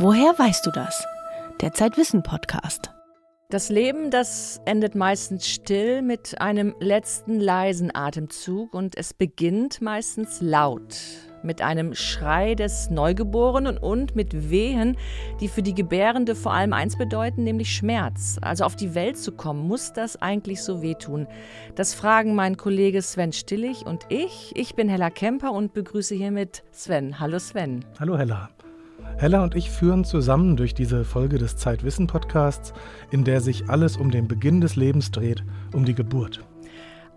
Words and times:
Woher 0.00 0.38
weißt 0.38 0.64
du 0.64 0.70
das? 0.70 1.04
Der 1.60 1.72
Zeitwissen 1.72 2.22
Podcast. 2.22 2.92
Das 3.50 3.68
Leben, 3.68 4.12
das 4.12 4.60
endet 4.64 4.94
meistens 4.94 5.48
still 5.48 6.02
mit 6.02 6.40
einem 6.40 6.72
letzten 6.78 7.40
leisen 7.40 7.92
Atemzug 7.92 8.74
und 8.74 8.96
es 8.96 9.12
beginnt 9.12 9.82
meistens 9.82 10.40
laut 10.40 10.94
mit 11.42 11.62
einem 11.62 11.96
Schrei 11.96 12.54
des 12.54 12.90
Neugeborenen 12.90 13.76
und 13.76 14.14
mit 14.14 14.50
Wehen, 14.50 14.96
die 15.40 15.48
für 15.48 15.62
die 15.62 15.74
Gebärende 15.74 16.36
vor 16.36 16.52
allem 16.52 16.72
eins 16.72 16.96
bedeuten, 16.96 17.42
nämlich 17.42 17.74
Schmerz. 17.74 18.38
Also 18.40 18.64
auf 18.64 18.76
die 18.76 18.94
Welt 18.94 19.18
zu 19.18 19.32
kommen, 19.32 19.66
muss 19.66 19.92
das 19.92 20.22
eigentlich 20.22 20.62
so 20.62 20.80
wehtun? 20.80 21.26
Das 21.74 21.94
fragen 21.94 22.36
mein 22.36 22.56
Kollege 22.56 23.02
Sven 23.02 23.32
Stillig 23.32 23.84
und 23.84 24.06
ich. 24.10 24.52
Ich 24.54 24.76
bin 24.76 24.88
Hella 24.88 25.10
Kemper 25.10 25.50
und 25.50 25.72
begrüße 25.72 26.14
hiermit 26.14 26.62
Sven. 26.70 27.18
Hallo 27.18 27.40
Sven. 27.40 27.84
Hallo 27.98 28.16
Hella. 28.16 28.48
Hella 29.16 29.42
und 29.42 29.54
ich 29.54 29.70
führen 29.70 30.04
zusammen 30.04 30.56
durch 30.56 30.74
diese 30.74 31.04
Folge 31.04 31.38
des 31.38 31.56
Zeitwissen-Podcasts, 31.56 32.72
in 33.10 33.24
der 33.24 33.40
sich 33.40 33.68
alles 33.68 33.96
um 33.96 34.10
den 34.10 34.28
Beginn 34.28 34.60
des 34.60 34.76
Lebens 34.76 35.10
dreht, 35.10 35.42
um 35.72 35.84
die 35.84 35.94
Geburt. 35.94 36.47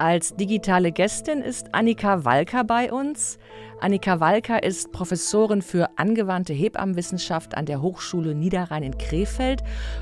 Als 0.02 0.36
digitale 0.36 0.92
Gästin 0.92 1.44
ist 1.44 1.76
Annika 1.76 2.26
Walker 2.26 2.64
bei 2.64 2.92
uns. 2.92 3.38
Annika 3.82 4.20
Walker 4.20 4.64
ist 4.64 4.92
Professorin 4.92 5.62
für 5.62 5.90
angewandte 5.96 6.54
Hebammenwissenschaft 6.54 7.56
an 7.56 7.68
der 7.68 7.84
Hochschule 7.84 8.34
Niederrhein 8.34 8.82
in 8.82 8.98
Krefeld 8.98 9.62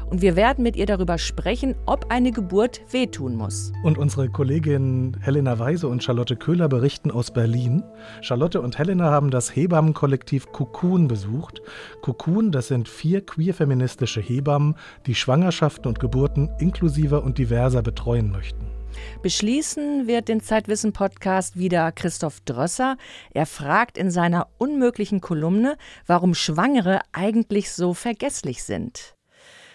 und 0.10 0.22
wir 0.22 0.38
werden 0.38 0.64
mit 0.64 0.78
ihr 0.78 0.86
darüber 0.86 1.18
sprechen, 1.18 1.76
ob 1.86 2.10
eine 2.14 2.32
Geburt 2.32 2.80
wehtun 2.92 3.36
muss. 3.36 3.74
Und 3.84 3.98
unsere 3.98 4.30
Kolleginnen 4.30 5.18
Helena 5.20 5.60
Weise 5.60 5.90
und 5.90 6.02
Charlotte 6.02 6.38
Köhler 6.38 6.70
berichten 6.70 7.12
aus 7.12 7.32
Berlin. 7.32 7.84
Charlotte 8.22 8.62
und 8.62 8.78
Helena 8.78 9.12
haben 9.12 9.32
das 9.32 9.54
Hebammenkollektiv 9.54 10.54
Cocoon 10.54 11.10
besucht. 11.10 11.62
Cocoon, 12.02 12.54
das 12.54 12.70
sind 12.70 12.88
vier 12.88 13.26
queer-feministische 13.26 14.22
Hebammen, 14.22 14.76
die 15.08 15.16
Schwangerschaften 15.16 15.90
und 15.90 16.00
Geburten 16.00 16.50
inklusiver 16.58 17.22
und 17.22 17.38
diverser 17.38 17.82
betreuen 17.82 18.32
möchten. 18.32 18.79
Beschließen 19.22 20.08
wird 20.08 20.28
den 20.28 20.42
Zeitwissen-Podcast 20.42 21.58
wieder 21.58 21.92
Christoph 21.92 22.42
Drösser. 22.42 22.98
Er 23.32 23.46
fragt 23.46 23.98
in 23.98 24.12
seiner 24.12 24.48
unmöglichen 24.58 25.22
Kolumne, 25.22 25.78
warum 26.06 26.34
Schwangere 26.34 27.02
eigentlich 27.12 27.72
so 27.72 27.94
vergesslich 27.94 28.64
sind. 28.64 29.16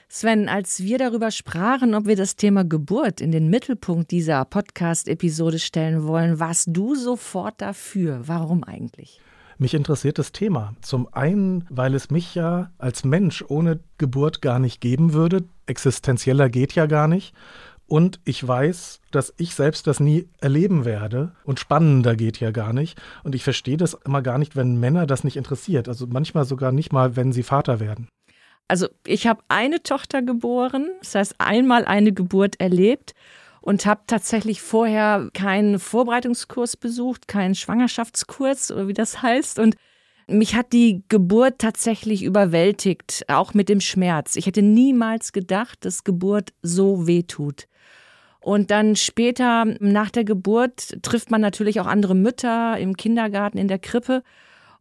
Sven, 0.08 0.48
als 0.48 0.80
wir 0.80 0.98
darüber 0.98 1.30
sprachen, 1.30 1.94
ob 1.94 2.06
wir 2.06 2.16
das 2.16 2.36
Thema 2.36 2.64
Geburt 2.64 3.20
in 3.20 3.32
den 3.32 3.48
Mittelpunkt 3.50 4.10
dieser 4.10 4.44
Podcast-Episode 4.44 5.58
stellen 5.58 6.06
wollen, 6.06 6.38
warst 6.38 6.68
du 6.70 6.94
sofort 6.94 7.60
dafür. 7.60 8.20
Warum 8.26 8.62
eigentlich? 8.62 9.20
Mich 9.58 9.74
interessiert 9.74 10.18
das 10.18 10.32
Thema. 10.32 10.74
Zum 10.82 11.08
einen, 11.12 11.64
weil 11.68 11.94
es 11.94 12.10
mich 12.10 12.34
ja 12.34 12.70
als 12.78 13.04
Mensch 13.04 13.44
ohne 13.48 13.80
Geburt 13.98 14.42
gar 14.42 14.58
nicht 14.58 14.80
geben 14.80 15.12
würde. 15.12 15.44
Existenzieller 15.66 16.48
geht 16.48 16.74
ja 16.74 16.86
gar 16.86 17.08
nicht. 17.08 17.34
Und 17.86 18.20
ich 18.24 18.46
weiß, 18.46 19.00
dass 19.10 19.34
ich 19.36 19.54
selbst 19.54 19.86
das 19.86 20.00
nie 20.00 20.28
erleben 20.40 20.84
werde. 20.84 21.32
Und 21.44 21.60
spannender 21.60 22.16
geht 22.16 22.41
ja 22.41 22.50
gar 22.50 22.72
nicht. 22.72 23.00
Und 23.22 23.34
ich 23.34 23.44
verstehe 23.44 23.76
das 23.76 23.94
immer 24.04 24.22
gar 24.22 24.38
nicht, 24.38 24.56
wenn 24.56 24.80
Männer 24.80 25.06
das 25.06 25.22
nicht 25.22 25.36
interessiert. 25.36 25.88
Also 25.88 26.06
manchmal 26.06 26.44
sogar 26.44 26.72
nicht 26.72 26.92
mal, 26.92 27.16
wenn 27.16 27.32
sie 27.32 27.42
Vater 27.42 27.80
werden. 27.80 28.08
Also 28.66 28.88
ich 29.06 29.26
habe 29.26 29.42
eine 29.48 29.82
Tochter 29.82 30.22
geboren, 30.22 30.88
das 31.00 31.14
heißt 31.14 31.34
einmal 31.38 31.84
eine 31.84 32.12
Geburt 32.12 32.58
erlebt 32.60 33.12
und 33.60 33.84
habe 33.84 34.02
tatsächlich 34.06 34.62
vorher 34.62 35.28
keinen 35.34 35.78
Vorbereitungskurs 35.78 36.78
besucht, 36.78 37.28
keinen 37.28 37.54
Schwangerschaftskurs 37.54 38.70
oder 38.70 38.88
wie 38.88 38.94
das 38.94 39.20
heißt. 39.20 39.58
Und 39.58 39.76
mich 40.26 40.54
hat 40.54 40.72
die 40.72 41.02
Geburt 41.08 41.58
tatsächlich 41.58 42.22
überwältigt, 42.22 43.24
auch 43.28 43.52
mit 43.52 43.69
dem 43.69 43.80
Schmerz. 43.80 44.36
Ich 44.36 44.46
hätte 44.46 44.62
niemals 44.62 45.32
gedacht, 45.32 45.84
dass 45.84 46.04
Geburt 46.04 46.54
so 46.62 47.06
weh 47.06 47.22
tut. 47.22 47.66
Und 48.44 48.71
dann 48.71 48.94
später 48.94 49.65
nach 49.81 50.10
der 50.10 50.25
Geburt 50.25 50.99
trifft 51.00 51.31
man 51.31 51.41
natürlich 51.41 51.81
auch 51.81 51.87
andere 51.87 52.15
Mütter 52.15 52.77
im 52.77 52.94
Kindergarten, 52.94 53.56
in 53.56 53.69
der 53.69 53.78
Krippe. 53.78 54.22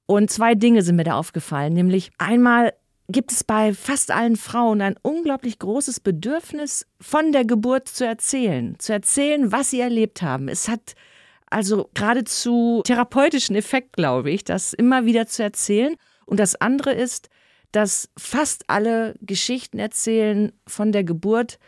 Und 0.05 0.29
zwei 0.29 0.53
Dinge 0.53 0.81
sind 0.81 0.97
mir 0.97 1.05
da 1.05 1.13
aufgefallen. 1.13 1.71
Nämlich 1.71 2.11
einmal 2.17 2.73
gibt 3.07 3.31
es 3.31 3.45
bei 3.45 3.73
fast 3.73 4.11
allen 4.11 4.35
Frauen 4.35 4.81
ein 4.81 4.97
unglaublich 5.01 5.59
großes 5.59 6.01
Bedürfnis, 6.01 6.85
von 6.99 7.31
der 7.31 7.45
Geburt 7.45 7.87
zu 7.87 8.05
erzählen. 8.05 8.75
Zu 8.79 8.91
erzählen, 8.91 9.53
was 9.53 9.69
sie 9.69 9.79
erlebt 9.79 10.21
haben. 10.21 10.49
Es 10.49 10.67
hat 10.67 10.95
also 11.49 11.89
geradezu 11.93 12.81
therapeutischen 12.83 13.55
Effekt, 13.55 13.93
glaube 13.93 14.29
ich, 14.29 14.43
das 14.43 14.73
immer 14.73 15.05
wieder 15.05 15.25
zu 15.27 15.41
erzählen. 15.41 15.95
Und 16.25 16.41
das 16.41 16.55
andere 16.55 16.91
ist, 16.91 17.29
dass 17.71 18.09
fast 18.17 18.65
alle 18.67 19.15
Geschichten 19.21 19.79
erzählen 19.79 20.51
von 20.67 20.91
der 20.91 21.05
Geburt, 21.05 21.59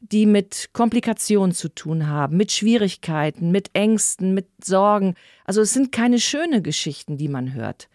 die 0.00 0.26
mit 0.26 0.70
Komplikationen 0.72 1.52
zu 1.52 1.68
tun 1.68 2.08
haben, 2.08 2.36
mit 2.36 2.52
Schwierigkeiten, 2.52 3.50
mit 3.50 3.70
Ängsten, 3.74 4.34
mit 4.34 4.48
Sorgen. 4.64 5.14
Also 5.44 5.60
es 5.60 5.72
sind 5.72 5.92
keine 5.92 6.18
schönen 6.18 6.62
Geschichten, 6.62 7.18
die 7.18 7.28
man 7.28 7.52
hört. 7.54 7.88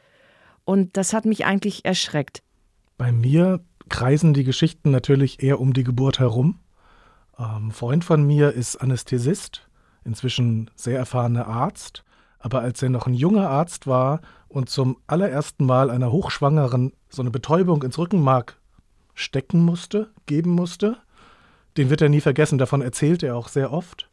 Und 0.64 0.98
das 0.98 1.14
hat 1.14 1.26
mich 1.26 1.46
eigentlich 1.46 1.84
erschreckt. 1.84 2.42
Bei 2.98 3.12
mir 3.12 3.60
kreisen 3.90 4.34
die 4.34 4.44
Geschichten 4.44 4.92
natürlich 4.92 5.44
eher 5.44 5.60
um 5.60 5.74
die 5.74 5.84
Geburt 5.84 6.20
herum. 6.20 6.60
Ein 7.38 7.66
ähm, 7.66 7.72
Freund 7.72 8.06
von 8.06 8.26
mir 8.26 8.52
ist 8.54 8.78
Anästhesist, 8.78 9.68
inzwischen 10.06 10.72
sehr 10.76 10.98
erfahrener 10.98 11.48
Arzt. 11.48 12.04
Aber 12.40 12.62
als 12.62 12.82
er 12.82 12.90
noch 12.90 13.08
ein 13.08 13.14
junger 13.16 13.50
Arzt 13.50 13.88
war 13.88 14.22
und 14.48 14.70
zum 14.70 14.98
allerersten 15.08 15.66
Mal 15.66 15.90
einer 15.90 16.12
Hochschwangeren 16.12 16.94
so 17.10 17.24
eine 17.24 17.32
Betäubung 17.32 17.82
ins 17.84 17.98
Rückenmark 17.98 18.60
stecken 19.16 19.64
musste, 19.64 20.12
geben 20.28 20.52
musste, 20.52 20.98
den 21.78 21.90
wird 21.90 22.02
er 22.02 22.10
nie 22.10 22.22
vergessen, 22.22 22.58
davon 22.58 22.82
erzählt 22.82 23.24
er 23.24 23.36
auch 23.36 23.48
sehr 23.48 23.72
oft. 23.72 24.10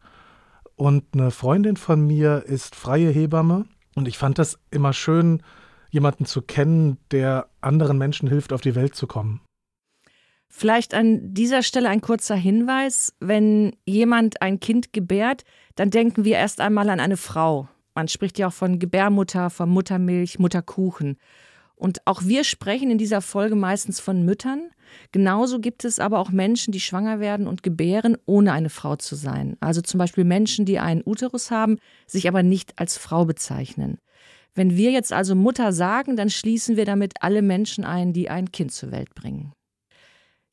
Und 0.74 1.04
eine 1.12 1.30
Freundin 1.30 1.76
von 1.76 2.06
mir 2.06 2.44
ist 2.46 2.74
freie 2.74 3.10
Hebamme 3.10 3.66
und 3.94 4.08
ich 4.08 4.18
fand 4.18 4.38
das 4.38 4.58
immer 4.70 4.92
schön, 4.92 5.42
jemanden 5.90 6.24
zu 6.24 6.42
kennen, 6.42 6.98
der 7.10 7.48
anderen 7.60 7.98
Menschen 7.98 8.28
hilft, 8.28 8.52
auf 8.52 8.62
die 8.62 8.74
Welt 8.74 8.94
zu 8.94 9.06
kommen. 9.06 9.40
Vielleicht 10.48 10.92
an 10.92 11.32
dieser 11.32 11.62
Stelle 11.62 11.88
ein 11.88 12.02
kurzer 12.02 12.34
Hinweis. 12.34 13.14
Wenn 13.20 13.74
jemand 13.86 14.42
ein 14.42 14.60
Kind 14.60 14.92
gebärt, 14.92 15.44
dann 15.76 15.90
denken 15.90 16.24
wir 16.24 16.36
erst 16.36 16.60
einmal 16.60 16.90
an 16.90 17.00
eine 17.00 17.16
Frau. 17.16 17.68
Man 17.94 18.08
spricht 18.08 18.38
ja 18.38 18.48
auch 18.48 18.52
von 18.52 18.78
Gebärmutter, 18.78 19.50
von 19.50 19.70
Muttermilch, 19.70 20.38
Mutterkuchen. 20.38 21.16
Und 21.82 21.98
auch 22.04 22.22
wir 22.22 22.44
sprechen 22.44 22.93
in 22.93 22.98
dieser 22.98 23.20
Folge 23.20 23.56
meistens 23.56 23.98
von 23.98 24.25
Müttern. 24.25 24.70
Genauso 25.10 25.59
gibt 25.59 25.84
es 25.84 25.98
aber 25.98 26.20
auch 26.20 26.31
Menschen, 26.31 26.70
die 26.70 26.78
schwanger 26.78 27.19
werden 27.19 27.48
und 27.48 27.65
gebären, 27.65 28.16
ohne 28.25 28.53
eine 28.53 28.70
Frau 28.70 28.94
zu 28.94 29.16
sein. 29.16 29.56
Also 29.59 29.81
zum 29.81 29.98
Beispiel 29.98 30.22
Menschen, 30.22 30.65
die 30.65 30.78
einen 30.78 31.03
Uterus 31.04 31.50
haben, 31.50 31.78
sich 32.06 32.28
aber 32.28 32.44
nicht 32.44 32.78
als 32.78 32.98
Frau 32.98 33.25
bezeichnen. 33.25 33.98
Wenn 34.54 34.76
wir 34.76 34.93
jetzt 34.93 35.12
also 35.12 35.34
Mutter 35.34 35.72
sagen, 35.72 36.15
dann 36.15 36.31
schließen 36.31 36.76
wir 36.76 36.84
damit 36.84 37.15
alle 37.20 37.43
Menschen 37.43 37.82
ein, 37.82 38.12
die 38.12 38.31
ein 38.31 38.53
Kind 38.53 38.70
zur 38.70 38.93
Welt 38.93 39.12
bringen. 39.16 39.53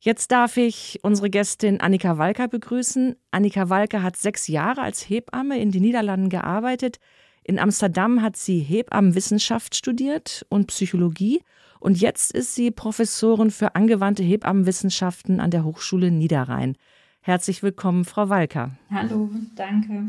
Jetzt 0.00 0.32
darf 0.32 0.56
ich 0.56 0.98
unsere 1.04 1.30
Gästin 1.30 1.80
Annika 1.80 2.18
Walker 2.18 2.48
begrüßen. 2.48 3.14
Annika 3.30 3.68
Walker 3.68 4.02
hat 4.02 4.16
sechs 4.16 4.48
Jahre 4.48 4.80
als 4.80 5.08
Hebamme 5.08 5.60
in 5.60 5.70
den 5.70 5.82
Niederlanden 5.82 6.28
gearbeitet. 6.28 6.98
In 7.42 7.58
Amsterdam 7.58 8.22
hat 8.22 8.36
sie 8.36 8.58
Hebammenwissenschaft 8.58 9.74
studiert 9.74 10.44
und 10.50 10.66
Psychologie 10.66 11.42
und 11.78 11.98
jetzt 11.98 12.32
ist 12.32 12.54
sie 12.54 12.70
Professorin 12.70 13.50
für 13.50 13.74
angewandte 13.74 14.22
Hebammenwissenschaften 14.22 15.40
an 15.40 15.50
der 15.50 15.64
Hochschule 15.64 16.10
Niederrhein. 16.10 16.76
Herzlich 17.22 17.62
willkommen, 17.62 18.04
Frau 18.04 18.28
Walker. 18.28 18.72
Hallo, 18.90 19.30
danke. 19.54 20.06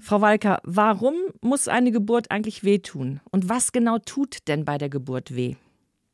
Frau 0.00 0.20
Walker, 0.20 0.60
warum 0.64 1.14
muss 1.40 1.68
eine 1.68 1.90
Geburt 1.90 2.30
eigentlich 2.30 2.64
wehtun? 2.64 3.20
Und 3.30 3.48
was 3.48 3.72
genau 3.72 3.98
tut 3.98 4.48
denn 4.48 4.64
bei 4.64 4.78
der 4.78 4.88
Geburt 4.88 5.34
weh? 5.34 5.56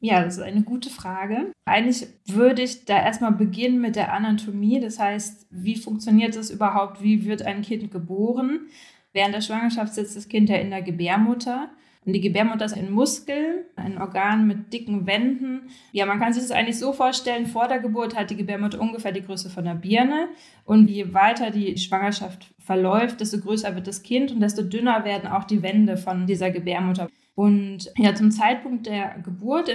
Ja, 0.00 0.25
das 0.25 0.39
ist 0.39 0.43
eine 0.43 0.62
gute 0.62 0.89
Frage. 0.89 1.53
Eigentlich 1.67 2.06
würde 2.27 2.62
ich 2.62 2.85
da 2.85 2.97
erstmal 2.97 3.33
beginnen 3.33 3.81
mit 3.81 3.97
der 3.97 4.12
Anatomie. 4.12 4.81
Das 4.81 4.99
heißt, 4.99 5.47
wie 5.50 5.77
funktioniert 5.77 6.37
das 6.37 6.50
überhaupt? 6.50 7.03
Wie 7.03 7.27
wird 7.27 7.43
ein 7.43 7.62
Kind 7.62 7.91
geboren? 7.91 8.69
Während 9.12 9.35
der 9.35 9.41
Schwangerschaft 9.41 9.95
sitzt 9.95 10.17
das 10.17 10.29
Kind 10.29 10.49
ja 10.49 10.57
in 10.57 10.71
der 10.71 10.83
Gebärmutter. 10.83 11.71
Und 12.07 12.15
die 12.15 12.21
Gebärmutter 12.21 12.65
ist 12.65 12.77
ein 12.77 12.91
Muskel, 12.91 13.67
ein 13.77 14.01
Organ 14.01 14.47
mit 14.47 14.73
dicken 14.73 15.07
Wänden. 15.07 15.71
Ja, 15.93 16.07
man 16.07 16.19
kann 16.19 16.33
sich 16.33 16.43
das 16.43 16.51
eigentlich 16.51 16.79
so 16.79 16.95
vorstellen, 16.95 17.45
vor 17.45 17.69
der 17.69 17.79
Geburt 17.79 18.17
hat 18.17 18.31
die 18.31 18.37
Gebärmutter 18.37 18.81
ungefähr 18.81 19.12
die 19.12 19.23
Größe 19.23 19.51
von 19.51 19.65
der 19.65 19.75
Birne. 19.75 20.29
Und 20.65 20.89
je 20.89 21.12
weiter 21.12 21.51
die 21.51 21.77
Schwangerschaft 21.77 22.55
verläuft, 22.59 23.21
desto 23.21 23.39
größer 23.39 23.75
wird 23.75 23.87
das 23.87 24.03
Kind 24.03 24.33
und 24.33 24.41
desto 24.41 24.62
dünner 24.62 25.05
werden 25.05 25.29
auch 25.29 25.45
die 25.45 25.63
Wände 25.63 25.99
von 25.99 26.27
dieser 26.27 26.51
Gebärmutter. 26.51 27.09
Und 27.35 27.91
ja, 27.97 28.15
zum 28.15 28.31
Zeitpunkt 28.31 28.87
der 28.87 29.19
Geburt 29.23 29.71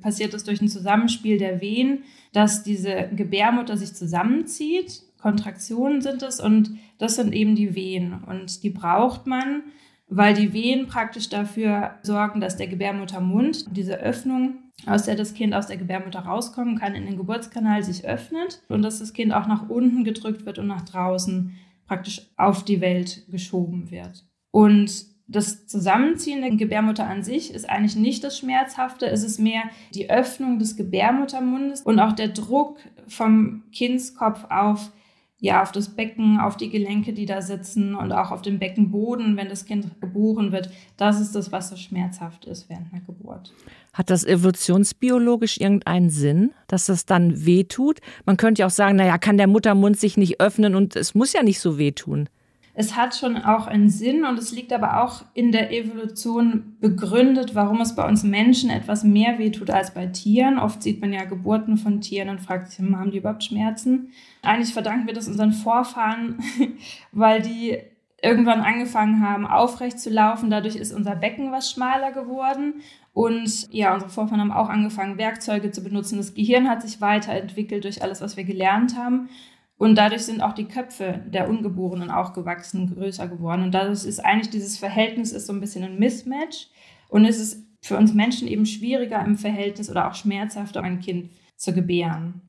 passiert 0.00 0.34
es 0.34 0.44
durch 0.44 0.60
ein 0.60 0.68
Zusammenspiel 0.68 1.38
der 1.38 1.60
Wehen, 1.60 2.04
dass 2.32 2.62
diese 2.62 3.08
Gebärmutter 3.14 3.76
sich 3.76 3.94
zusammenzieht. 3.94 5.02
Kontraktionen 5.26 6.02
sind 6.02 6.22
es 6.22 6.38
und 6.38 6.78
das 6.98 7.16
sind 7.16 7.32
eben 7.32 7.56
die 7.56 7.74
Wehen. 7.74 8.14
Und 8.28 8.62
die 8.62 8.70
braucht 8.70 9.26
man, 9.26 9.64
weil 10.06 10.34
die 10.34 10.52
Wehen 10.52 10.86
praktisch 10.86 11.28
dafür 11.28 11.96
sorgen, 12.04 12.40
dass 12.40 12.56
der 12.56 12.68
Gebärmuttermund, 12.68 13.76
diese 13.76 13.98
Öffnung, 13.98 14.58
aus 14.86 15.02
der 15.02 15.16
das 15.16 15.34
Kind 15.34 15.52
aus 15.52 15.66
der 15.66 15.78
Gebärmutter 15.78 16.20
rauskommen 16.20 16.78
kann, 16.78 16.94
in 16.94 17.06
den 17.06 17.16
Geburtskanal 17.16 17.82
sich 17.82 18.06
öffnet 18.06 18.62
und 18.68 18.82
dass 18.82 19.00
das 19.00 19.14
Kind 19.14 19.32
auch 19.32 19.48
nach 19.48 19.68
unten 19.68 20.04
gedrückt 20.04 20.46
wird 20.46 20.60
und 20.60 20.68
nach 20.68 20.82
draußen 20.82 21.56
praktisch 21.88 22.22
auf 22.36 22.64
die 22.64 22.80
Welt 22.80 23.26
geschoben 23.28 23.90
wird. 23.90 24.24
Und 24.52 25.06
das 25.26 25.66
Zusammenziehen 25.66 26.40
der 26.40 26.52
Gebärmutter 26.52 27.04
an 27.04 27.24
sich 27.24 27.52
ist 27.52 27.68
eigentlich 27.68 27.96
nicht 27.96 28.22
das 28.22 28.38
Schmerzhafte, 28.38 29.06
es 29.06 29.24
ist 29.24 29.40
mehr 29.40 29.64
die 29.92 30.08
Öffnung 30.08 30.60
des 30.60 30.76
Gebärmuttermundes 30.76 31.80
und 31.82 31.98
auch 31.98 32.12
der 32.12 32.28
Druck 32.28 32.78
vom 33.08 33.64
Kindskopf 33.72 34.44
auf 34.50 34.92
ja, 35.38 35.62
auf 35.62 35.70
das 35.70 35.90
Becken, 35.90 36.40
auf 36.40 36.56
die 36.56 36.70
Gelenke, 36.70 37.12
die 37.12 37.26
da 37.26 37.42
sitzen 37.42 37.94
und 37.94 38.10
auch 38.10 38.30
auf 38.30 38.40
den 38.40 38.58
Beckenboden, 38.58 39.36
wenn 39.36 39.48
das 39.48 39.66
Kind 39.66 40.00
geboren 40.00 40.50
wird. 40.50 40.70
Das 40.96 41.20
ist 41.20 41.34
das, 41.34 41.52
was 41.52 41.68
so 41.68 41.76
schmerzhaft 41.76 42.46
ist 42.46 42.70
während 42.70 42.92
einer 42.92 43.02
Geburt. 43.02 43.52
Hat 43.92 44.08
das 44.08 44.24
evolutionsbiologisch 44.24 45.58
irgendeinen 45.58 46.08
Sinn, 46.08 46.52
dass 46.68 46.86
das 46.86 47.04
dann 47.04 47.44
wehtut? 47.44 48.00
Man 48.24 48.38
könnte 48.38 48.60
ja 48.60 48.66
auch 48.66 48.70
sagen, 48.70 48.96
naja, 48.96 49.18
kann 49.18 49.36
der 49.36 49.46
Muttermund 49.46 49.98
sich 49.98 50.16
nicht 50.16 50.40
öffnen 50.40 50.74
und 50.74 50.96
es 50.96 51.14
muss 51.14 51.34
ja 51.34 51.42
nicht 51.42 51.60
so 51.60 51.76
wehtun. 51.76 52.30
Es 52.78 52.94
hat 52.94 53.14
schon 53.14 53.38
auch 53.38 53.66
einen 53.66 53.88
Sinn 53.88 54.26
und 54.26 54.38
es 54.38 54.52
liegt 54.52 54.70
aber 54.70 55.02
auch 55.02 55.24
in 55.32 55.50
der 55.50 55.72
Evolution 55.72 56.76
begründet, 56.78 57.54
warum 57.54 57.80
es 57.80 57.96
bei 57.96 58.06
uns 58.06 58.22
Menschen 58.22 58.68
etwas 58.68 59.02
mehr 59.02 59.38
wehtut 59.38 59.70
als 59.70 59.94
bei 59.94 60.04
Tieren. 60.04 60.58
Oft 60.58 60.82
sieht 60.82 61.00
man 61.00 61.10
ja 61.10 61.24
Geburten 61.24 61.78
von 61.78 62.02
Tieren 62.02 62.28
und 62.28 62.42
fragt 62.42 62.70
sich, 62.70 62.78
haben 62.78 63.10
die 63.10 63.16
überhaupt 63.16 63.44
Schmerzen? 63.44 64.10
Eigentlich 64.42 64.74
verdanken 64.74 65.06
wir 65.06 65.14
das 65.14 65.26
unseren 65.26 65.52
Vorfahren, 65.52 66.38
weil 67.12 67.40
die 67.40 67.78
irgendwann 68.20 68.60
angefangen 68.60 69.26
haben, 69.26 69.46
aufrecht 69.46 69.98
zu 69.98 70.10
laufen. 70.10 70.50
Dadurch 70.50 70.76
ist 70.76 70.92
unser 70.92 71.16
Becken 71.16 71.52
was 71.52 71.70
schmaler 71.70 72.12
geworden. 72.12 72.82
Und 73.14 73.72
ja, 73.72 73.94
unsere 73.94 74.10
Vorfahren 74.10 74.42
haben 74.42 74.52
auch 74.52 74.68
angefangen, 74.68 75.16
Werkzeuge 75.16 75.70
zu 75.70 75.82
benutzen. 75.82 76.18
Das 76.18 76.34
Gehirn 76.34 76.68
hat 76.68 76.82
sich 76.82 77.00
weiterentwickelt 77.00 77.84
durch 77.84 78.02
alles, 78.02 78.20
was 78.20 78.36
wir 78.36 78.44
gelernt 78.44 78.98
haben. 78.98 79.30
Und 79.78 79.96
dadurch 79.96 80.22
sind 80.22 80.40
auch 80.40 80.54
die 80.54 80.68
Köpfe 80.68 81.22
der 81.26 81.48
Ungeborenen 81.48 82.10
auch 82.10 82.32
gewachsen, 82.32 82.94
größer 82.94 83.28
geworden. 83.28 83.62
Und 83.62 83.72
dadurch 83.72 84.04
ist 84.04 84.24
eigentlich 84.24 84.50
dieses 84.50 84.78
Verhältnis 84.78 85.32
ist 85.32 85.46
so 85.46 85.52
ein 85.52 85.60
bisschen 85.60 85.84
ein 85.84 85.98
Mismatch. 85.98 86.68
Und 87.08 87.26
es 87.26 87.38
ist 87.38 87.66
für 87.82 87.96
uns 87.96 88.14
Menschen 88.14 88.48
eben 88.48 88.64
schwieriger 88.64 89.22
im 89.24 89.36
Verhältnis 89.36 89.90
oder 89.90 90.08
auch 90.08 90.14
schmerzhafter, 90.14 90.82
ein 90.82 91.00
Kind 91.00 91.30
zu 91.56 91.74
gebären. 91.74 92.48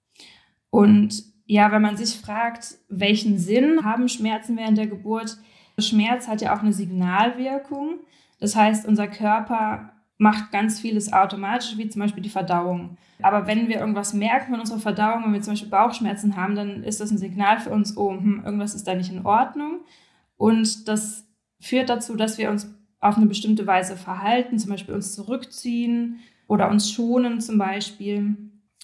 Und 0.70 1.24
ja, 1.46 1.72
wenn 1.72 1.82
man 1.82 1.98
sich 1.98 2.16
fragt, 2.16 2.76
welchen 2.90 3.38
Sinn 3.38 3.84
haben 3.84 4.10
Schmerzen 4.10 4.58
während 4.58 4.78
der 4.78 4.88
Geburt? 4.88 5.38
Schmerz 5.80 6.28
hat 6.28 6.42
ja 6.42 6.56
auch 6.56 6.62
eine 6.62 6.74
Signalwirkung. 6.74 8.00
Das 8.40 8.56
heißt, 8.56 8.88
unser 8.88 9.08
Körper 9.08 9.94
macht 10.18 10.52
ganz 10.52 10.80
vieles 10.80 11.14
automatisch, 11.14 11.78
wie 11.78 11.90
zum 11.90 12.02
Beispiel 12.02 12.24
die 12.24 12.30
Verdauung. 12.30 12.98
Aber 13.22 13.48
wenn 13.48 13.68
wir 13.68 13.80
irgendwas 13.80 14.14
merken 14.14 14.52
von 14.52 14.60
unserer 14.60 14.80
Verdauung, 14.80 15.24
wenn 15.24 15.34
wir 15.34 15.42
zum 15.42 15.54
Beispiel 15.54 15.70
Bauchschmerzen 15.70 16.36
haben, 16.36 16.56
dann 16.56 16.84
ist 16.84 17.00
das 17.00 17.12
ein 17.12 17.18
Signal 17.18 17.60
für 17.60 17.70
uns, 17.70 17.98
oh, 17.98 18.12
hm, 18.12 18.44
irgendwas 18.44 18.76
ist 18.76 18.88
da 18.88 18.96
nicht 18.96 19.12
in 19.12 19.26
Ordnung. 19.26 19.82
Und 20.36 20.88
das 20.88 21.28
führt 21.60 21.90
dazu, 21.90 22.16
dass 22.16 22.38
wir 22.38 22.50
uns 22.50 22.74
auf 23.00 23.18
eine 23.18 23.28
bestimmte 23.28 23.68
Weise 23.68 23.96
verhalten, 23.96 24.58
zum 24.58 24.72
Beispiel 24.72 24.96
uns 24.96 25.14
zurückziehen 25.14 26.20
oder 26.48 26.70
uns 26.70 26.92
schonen 26.92 27.42
zum 27.42 27.58
Beispiel. 27.58 28.36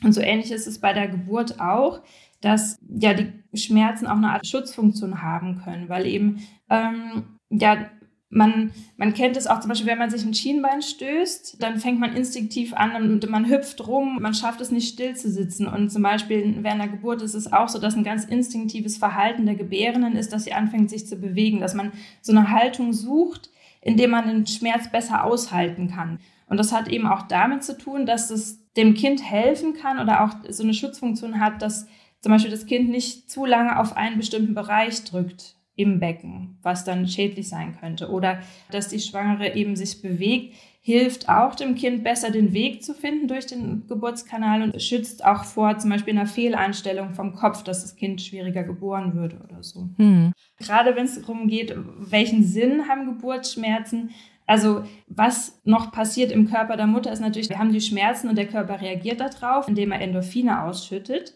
Und 0.04 0.14
so 0.14 0.22
ähnlich 0.22 0.52
ist 0.52 0.68
es 0.68 0.80
bei 0.80 0.94
der 0.94 1.08
Geburt 1.08 1.60
auch, 1.60 2.02
dass 2.42 2.80
ja 2.90 3.14
die 3.14 3.32
Schmerzen 3.56 4.06
auch 4.06 4.18
eine 4.18 4.32
Art 4.32 4.46
Schutzfunktion 4.46 5.22
haben 5.22 5.62
können, 5.64 5.90
weil 5.90 6.06
eben 6.06 6.44
ähm, 6.70 7.40
ja 7.50 7.90
man, 8.34 8.72
man 8.98 9.14
kennt 9.14 9.38
es 9.38 9.48
auch 9.48 9.60
zum 9.60 9.70
Beispiel, 9.70 9.88
wenn 9.88 9.98
man 9.98 10.10
sich 10.10 10.26
ein 10.26 10.34
Schienbein 10.34 10.82
stößt, 10.82 11.62
dann 11.62 11.78
fängt 11.78 12.00
man 12.00 12.16
instinktiv 12.16 12.74
an 12.74 12.96
und 12.96 13.30
man 13.30 13.50
hüpft 13.50 13.88
rum, 13.88 14.20
man 14.22 14.34
schafft 14.34 14.62
es 14.62 14.72
nicht 14.72 14.92
still 14.92 15.16
zu 15.16 15.30
sitzen. 15.30 15.68
Und 15.68 15.92
zum 15.92 16.02
Beispiel 16.02 16.58
während 16.62 16.82
der 16.82 16.90
Geburt 16.90 17.22
ist 17.22 17.36
es 17.36 17.52
auch 17.54 17.70
so, 17.70 17.80
dass 17.80 17.96
ein 17.96 18.04
ganz 18.04 18.26
instinktives 18.26 18.98
Verhalten 18.98 19.46
der 19.46 19.56
Gebärenden 19.56 20.16
ist, 20.16 20.34
dass 20.34 20.46
sie 20.46 20.54
anfängt, 20.54 20.90
sich 20.90 21.08
zu 21.08 21.16
bewegen, 21.16 21.60
dass 21.60 21.74
man 21.74 21.92
so 22.22 22.32
eine 22.32 22.50
Haltung 22.50 22.94
sucht, 22.94 23.50
in 23.82 23.98
der 23.98 24.08
man 24.08 24.28
den 24.28 24.48
Schmerz 24.48 24.92
besser 24.92 25.24
aushalten 25.24 25.90
kann. 25.90 26.20
Und 26.48 26.58
das 26.58 26.72
hat 26.72 26.88
eben 26.88 27.08
auch 27.08 27.24
damit 27.24 27.64
zu 27.64 27.78
tun, 27.78 28.06
dass 28.06 28.30
es 28.30 28.60
dem 28.74 28.96
Kind 28.96 29.24
helfen 29.24 29.74
kann 29.74 30.00
oder 30.00 30.24
auch 30.24 30.34
so 30.50 30.64
eine 30.64 30.74
Schutzfunktion 30.74 31.40
hat, 31.40 31.62
dass 31.62 31.88
zum 32.22 32.32
Beispiel 32.32 32.52
das 32.52 32.66
Kind 32.66 32.90
nicht 32.90 33.30
zu 33.30 33.46
lange 33.46 33.78
auf 33.80 33.96
einen 33.96 34.18
bestimmten 34.18 34.56
Bereich 34.56 35.04
drückt 35.04 35.56
im 35.76 36.00
Becken, 36.00 36.58
was 36.62 36.84
dann 36.84 37.08
schädlich 37.08 37.50
sein 37.50 37.78
könnte. 37.80 38.10
Oder 38.10 38.40
dass 38.72 38.90
die 38.90 39.00
Schwangere 39.00 39.56
eben 39.56 39.76
sich 39.76 40.02
bewegt, 40.02 40.56
hilft 40.86 41.30
auch 41.30 41.56
dem 41.56 41.76
Kind 41.76 42.04
besser 42.04 42.30
den 42.30 42.52
Weg 42.52 42.84
zu 42.84 42.94
finden 42.94 43.30
durch 43.30 43.46
den 43.46 43.88
Geburtskanal 43.88 44.62
und 44.62 44.82
schützt 44.82 45.24
auch 45.24 45.46
vor 45.46 45.78
zum 45.78 45.90
Beispiel 45.90 46.14
einer 46.14 46.28
Fehleinstellung 46.28 47.14
vom 47.14 47.34
Kopf, 47.36 47.64
dass 47.64 47.84
das 47.84 47.96
Kind 47.96 48.22
schwieriger 48.22 48.64
geboren 48.64 49.16
würde 49.16 49.40
oder 49.48 49.64
so. 49.64 49.88
Hm. 49.96 50.34
Gerade 50.60 50.96
wenn 50.98 51.06
es 51.06 51.20
darum 51.20 51.48
geht, 51.48 51.74
welchen 51.98 52.44
Sinn 52.44 52.90
haben 52.90 53.06
Geburtsschmerzen, 53.06 54.10
also 54.46 54.84
was 55.08 55.62
noch 55.64 55.94
passiert 55.94 56.34
im 56.34 56.50
Körper 56.50 56.76
der 56.76 56.88
Mutter 56.88 57.14
ist 57.14 57.22
natürlich, 57.22 57.50
wir 57.50 57.60
haben 57.60 57.72
die 57.72 57.80
Schmerzen 57.80 58.28
und 58.28 58.38
der 58.38 58.48
Körper 58.48 58.82
reagiert 58.82 59.22
darauf, 59.22 59.70
indem 59.70 59.94
er 59.94 60.02
Endorphine 60.02 60.64
ausschüttet. 60.64 61.34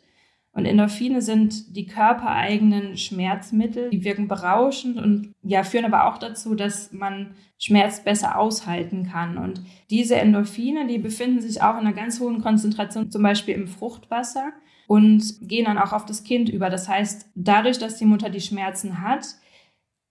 Und 0.57 0.65
Endorphine 0.65 1.21
sind 1.21 1.75
die 1.75 1.85
körpereigenen 1.85 2.97
Schmerzmittel, 2.97 3.91
die 3.91 4.03
wirken 4.03 4.27
berauschend 4.27 4.97
und 4.97 5.31
ja, 5.43 5.61
führen 5.61 5.85
aber 5.85 6.07
auch 6.07 6.17
dazu, 6.17 6.55
dass 6.55 6.91
man 6.91 7.35
Schmerz 7.59 8.03
besser 8.03 8.39
aushalten 8.39 9.07
kann. 9.07 9.37
Und 9.37 9.61
diese 9.91 10.15
Endorphine, 10.15 10.87
die 10.87 10.97
befinden 10.97 11.41
sich 11.41 11.61
auch 11.61 11.75
in 11.75 11.81
einer 11.81 11.93
ganz 11.93 12.19
hohen 12.19 12.41
Konzentration, 12.41 13.11
zum 13.11 13.21
Beispiel 13.21 13.53
im 13.53 13.67
Fruchtwasser 13.67 14.51
und 14.87 15.23
gehen 15.41 15.65
dann 15.65 15.77
auch 15.77 15.93
auf 15.93 16.05
das 16.05 16.23
Kind 16.23 16.49
über. 16.49 16.71
Das 16.71 16.89
heißt, 16.89 17.29
dadurch, 17.35 17.77
dass 17.77 17.97
die 17.97 18.05
Mutter 18.05 18.31
die 18.31 18.41
Schmerzen 18.41 19.03
hat, 19.03 19.27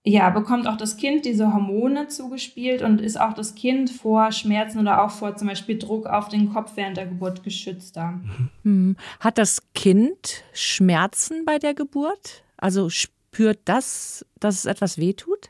ja, 0.09 0.29
bekommt 0.29 0.67
auch 0.67 0.77
das 0.77 0.95
Kind 0.95 1.25
diese 1.25 1.53
Hormone 1.53 2.07
zugespielt 2.07 2.81
und 2.81 3.01
ist 3.01 3.19
auch 3.19 3.33
das 3.33 3.55
Kind 3.55 3.89
vor 3.89 4.31
Schmerzen 4.31 4.79
oder 4.79 5.03
auch 5.03 5.11
vor 5.11 5.35
zum 5.35 5.49
Beispiel 5.49 5.77
Druck 5.77 6.05
auf 6.05 6.29
den 6.29 6.53
Kopf 6.53 6.71
während 6.75 6.95
der 6.95 7.07
Geburt 7.07 7.43
geschützter. 7.43 8.21
Mhm. 8.63 8.95
Hat 9.19 9.37
das 9.37 9.61
Kind 9.73 10.45
Schmerzen 10.53 11.43
bei 11.43 11.59
der 11.59 11.73
Geburt? 11.73 12.43
Also 12.55 12.89
spürt 12.89 13.59
das, 13.65 14.25
dass 14.39 14.55
es 14.55 14.65
etwas 14.65 14.97
wehtut? 14.97 15.49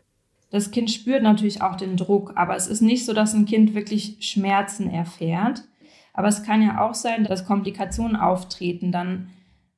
Das 0.50 0.72
Kind 0.72 0.90
spürt 0.90 1.22
natürlich 1.22 1.62
auch 1.62 1.76
den 1.76 1.96
Druck, 1.96 2.34
aber 2.36 2.56
es 2.56 2.66
ist 2.66 2.82
nicht 2.82 3.06
so, 3.06 3.14
dass 3.14 3.36
ein 3.36 3.46
Kind 3.46 3.76
wirklich 3.76 4.18
Schmerzen 4.22 4.90
erfährt. 4.90 5.66
Aber 6.14 6.30
es 6.30 6.42
kann 6.42 6.64
ja 6.64 6.82
auch 6.82 6.96
sein, 6.96 7.26
dass 7.26 7.46
Komplikationen 7.46 8.16
auftreten. 8.16 8.92
Dann 8.92 9.30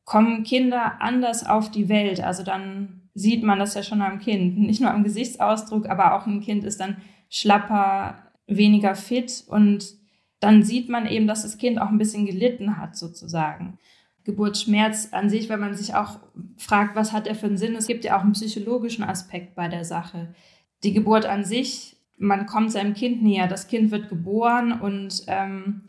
kommen 0.05 0.43
Kinder 0.43 1.01
anders 1.01 1.45
auf 1.45 1.69
die 1.69 1.89
Welt. 1.89 2.21
Also 2.21 2.43
dann 2.43 2.98
sieht 3.13 3.43
man 3.43 3.59
das 3.59 3.73
ja 3.73 3.83
schon 3.83 4.01
am 4.01 4.19
Kind. 4.19 4.57
Nicht 4.57 4.81
nur 4.81 4.91
am 4.91 5.03
Gesichtsausdruck, 5.03 5.87
aber 5.89 6.15
auch 6.15 6.25
ein 6.25 6.41
Kind 6.41 6.63
ist 6.63 6.79
dann 6.79 6.97
schlapper, 7.29 8.23
weniger 8.47 8.95
fit 8.95 9.43
und 9.47 9.97
dann 10.39 10.63
sieht 10.63 10.89
man 10.89 11.05
eben, 11.05 11.27
dass 11.27 11.43
das 11.43 11.57
Kind 11.57 11.79
auch 11.79 11.89
ein 11.89 11.97
bisschen 11.97 12.25
gelitten 12.25 12.77
hat, 12.77 12.95
sozusagen. 12.95 13.77
Geburtsschmerz 14.23 15.09
an 15.11 15.29
sich, 15.29 15.49
wenn 15.49 15.59
man 15.59 15.75
sich 15.75 15.95
auch 15.95 16.19
fragt, 16.57 16.95
was 16.95 17.13
hat 17.13 17.27
er 17.27 17.35
für 17.35 17.47
einen 17.47 17.57
Sinn, 17.57 17.75
es 17.75 17.87
gibt 17.87 18.05
ja 18.05 18.17
auch 18.17 18.23
einen 18.23 18.33
psychologischen 18.33 19.03
Aspekt 19.03 19.55
bei 19.55 19.67
der 19.67 19.85
Sache. 19.85 20.33
Die 20.83 20.93
Geburt 20.93 21.25
an 21.25 21.43
sich, 21.43 21.97
man 22.17 22.45
kommt 22.45 22.71
seinem 22.71 22.93
Kind 22.93 23.23
näher, 23.23 23.47
das 23.47 23.67
Kind 23.67 23.91
wird 23.91 24.09
geboren 24.09 24.79
und 24.79 25.23
ähm, 25.27 25.83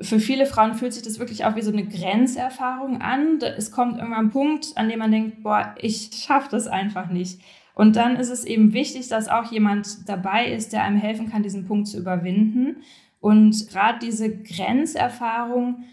für 0.00 0.20
viele 0.20 0.46
Frauen 0.46 0.74
fühlt 0.74 0.92
sich 0.92 1.02
das 1.02 1.18
wirklich 1.18 1.44
auch 1.44 1.56
wie 1.56 1.62
so 1.62 1.72
eine 1.72 1.86
Grenzerfahrung 1.86 3.00
an. 3.00 3.40
Es 3.40 3.72
kommt 3.72 3.98
irgendwann 3.98 4.26
ein 4.26 4.30
Punkt, 4.30 4.76
an 4.76 4.88
dem 4.88 5.00
man 5.00 5.10
denkt, 5.10 5.42
boah, 5.42 5.74
ich 5.80 6.10
schaffe 6.12 6.48
das 6.50 6.68
einfach 6.68 7.08
nicht. 7.08 7.40
Und 7.74 7.96
dann 7.96 8.16
ist 8.16 8.30
es 8.30 8.44
eben 8.44 8.72
wichtig, 8.72 9.08
dass 9.08 9.28
auch 9.28 9.50
jemand 9.50 10.08
dabei 10.08 10.52
ist, 10.52 10.72
der 10.72 10.84
einem 10.84 10.96
helfen 10.96 11.30
kann, 11.30 11.42
diesen 11.42 11.66
Punkt 11.66 11.88
zu 11.88 11.98
überwinden. 11.98 12.82
Und 13.20 13.68
gerade 13.68 13.98
diese 14.00 14.36
Grenzerfahrung, 14.36 15.84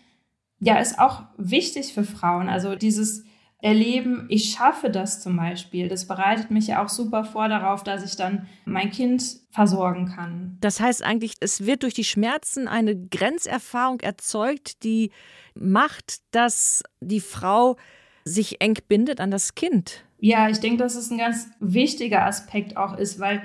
ja, 0.59 0.77
ist 0.77 0.99
auch 0.99 1.23
wichtig 1.37 1.93
für 1.93 2.03
Frauen. 2.03 2.47
Also 2.49 2.75
dieses 2.75 3.25
erleben, 3.65 4.27
ich 4.29 4.51
schaffe 4.51 4.91
das 4.91 5.23
zum 5.23 5.37
Beispiel. 5.37 5.87
Das 5.87 6.05
bereitet 6.05 6.51
mich 6.51 6.67
ja 6.67 6.85
auch 6.85 6.87
super 6.87 7.23
vor 7.23 7.49
darauf, 7.49 7.83
dass 7.83 8.05
ich 8.05 8.15
dann 8.15 8.47
mein 8.63 8.91
Kind 8.91 9.23
versorgen 9.49 10.05
kann. 10.05 10.57
Das 10.61 10.79
heißt 10.79 11.03
eigentlich, 11.03 11.33
es 11.39 11.65
wird 11.65 11.81
durch 11.81 11.95
die 11.95 12.03
Schmerzen 12.03 12.67
eine 12.67 12.95
Grenzerfahrung 12.95 14.01
erzeugt, 14.01 14.83
die 14.83 15.09
macht, 15.55 16.17
dass 16.29 16.83
die 17.01 17.19
Frau 17.19 17.75
sich 18.23 18.61
eng 18.61 18.77
bindet 18.87 19.19
an 19.19 19.31
das 19.31 19.55
Kind. 19.55 20.05
Ja, 20.19 20.47
ich 20.47 20.59
denke, 20.59 20.77
dass 20.77 20.93
es 20.93 21.09
ein 21.09 21.17
ganz 21.17 21.49
wichtiger 21.59 22.23
Aspekt 22.23 22.77
auch 22.77 22.95
ist, 22.95 23.19
weil 23.19 23.41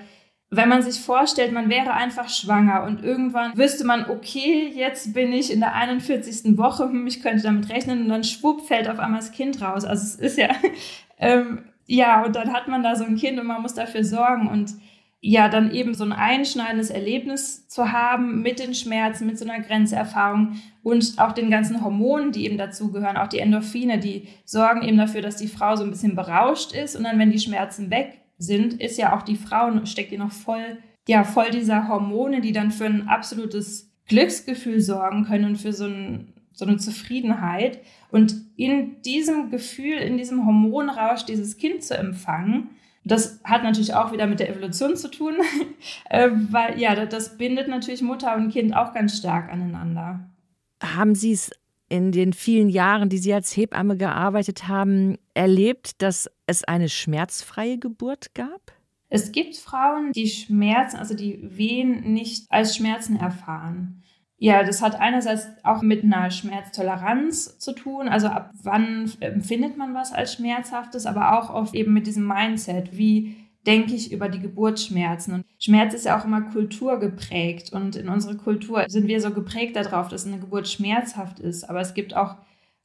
wenn 0.52 0.68
man 0.68 0.82
sich 0.82 1.00
vorstellt, 1.00 1.52
man 1.52 1.70
wäre 1.70 1.92
einfach 1.92 2.28
schwanger 2.28 2.82
und 2.82 3.04
irgendwann 3.04 3.56
wüsste 3.56 3.84
man, 3.84 4.10
okay, 4.10 4.72
jetzt 4.74 5.14
bin 5.14 5.32
ich 5.32 5.52
in 5.52 5.60
der 5.60 5.74
41. 5.74 6.58
Woche, 6.58 6.90
ich 7.06 7.22
könnte 7.22 7.44
damit 7.44 7.68
rechnen 7.70 8.02
und 8.02 8.08
dann 8.08 8.24
schwupp 8.24 8.66
fällt 8.66 8.88
auf 8.88 8.98
einmal 8.98 9.20
das 9.20 9.32
Kind 9.32 9.62
raus. 9.62 9.84
Also 9.84 10.02
es 10.02 10.14
ist 10.16 10.38
ja, 10.38 10.48
ähm, 11.18 11.64
ja, 11.86 12.24
und 12.24 12.34
dann 12.34 12.52
hat 12.52 12.68
man 12.68 12.82
da 12.82 12.96
so 12.96 13.04
ein 13.04 13.16
Kind 13.16 13.38
und 13.38 13.46
man 13.46 13.62
muss 13.62 13.74
dafür 13.74 14.04
sorgen 14.04 14.48
und 14.48 14.74
ja, 15.22 15.48
dann 15.48 15.70
eben 15.70 15.92
so 15.92 16.02
ein 16.02 16.12
einschneidendes 16.12 16.88
Erlebnis 16.88 17.68
zu 17.68 17.92
haben 17.92 18.40
mit 18.40 18.58
den 18.58 18.74
Schmerzen, 18.74 19.26
mit 19.26 19.38
so 19.38 19.44
einer 19.44 19.62
Grenzerfahrung 19.62 20.56
und 20.82 21.14
auch 21.18 21.32
den 21.32 21.50
ganzen 21.50 21.84
Hormonen, 21.84 22.32
die 22.32 22.46
eben 22.46 22.56
dazugehören, 22.56 23.18
auch 23.18 23.28
die 23.28 23.38
Endorphine, 23.38 23.98
die 23.98 24.28
sorgen 24.46 24.82
eben 24.82 24.96
dafür, 24.96 25.20
dass 25.20 25.36
die 25.36 25.48
Frau 25.48 25.76
so 25.76 25.84
ein 25.84 25.90
bisschen 25.90 26.16
berauscht 26.16 26.72
ist 26.72 26.96
und 26.96 27.04
dann, 27.04 27.18
wenn 27.18 27.30
die 27.30 27.38
Schmerzen 27.38 27.90
weg 27.90 28.20
sind, 28.40 28.80
ist 28.80 28.98
ja 28.98 29.16
auch 29.16 29.22
die 29.22 29.36
Frau, 29.36 29.84
steckt 29.84 30.10
die 30.10 30.18
noch 30.18 30.32
voll, 30.32 30.78
ja, 31.06 31.24
voll 31.24 31.50
dieser 31.50 31.88
Hormone, 31.88 32.40
die 32.40 32.52
dann 32.52 32.70
für 32.70 32.86
ein 32.86 33.06
absolutes 33.08 33.92
Glücksgefühl 34.08 34.80
sorgen 34.80 35.24
können 35.24 35.44
und 35.44 35.56
für 35.56 35.72
so, 35.72 35.84
ein, 35.84 36.32
so 36.52 36.64
eine 36.64 36.78
Zufriedenheit. 36.78 37.80
Und 38.10 38.34
in 38.56 39.02
diesem 39.02 39.50
Gefühl, 39.50 39.98
in 39.98 40.16
diesem 40.16 40.46
Hormonrausch 40.46 41.24
dieses 41.24 41.58
Kind 41.58 41.84
zu 41.84 41.96
empfangen, 41.96 42.70
das 43.04 43.40
hat 43.44 43.62
natürlich 43.62 43.94
auch 43.94 44.12
wieder 44.12 44.26
mit 44.26 44.40
der 44.40 44.50
Evolution 44.50 44.96
zu 44.96 45.10
tun, 45.10 45.34
äh, 46.10 46.30
weil 46.50 46.78
ja, 46.78 47.06
das 47.06 47.38
bindet 47.38 47.68
natürlich 47.68 48.02
Mutter 48.02 48.34
und 48.36 48.50
Kind 48.50 48.74
auch 48.74 48.92
ganz 48.92 49.16
stark 49.16 49.52
aneinander. 49.52 50.30
Haben 50.82 51.14
Sie 51.14 51.32
es 51.32 51.50
in 51.88 52.12
den 52.12 52.32
vielen 52.32 52.68
Jahren, 52.68 53.08
die 53.08 53.18
Sie 53.18 53.34
als 53.34 53.56
Hebamme 53.56 53.96
gearbeitet 53.96 54.68
haben, 54.68 55.18
erlebt, 55.34 56.00
dass 56.02 56.30
es 56.50 56.64
eine 56.64 56.88
schmerzfreie 56.88 57.78
Geburt 57.78 58.34
gab? 58.34 58.72
Es 59.08 59.32
gibt 59.32 59.56
Frauen, 59.56 60.12
die 60.12 60.28
Schmerzen, 60.28 60.96
also 60.96 61.14
die 61.14 61.40
Wehen 61.56 62.12
nicht 62.12 62.46
als 62.50 62.76
Schmerzen 62.76 63.16
erfahren. 63.16 64.02
Ja, 64.36 64.62
das 64.62 64.80
hat 64.80 64.98
einerseits 64.98 65.48
auch 65.64 65.82
mit 65.82 66.02
einer 66.02 66.30
Schmerztoleranz 66.30 67.58
zu 67.58 67.72
tun. 67.72 68.08
Also 68.08 68.28
ab 68.28 68.52
wann 68.62 69.10
empfindet 69.20 69.76
man 69.76 69.94
was 69.94 70.12
als 70.12 70.34
schmerzhaftes, 70.34 71.06
aber 71.06 71.38
auch 71.38 71.50
oft 71.50 71.74
eben 71.74 71.92
mit 71.92 72.06
diesem 72.06 72.26
Mindset. 72.26 72.96
Wie 72.96 73.36
denke 73.66 73.94
ich 73.94 74.12
über 74.12 74.28
die 74.28 74.40
Geburtsschmerzen? 74.40 75.34
Und 75.34 75.44
Schmerz 75.58 75.92
ist 75.92 76.06
ja 76.06 76.18
auch 76.18 76.24
immer 76.24 76.40
kulturgeprägt. 76.42 77.72
Und 77.72 77.96
in 77.96 78.08
unserer 78.08 78.36
Kultur 78.36 78.84
sind 78.88 79.08
wir 79.08 79.20
so 79.20 79.30
geprägt 79.30 79.76
darauf, 79.76 80.08
dass 80.08 80.26
eine 80.26 80.38
Geburt 80.38 80.68
schmerzhaft 80.68 81.38
ist. 81.40 81.68
Aber 81.68 81.80
es 81.80 81.92
gibt 81.92 82.16
auch 82.16 82.36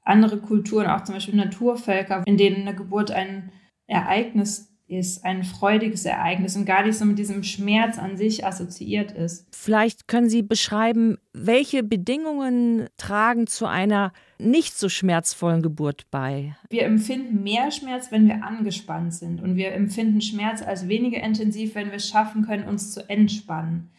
andere 0.06 0.38
Kulturen, 0.38 0.88
auch 0.88 1.04
zum 1.04 1.16
Beispiel 1.16 1.36
Naturvölker, 1.36 2.24
in 2.26 2.38
denen 2.38 2.68
eine 2.68 2.76
Geburt 2.76 3.12
ein 3.12 3.52
Ereignis 3.88 4.72
ist 4.88 5.26
ein 5.26 5.44
freudiges 5.44 6.06
Ereignis 6.06 6.56
und 6.56 6.66
gar 6.66 6.86
nicht 6.86 6.98
so 6.98 7.06
mit 7.06 7.18
diesem 7.18 7.44
Schmerz 7.44 7.98
an 7.98 8.18
sich 8.18 8.46
assoziiert 8.46 9.12
ist. 9.12 9.48
Vielleicht 9.52 10.08
können 10.08 10.30
Sie 10.30 10.44
beschreiben, 10.44 11.18
welche 11.34 11.82
Bedingungen 11.82 12.88
tragen 12.98 13.48
zu 13.48 13.66
einer 13.66 14.14
nicht 14.38 14.78
so 14.78 14.88
schmerzvollen 14.88 15.64
Geburt 15.64 16.06
bei? 16.12 16.56
Wir 16.70 16.84
empfinden 16.84 17.42
mehr 17.42 17.72
Schmerz, 17.72 18.12
wenn 18.12 18.28
wir 18.28 18.44
angespannt 18.44 19.16
sind 19.16 19.42
und 19.42 19.56
wir 19.56 19.72
empfinden 19.72 20.22
Schmerz 20.22 20.62
als 20.62 20.88
weniger 20.88 21.22
intensiv, 21.22 21.74
wenn 21.74 21.88
wir 21.88 21.96
es 21.96 22.08
schaffen 22.08 22.46
können, 22.46 22.68
uns 22.68 22.92
zu 22.92 23.10
entspannen. 23.10 23.90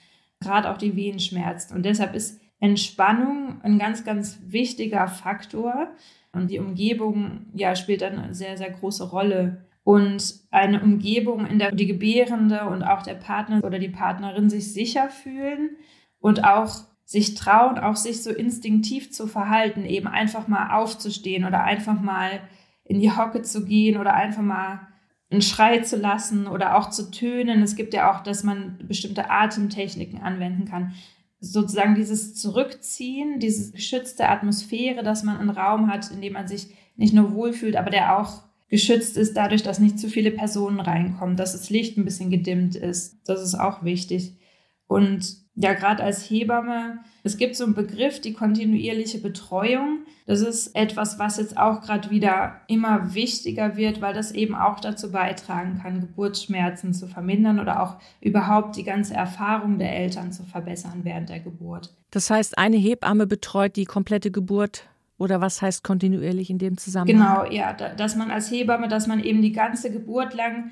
Gerade 0.40 0.70
auch 0.70 0.78
die 0.78 0.94
Wehen 0.94 1.18
schmerzen 1.18 1.74
und 1.74 1.84
deshalb 1.84 2.14
ist 2.14 2.40
Entspannung 2.60 3.60
ein 3.62 3.78
ganz, 3.78 4.04
ganz 4.04 4.38
wichtiger 4.46 5.08
Faktor 5.08 5.88
und 6.32 6.50
die 6.50 6.58
Umgebung 6.58 7.46
ja, 7.54 7.76
spielt 7.76 8.02
eine 8.02 8.34
sehr, 8.34 8.56
sehr 8.56 8.70
große 8.70 9.10
Rolle 9.10 9.66
und 9.84 10.34
eine 10.50 10.82
Umgebung, 10.82 11.46
in 11.46 11.58
der 11.58 11.72
die 11.72 11.86
Gebärende 11.86 12.64
und 12.64 12.82
auch 12.82 13.02
der 13.02 13.14
Partner 13.14 13.62
oder 13.62 13.78
die 13.78 13.88
Partnerin 13.88 14.50
sich 14.50 14.72
sicher 14.72 15.10
fühlen 15.10 15.76
und 16.18 16.44
auch 16.44 16.84
sich 17.04 17.34
trauen, 17.34 17.78
auch 17.78 17.94
sich 17.94 18.22
so 18.22 18.32
instinktiv 18.32 19.12
zu 19.12 19.28
verhalten, 19.28 19.84
eben 19.84 20.08
einfach 20.08 20.48
mal 20.48 20.76
aufzustehen 20.76 21.44
oder 21.44 21.62
einfach 21.62 22.00
mal 22.00 22.40
in 22.82 22.98
die 22.98 23.12
Hocke 23.12 23.42
zu 23.42 23.64
gehen 23.64 23.96
oder 23.96 24.14
einfach 24.14 24.42
mal 24.42 24.88
einen 25.30 25.42
Schrei 25.42 25.78
zu 25.78 25.96
lassen 25.96 26.46
oder 26.48 26.76
auch 26.76 26.90
zu 26.90 27.10
tönen. 27.10 27.62
Es 27.62 27.76
gibt 27.76 27.94
ja 27.94 28.10
auch, 28.10 28.22
dass 28.22 28.42
man 28.42 28.78
bestimmte 28.88 29.30
Atemtechniken 29.30 30.20
anwenden 30.20 30.66
kann. 30.66 30.94
Sozusagen 31.40 31.94
dieses 31.94 32.34
Zurückziehen, 32.34 33.38
diese 33.38 33.72
geschützte 33.72 34.28
Atmosphäre, 34.28 35.02
dass 35.02 35.22
man 35.22 35.36
einen 35.36 35.50
Raum 35.50 35.88
hat, 35.88 36.10
in 36.10 36.20
dem 36.20 36.32
man 36.32 36.48
sich 36.48 36.74
nicht 36.96 37.12
nur 37.12 37.32
wohlfühlt, 37.34 37.76
aber 37.76 37.90
der 37.90 38.18
auch 38.18 38.42
geschützt 38.68 39.16
ist 39.16 39.36
dadurch, 39.36 39.62
dass 39.62 39.78
nicht 39.78 39.98
zu 39.98 40.08
viele 40.08 40.30
Personen 40.30 40.80
reinkommen, 40.80 41.36
dass 41.36 41.52
das 41.52 41.70
Licht 41.70 41.96
ein 41.96 42.04
bisschen 42.04 42.30
gedimmt 42.30 42.74
ist. 42.74 43.20
Das 43.26 43.42
ist 43.42 43.54
auch 43.54 43.84
wichtig. 43.84 44.38
Und 44.86 45.45
ja, 45.56 45.72
gerade 45.72 46.02
als 46.02 46.30
Hebamme, 46.30 46.98
es 47.22 47.38
gibt 47.38 47.56
so 47.56 47.64
einen 47.64 47.74
Begriff, 47.74 48.20
die 48.20 48.34
kontinuierliche 48.34 49.18
Betreuung. 49.18 50.00
Das 50.26 50.42
ist 50.42 50.76
etwas, 50.76 51.18
was 51.18 51.38
jetzt 51.38 51.56
auch 51.56 51.80
gerade 51.80 52.10
wieder 52.10 52.60
immer 52.68 53.14
wichtiger 53.14 53.76
wird, 53.76 54.02
weil 54.02 54.12
das 54.12 54.32
eben 54.32 54.54
auch 54.54 54.80
dazu 54.80 55.10
beitragen 55.10 55.80
kann, 55.82 56.00
Geburtsschmerzen 56.00 56.92
zu 56.92 57.08
vermindern 57.08 57.58
oder 57.58 57.82
auch 57.82 57.96
überhaupt 58.20 58.76
die 58.76 58.84
ganze 58.84 59.14
Erfahrung 59.14 59.78
der 59.78 59.96
Eltern 59.96 60.30
zu 60.30 60.44
verbessern 60.44 61.00
während 61.04 61.30
der 61.30 61.40
Geburt. 61.40 61.94
Das 62.10 62.28
heißt, 62.28 62.58
eine 62.58 62.76
Hebamme 62.76 63.26
betreut 63.26 63.76
die 63.76 63.86
komplette 63.86 64.30
Geburt 64.30 64.84
oder 65.18 65.40
was 65.40 65.62
heißt 65.62 65.82
kontinuierlich 65.82 66.50
in 66.50 66.58
dem 66.58 66.76
Zusammenhang? 66.76 67.46
Genau, 67.46 67.50
ja, 67.50 67.72
dass 67.72 68.16
man 68.16 68.30
als 68.30 68.50
Hebamme, 68.50 68.88
dass 68.88 69.06
man 69.06 69.20
eben 69.20 69.40
die 69.40 69.52
ganze 69.52 69.90
Geburt 69.90 70.34
lang 70.34 70.70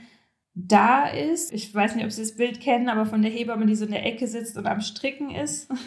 da 0.54 1.06
ist. 1.06 1.52
Ich 1.52 1.74
weiß 1.74 1.96
nicht, 1.96 2.04
ob 2.04 2.12
Sie 2.12 2.22
das 2.22 2.36
Bild 2.36 2.60
kennen, 2.60 2.88
aber 2.88 3.06
von 3.06 3.22
der 3.22 3.30
Hebamme, 3.30 3.66
die 3.66 3.74
so 3.74 3.84
in 3.84 3.90
der 3.90 4.06
Ecke 4.06 4.28
sitzt 4.28 4.56
und 4.56 4.66
am 4.66 4.80
Stricken 4.80 5.30
ist. 5.30 5.70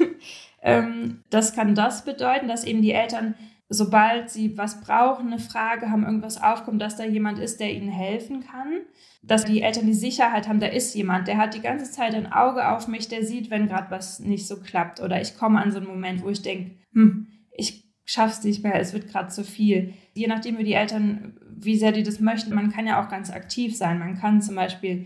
Ähm, 0.60 1.24
das 1.30 1.54
kann 1.54 1.76
das 1.76 2.04
bedeuten, 2.04 2.48
dass 2.48 2.64
eben 2.64 2.82
die 2.82 2.92
Eltern, 2.92 3.36
sobald 3.70 4.32
sie 4.32 4.58
was 4.58 4.82
brauchen, 4.82 5.28
eine 5.28 5.40
Frage 5.40 5.92
haben, 5.92 6.04
irgendwas 6.04 6.42
aufkommt, 6.42 6.82
dass 6.82 6.98
da 6.98 7.06
jemand 7.06 7.38
ist, 7.38 7.60
der 7.60 7.72
ihnen 7.74 7.90
helfen 7.90 8.42
kann. 8.42 8.82
Dass 9.22 9.46
die 9.46 9.62
Eltern 9.62 9.86
die 9.86 9.94
Sicherheit 9.94 10.48
haben, 10.48 10.60
da 10.60 10.66
ist 10.66 10.96
jemand, 10.96 11.28
der 11.28 11.38
hat 11.38 11.54
die 11.54 11.62
ganze 11.62 11.92
Zeit 11.92 12.16
ein 12.16 12.32
Auge 12.32 12.68
auf 12.70 12.88
mich, 12.88 13.08
der 13.08 13.24
sieht, 13.24 13.52
wenn 13.52 13.68
gerade 13.68 13.92
was 13.92 14.20
nicht 14.20 14.48
so 14.48 14.60
klappt. 14.60 15.00
Oder 15.00 15.22
ich 15.22 15.38
komme 15.38 15.62
an 15.62 15.72
so 15.72 15.78
einen 15.78 15.88
Moment, 15.88 16.24
wo 16.24 16.30
ich 16.30 16.42
denke, 16.42 16.72
hm, 16.92 17.28
ich 17.52 17.86
schaff's 18.04 18.44
nicht 18.44 18.64
mehr, 18.64 18.80
es 18.80 18.94
wird 18.94 19.08
gerade 19.08 19.30
zu 19.30 19.44
viel. 19.44 19.94
Je 20.18 20.28
nachdem, 20.28 20.58
wie 20.58 20.64
die 20.64 20.74
Eltern, 20.74 21.34
wie 21.56 21.78
sehr 21.78 21.92
die 21.92 22.04
das 22.04 22.20
möchten, 22.20 22.56
man 22.56 22.72
kann 22.72 22.88
ja 22.88 23.04
auch 23.04 23.10
ganz 23.10 23.30
aktiv 23.30 23.78
sein. 23.78 24.00
Man 24.00 24.18
kann 24.18 24.42
zum 24.42 24.56
Beispiel 24.56 25.06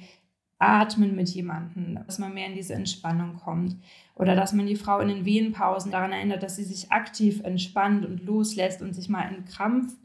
atmen 0.57 1.15
mit 1.15 1.29
jemandem, 1.29 1.99
dass 2.05 2.19
man 2.19 2.33
mehr 2.33 2.47
in 2.47 2.55
diese 2.55 2.75
Entspannung 2.75 3.35
kommt. 3.35 3.75
Oder 4.15 4.35
dass 4.35 4.53
man 4.53 4.67
die 4.67 4.75
Frau 4.75 4.99
in 4.99 5.07
den 5.09 5.25
Wehenpausen 5.25 5.91
daran 5.91 6.11
erinnert, 6.11 6.43
dass 6.43 6.55
sie 6.55 6.63
sich 6.63 6.91
aktiv 6.91 7.41
entspannt 7.43 8.05
und 8.05 8.23
loslässt 8.23 8.81
und 8.81 8.93
sich 8.93 9.09
mal 9.09 9.23
entkrampft, 9.23 9.97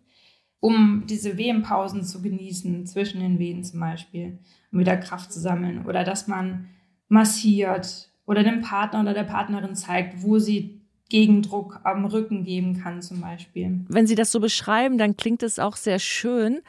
um 0.58 1.04
diese 1.06 1.36
Wehenpausen 1.36 2.02
zu 2.02 2.22
genießen, 2.22 2.86
zwischen 2.86 3.20
den 3.20 3.38
Wehen 3.38 3.62
zum 3.62 3.80
Beispiel, 3.80 4.38
um 4.72 4.80
wieder 4.80 4.96
Kraft 4.96 5.32
zu 5.32 5.38
sammeln. 5.38 5.84
Oder 5.86 6.02
dass 6.02 6.26
man 6.26 6.66
massiert 7.08 8.10
oder 8.24 8.42
dem 8.42 8.62
Partner 8.62 9.02
oder 9.02 9.14
der 9.14 9.24
Partnerin 9.24 9.76
zeigt, 9.76 10.22
wo 10.22 10.38
sie 10.38 10.75
Gegendruck 11.08 11.80
am 11.84 12.04
Rücken 12.04 12.44
geben 12.44 12.80
kann 12.80 13.02
zum 13.02 13.20
Beispiel. 13.20 13.80
Wenn 13.88 14.06
Sie 14.06 14.14
das 14.14 14.32
so 14.32 14.40
beschreiben, 14.40 14.98
dann 14.98 15.16
klingt 15.16 15.42
es 15.42 15.58
auch 15.58 15.76
sehr 15.76 15.98
schön. 15.98 16.62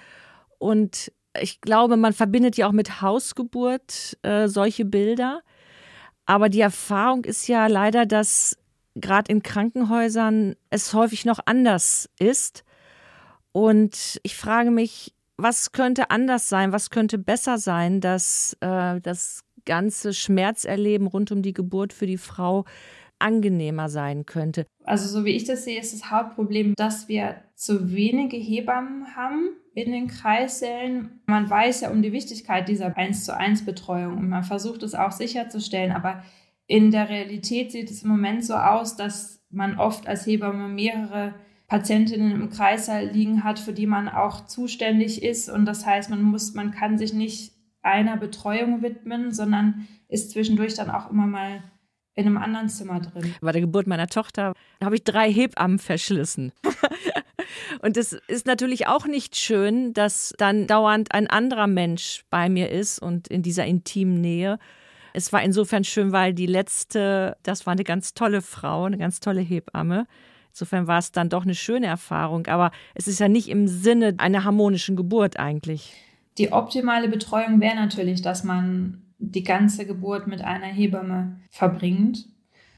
Und 0.59 1.11
ich 1.41 1.61
glaube, 1.61 1.97
man 1.97 2.13
verbindet 2.13 2.57
ja 2.57 2.67
auch 2.67 2.71
mit 2.71 3.01
Hausgeburt 3.01 4.17
äh, 4.21 4.47
solche 4.47 4.85
Bilder. 4.85 5.41
Aber 6.25 6.49
die 6.49 6.61
Erfahrung 6.61 7.23
ist 7.23 7.47
ja 7.47 7.67
leider, 7.67 8.05
dass 8.05 8.57
gerade 8.95 9.31
in 9.31 9.43
Krankenhäusern 9.43 10.55
es 10.69 10.93
häufig 10.93 11.25
noch 11.25 11.39
anders 11.45 12.09
ist. 12.19 12.63
Und 13.51 14.19
ich 14.23 14.35
frage 14.35 14.71
mich, 14.71 15.13
was 15.37 15.71
könnte 15.71 16.09
anders 16.09 16.49
sein, 16.49 16.71
was 16.71 16.89
könnte 16.89 17.17
besser 17.17 17.57
sein, 17.57 18.01
dass 18.01 18.57
äh, 18.59 18.99
das 19.01 19.43
ganze 19.65 20.13
Schmerzerleben 20.13 21.07
rund 21.07 21.31
um 21.31 21.41
die 21.41 21.53
Geburt 21.53 21.93
für 21.93 22.07
die 22.07 22.17
Frau 22.17 22.65
angenehmer 23.19 23.89
sein 23.89 24.25
könnte? 24.25 24.65
Also 24.83 25.07
so 25.07 25.25
wie 25.25 25.35
ich 25.35 25.43
das 25.43 25.63
sehe, 25.63 25.79
ist 25.79 25.93
das 25.93 26.11
Hauptproblem, 26.11 26.73
dass 26.75 27.07
wir 27.07 27.35
zu 27.55 27.93
wenige 27.93 28.37
Hebammen 28.37 29.15
haben 29.15 29.49
in 29.73 29.91
den 29.91 30.07
Kreissälen. 30.07 31.21
Man 31.27 31.49
weiß 31.49 31.81
ja 31.81 31.91
um 31.91 32.01
die 32.01 32.11
Wichtigkeit 32.11 32.67
dieser 32.67 32.97
1 32.97 33.25
zu 33.25 33.35
1 33.35 33.65
Betreuung 33.65 34.17
und 34.17 34.29
man 34.29 34.43
versucht 34.43 34.83
es 34.83 34.95
auch 34.95 35.11
sicherzustellen, 35.11 35.91
aber 35.91 36.23
in 36.67 36.91
der 36.91 37.09
Realität 37.09 37.71
sieht 37.71 37.89
es 37.89 38.03
im 38.03 38.09
Moment 38.09 38.43
so 38.43 38.55
aus, 38.55 38.95
dass 38.95 39.45
man 39.49 39.79
oft 39.79 40.07
als 40.07 40.25
Hebamme 40.25 40.67
mehrere 40.67 41.33
Patientinnen 41.67 42.31
im 42.31 42.49
Kreissaal 42.49 43.07
liegen 43.07 43.43
hat, 43.43 43.59
für 43.59 43.73
die 43.73 43.87
man 43.87 44.07
auch 44.09 44.45
zuständig 44.45 45.23
ist. 45.23 45.49
Und 45.49 45.65
das 45.65 45.85
heißt, 45.85 46.09
man 46.09 46.21
muss, 46.21 46.53
man 46.53 46.71
kann 46.71 46.97
sich 46.97 47.13
nicht 47.13 47.53
einer 47.81 48.17
Betreuung 48.17 48.81
widmen, 48.81 49.31
sondern 49.31 49.87
ist 50.07 50.31
zwischendurch 50.31 50.75
dann 50.75 50.89
auch 50.89 51.09
immer 51.09 51.27
mal 51.27 51.63
in 52.17 52.25
einem 52.25 52.37
anderen 52.37 52.67
Zimmer 52.67 52.99
drin. 52.99 53.35
Bei 53.41 53.51
der 53.51 53.61
Geburt 53.61 53.85
meiner 53.85 54.07
Tochter 54.07 54.53
habe 54.83 54.95
ich 54.95 55.03
drei 55.03 55.31
Hebammen 55.31 55.77
verschlissen. 55.77 56.51
Und 57.81 57.95
es 57.95 58.13
ist 58.27 58.47
natürlich 58.47 58.87
auch 58.87 59.05
nicht 59.05 59.35
schön, 59.35 59.93
dass 59.93 60.33
dann 60.37 60.65
dauernd 60.65 61.11
ein 61.11 61.27
anderer 61.27 61.67
Mensch 61.67 62.25
bei 62.31 62.49
mir 62.49 62.71
ist 62.71 62.99
und 62.99 63.27
in 63.27 63.43
dieser 63.43 63.65
intimen 63.65 64.19
Nähe. 64.19 64.57
Es 65.13 65.31
war 65.31 65.43
insofern 65.43 65.83
schön, 65.83 66.11
weil 66.11 66.33
die 66.33 66.47
letzte, 66.47 67.37
das 67.43 67.65
war 67.65 67.73
eine 67.73 67.83
ganz 67.83 68.13
tolle 68.13 68.41
Frau, 68.41 68.85
eine 68.85 68.97
ganz 68.97 69.19
tolle 69.19 69.41
Hebamme. 69.41 70.07
Insofern 70.51 70.87
war 70.87 70.97
es 70.97 71.11
dann 71.11 71.29
doch 71.29 71.43
eine 71.43 71.55
schöne 71.55 71.85
Erfahrung. 71.85 72.47
Aber 72.47 72.71
es 72.95 73.07
ist 73.07 73.19
ja 73.19 73.27
nicht 73.27 73.47
im 73.47 73.67
Sinne 73.67 74.15
einer 74.17 74.43
harmonischen 74.43 74.95
Geburt 74.95 75.37
eigentlich. 75.37 75.93
Die 76.39 76.51
optimale 76.51 77.09
Betreuung 77.09 77.61
wäre 77.61 77.75
natürlich, 77.75 78.21
dass 78.21 78.43
man 78.43 79.06
die 79.19 79.43
ganze 79.43 79.85
Geburt 79.85 80.27
mit 80.27 80.41
einer 80.41 80.67
Hebamme 80.67 81.39
verbringt. 81.49 82.25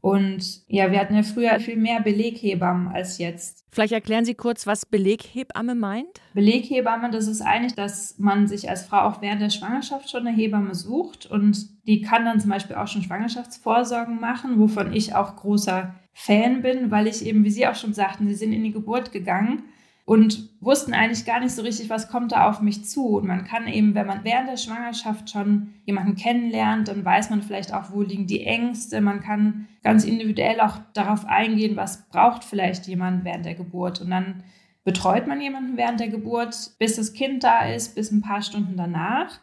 Und 0.02 0.62
ja, 0.66 0.90
wir 0.90 0.98
hatten 0.98 1.14
ja 1.14 1.22
früher 1.22 1.60
viel 1.60 1.76
mehr 1.76 2.00
Beleghebammen 2.00 2.88
als 2.88 3.18
jetzt. 3.18 3.66
Vielleicht 3.70 3.92
erklären 3.92 4.24
Sie 4.24 4.34
kurz, 4.34 4.66
was 4.66 4.86
Beleghebamme 4.86 5.74
meint? 5.74 6.22
Beleghebamme, 6.32 7.10
das 7.10 7.26
ist 7.26 7.42
eigentlich, 7.42 7.74
dass 7.74 8.18
man 8.18 8.48
sich 8.48 8.70
als 8.70 8.86
Frau 8.86 9.00
auch 9.02 9.20
während 9.20 9.42
der 9.42 9.50
Schwangerschaft 9.50 10.10
schon 10.10 10.26
eine 10.26 10.34
Hebamme 10.34 10.74
sucht 10.74 11.26
und 11.26 11.68
die 11.86 12.00
kann 12.00 12.24
dann 12.24 12.40
zum 12.40 12.50
Beispiel 12.50 12.76
auch 12.76 12.88
schon 12.88 13.02
Schwangerschaftsvorsorgen 13.02 14.18
machen, 14.18 14.58
wovon 14.58 14.92
ich 14.94 15.14
auch 15.14 15.36
großer 15.36 15.94
Fan 16.14 16.62
bin, 16.62 16.90
weil 16.90 17.06
ich 17.06 17.24
eben, 17.24 17.44
wie 17.44 17.50
Sie 17.50 17.66
auch 17.66 17.74
schon 17.74 17.92
sagten, 17.92 18.26
Sie 18.26 18.34
sind 18.34 18.54
in 18.54 18.64
die 18.64 18.72
Geburt 18.72 19.12
gegangen 19.12 19.64
und 20.04 20.48
wussten 20.60 20.92
eigentlich 20.92 21.24
gar 21.24 21.40
nicht 21.40 21.52
so 21.52 21.62
richtig, 21.62 21.88
was 21.88 22.08
kommt 22.08 22.32
da 22.32 22.48
auf 22.48 22.60
mich 22.60 22.84
zu. 22.84 23.18
Und 23.18 23.26
man 23.26 23.44
kann 23.44 23.68
eben, 23.68 23.94
wenn 23.94 24.06
man 24.06 24.24
während 24.24 24.48
der 24.48 24.56
Schwangerschaft 24.56 25.30
schon 25.30 25.74
jemanden 25.84 26.16
kennenlernt, 26.16 26.88
dann 26.88 27.04
weiß 27.04 27.30
man 27.30 27.42
vielleicht 27.42 27.72
auch, 27.72 27.92
wo 27.92 28.02
liegen 28.02 28.26
die 28.26 28.44
Ängste. 28.44 29.00
Man 29.00 29.20
kann 29.20 29.68
ganz 29.82 30.04
individuell 30.04 30.60
auch 30.60 30.78
darauf 30.94 31.26
eingehen, 31.26 31.76
was 31.76 32.08
braucht 32.08 32.44
vielleicht 32.44 32.86
jemand 32.86 33.24
während 33.24 33.44
der 33.44 33.54
Geburt. 33.54 34.00
Und 34.00 34.10
dann 34.10 34.42
betreut 34.84 35.26
man 35.26 35.40
jemanden 35.40 35.76
während 35.76 36.00
der 36.00 36.08
Geburt, 36.08 36.72
bis 36.78 36.96
das 36.96 37.12
Kind 37.12 37.44
da 37.44 37.66
ist, 37.66 37.94
bis 37.94 38.10
ein 38.10 38.22
paar 38.22 38.42
Stunden 38.42 38.76
danach. 38.76 39.40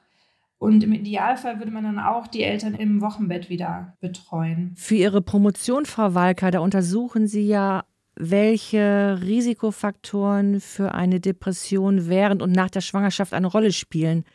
Und 0.59 0.83
im 0.83 0.91
Idealfall 0.91 1.59
würde 1.59 1.71
man 1.71 1.83
dann 1.83 1.99
auch 1.99 2.25
die 2.25 2.41
Eltern 2.41 2.73
im 2.73 2.99
Wochenbett 3.01 3.49
wieder 3.49 3.95
betreuen. 3.99 4.73
Für 4.75 4.95
Ihre 4.95 5.21
Promotion, 5.21 5.85
Frau 5.85 6.15
Walker, 6.15 6.49
da 6.49 6.59
untersuchen 6.59 7.27
Sie 7.27 7.47
ja 7.47 7.85
welche 8.19 9.19
Risikofaktoren 9.21 10.59
für 10.59 10.93
eine 10.93 11.19
Depression 11.19 12.07
während 12.07 12.41
und 12.41 12.51
nach 12.51 12.69
der 12.69 12.81
Schwangerschaft 12.81 13.33
eine 13.33 13.47
Rolle 13.47 13.71
spielen. 13.71 14.25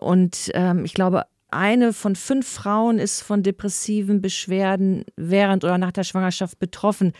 Und 0.00 0.50
ähm, 0.54 0.84
ich 0.84 0.94
glaube, 0.94 1.24
eine 1.50 1.92
von 1.92 2.14
fünf 2.14 2.46
Frauen 2.46 2.98
ist 2.98 3.22
von 3.22 3.42
depressiven 3.42 4.20
Beschwerden 4.20 5.04
während 5.16 5.64
oder 5.64 5.78
nach 5.78 5.92
der 5.92 6.04
Schwangerschaft 6.04 6.58
betroffen. 6.58 7.12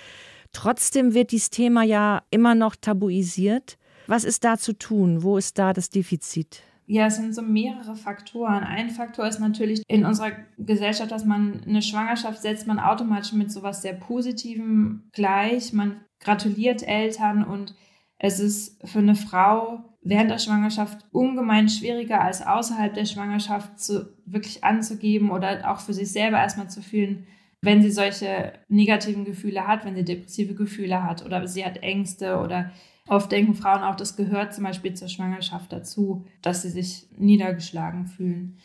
Trotzdem 0.52 1.14
wird 1.14 1.32
dieses 1.32 1.50
Thema 1.50 1.82
ja 1.82 2.22
immer 2.30 2.54
noch 2.54 2.76
tabuisiert. 2.76 3.78
Was 4.06 4.24
ist 4.24 4.44
da 4.44 4.58
zu 4.58 4.74
tun? 4.74 5.22
Wo 5.22 5.36
ist 5.38 5.58
da 5.58 5.72
das 5.72 5.90
Defizit? 5.90 6.62
Ja, 6.90 7.06
es 7.06 7.16
sind 7.16 7.34
so 7.34 7.42
mehrere 7.42 7.96
Faktoren. 7.96 8.64
Ein 8.64 8.88
Faktor 8.88 9.28
ist 9.28 9.40
natürlich 9.40 9.82
in 9.88 10.06
unserer 10.06 10.32
Gesellschaft, 10.56 11.10
dass 11.10 11.26
man 11.26 11.62
eine 11.66 11.82
Schwangerschaft 11.82 12.40
setzt 12.40 12.66
man 12.66 12.80
automatisch 12.80 13.34
mit 13.34 13.52
sowas 13.52 13.82
sehr 13.82 13.92
Positivem 13.92 15.02
gleich. 15.12 15.74
Man 15.74 16.00
gratuliert 16.18 16.82
Eltern 16.82 17.44
und 17.44 17.74
es 18.18 18.40
ist 18.40 18.88
für 18.88 19.00
eine 19.00 19.16
Frau 19.16 19.84
während 20.00 20.30
der 20.30 20.38
Schwangerschaft 20.38 21.04
ungemein 21.12 21.68
schwieriger 21.68 22.22
als 22.22 22.40
außerhalb 22.40 22.94
der 22.94 23.04
Schwangerschaft 23.04 23.78
zu, 23.78 24.08
wirklich 24.24 24.64
anzugeben 24.64 25.30
oder 25.30 25.70
auch 25.70 25.80
für 25.80 25.92
sich 25.92 26.10
selber 26.10 26.38
erstmal 26.38 26.70
zu 26.70 26.80
fühlen, 26.80 27.26
wenn 27.60 27.82
sie 27.82 27.90
solche 27.90 28.54
negativen 28.68 29.26
Gefühle 29.26 29.66
hat, 29.66 29.84
wenn 29.84 29.94
sie 29.94 30.04
depressive 30.04 30.54
Gefühle 30.54 31.02
hat 31.02 31.22
oder 31.26 31.46
sie 31.46 31.66
hat 31.66 31.82
Ängste 31.82 32.38
oder 32.38 32.70
Oft 33.08 33.32
denken 33.32 33.54
Frauen 33.54 33.82
auch, 33.82 33.96
das 33.96 34.16
gehört 34.16 34.54
zum 34.54 34.64
Beispiel 34.64 34.94
zur 34.94 35.08
Schwangerschaft 35.08 35.72
dazu, 35.72 36.26
dass 36.42 36.62
sie 36.62 36.70
sich 36.70 37.08
niedergeschlagen 37.16 38.06
fühlen. 38.06 38.58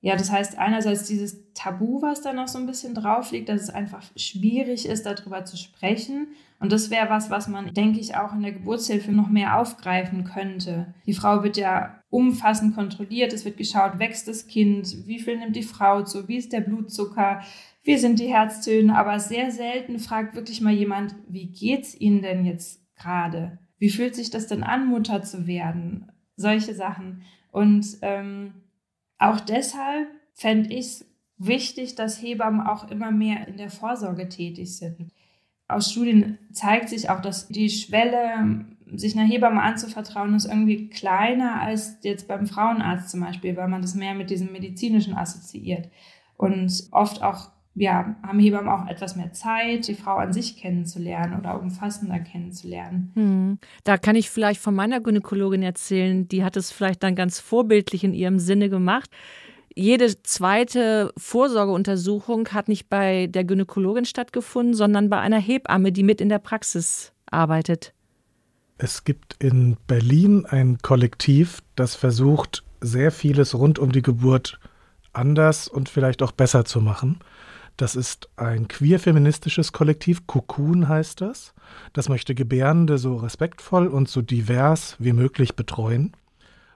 Ja, 0.00 0.14
das 0.14 0.30
heißt 0.30 0.58
einerseits 0.58 1.04
dieses 1.04 1.52
Tabu, 1.54 2.00
was 2.02 2.20
da 2.20 2.32
noch 2.32 2.46
so 2.46 2.58
ein 2.58 2.66
bisschen 2.66 2.94
drauf 2.94 3.32
liegt, 3.32 3.48
dass 3.48 3.62
es 3.62 3.70
einfach 3.70 4.04
schwierig 4.14 4.86
ist, 4.86 5.06
darüber 5.06 5.44
zu 5.44 5.56
sprechen. 5.56 6.28
Und 6.60 6.70
das 6.70 6.90
wäre 6.90 7.10
was, 7.10 7.30
was 7.30 7.48
man, 7.48 7.74
denke 7.74 7.98
ich, 7.98 8.14
auch 8.14 8.32
in 8.32 8.42
der 8.42 8.52
Geburtshilfe 8.52 9.10
noch 9.10 9.28
mehr 9.28 9.58
aufgreifen 9.58 10.22
könnte. 10.22 10.94
Die 11.06 11.14
Frau 11.14 11.42
wird 11.42 11.56
ja 11.56 12.00
umfassend 12.10 12.76
kontrolliert. 12.76 13.32
Es 13.32 13.44
wird 13.44 13.56
geschaut, 13.56 13.98
wächst 13.98 14.28
das 14.28 14.46
Kind, 14.46 15.06
wie 15.06 15.18
viel 15.18 15.38
nimmt 15.38 15.56
die 15.56 15.62
Frau 15.64 16.02
zu, 16.02 16.28
wie 16.28 16.36
ist 16.36 16.52
der 16.52 16.60
Blutzucker, 16.60 17.40
wie 17.82 17.96
sind 17.96 18.20
die 18.20 18.32
Herztöne. 18.32 18.96
Aber 18.96 19.18
sehr 19.18 19.50
selten 19.50 19.98
fragt 19.98 20.36
wirklich 20.36 20.60
mal 20.60 20.72
jemand, 20.72 21.16
wie 21.28 21.46
geht's 21.46 21.98
Ihnen 21.98 22.22
denn 22.22 22.44
jetzt 22.44 22.80
gerade? 22.94 23.58
Wie 23.78 23.90
fühlt 23.90 24.14
sich 24.14 24.30
das 24.30 24.46
denn 24.46 24.62
an, 24.62 24.88
Mutter 24.88 25.22
zu 25.22 25.46
werden? 25.46 26.10
Solche 26.36 26.74
Sachen. 26.74 27.22
Und 27.52 27.86
ähm, 28.02 28.54
auch 29.18 29.40
deshalb 29.40 30.08
fände 30.34 30.72
ich 30.72 30.86
es 30.86 31.06
wichtig, 31.38 31.94
dass 31.94 32.22
Hebammen 32.22 32.60
auch 32.60 32.90
immer 32.90 33.10
mehr 33.10 33.46
in 33.48 33.56
der 33.56 33.70
Vorsorge 33.70 34.28
tätig 34.28 34.76
sind. 34.76 35.12
Aus 35.68 35.92
Studien 35.92 36.38
zeigt 36.52 36.88
sich 36.88 37.10
auch, 37.10 37.20
dass 37.20 37.48
die 37.48 37.68
Schwelle, 37.70 38.64
sich 38.94 39.16
einer 39.16 39.28
Hebamme 39.28 39.62
anzuvertrauen, 39.62 40.34
ist 40.34 40.46
irgendwie 40.46 40.88
kleiner 40.88 41.60
als 41.60 41.98
jetzt 42.02 42.26
beim 42.26 42.46
Frauenarzt 42.46 43.10
zum 43.10 43.20
Beispiel, 43.20 43.56
weil 43.56 43.68
man 43.68 43.82
das 43.82 43.94
mehr 43.94 44.14
mit 44.14 44.30
diesem 44.30 44.50
medizinischen 44.52 45.14
assoziiert. 45.14 45.90
Und 46.36 46.88
oft 46.90 47.22
auch 47.22 47.50
ja, 47.78 48.16
haben 48.22 48.38
Hebammen 48.38 48.68
auch 48.68 48.86
etwas 48.88 49.16
mehr 49.16 49.32
Zeit, 49.32 49.88
die 49.88 49.94
Frau 49.94 50.16
an 50.16 50.32
sich 50.32 50.56
kennenzulernen 50.56 51.38
oder 51.38 51.60
umfassender 51.60 52.18
kennenzulernen. 52.18 53.12
Hm. 53.14 53.58
Da 53.84 53.96
kann 53.96 54.16
ich 54.16 54.30
vielleicht 54.30 54.60
von 54.60 54.74
meiner 54.74 55.00
Gynäkologin 55.00 55.62
erzählen, 55.62 56.28
die 56.28 56.44
hat 56.44 56.56
es 56.56 56.72
vielleicht 56.72 57.02
dann 57.02 57.14
ganz 57.14 57.40
vorbildlich 57.40 58.04
in 58.04 58.14
ihrem 58.14 58.38
Sinne 58.38 58.68
gemacht. 58.68 59.10
Jede 59.74 60.22
zweite 60.22 61.12
Vorsorgeuntersuchung 61.16 62.48
hat 62.48 62.68
nicht 62.68 62.88
bei 62.88 63.28
der 63.28 63.44
Gynäkologin 63.44 64.04
stattgefunden, 64.04 64.74
sondern 64.74 65.08
bei 65.08 65.20
einer 65.20 65.38
Hebamme, 65.38 65.92
die 65.92 66.02
mit 66.02 66.20
in 66.20 66.28
der 66.28 66.40
Praxis 66.40 67.12
arbeitet. 67.30 67.94
Es 68.78 69.04
gibt 69.04 69.36
in 69.38 69.76
Berlin 69.86 70.46
ein 70.46 70.78
Kollektiv, 70.82 71.62
das 71.76 71.94
versucht, 71.94 72.64
sehr 72.80 73.10
vieles 73.10 73.54
rund 73.54 73.78
um 73.78 73.92
die 73.92 74.02
Geburt 74.02 74.58
anders 75.12 75.68
und 75.68 75.88
vielleicht 75.88 76.22
auch 76.22 76.32
besser 76.32 76.64
zu 76.64 76.80
machen. 76.80 77.18
Das 77.78 77.94
ist 77.94 78.28
ein 78.34 78.66
queer-feministisches 78.66 79.72
Kollektiv, 79.72 80.26
Cocoon 80.26 80.88
heißt 80.88 81.20
das. 81.20 81.54
Das 81.92 82.08
möchte 82.08 82.34
Gebärende 82.34 82.98
so 82.98 83.14
respektvoll 83.14 83.86
und 83.86 84.08
so 84.08 84.20
divers 84.20 84.96
wie 84.98 85.12
möglich 85.12 85.54
betreuen. 85.54 86.12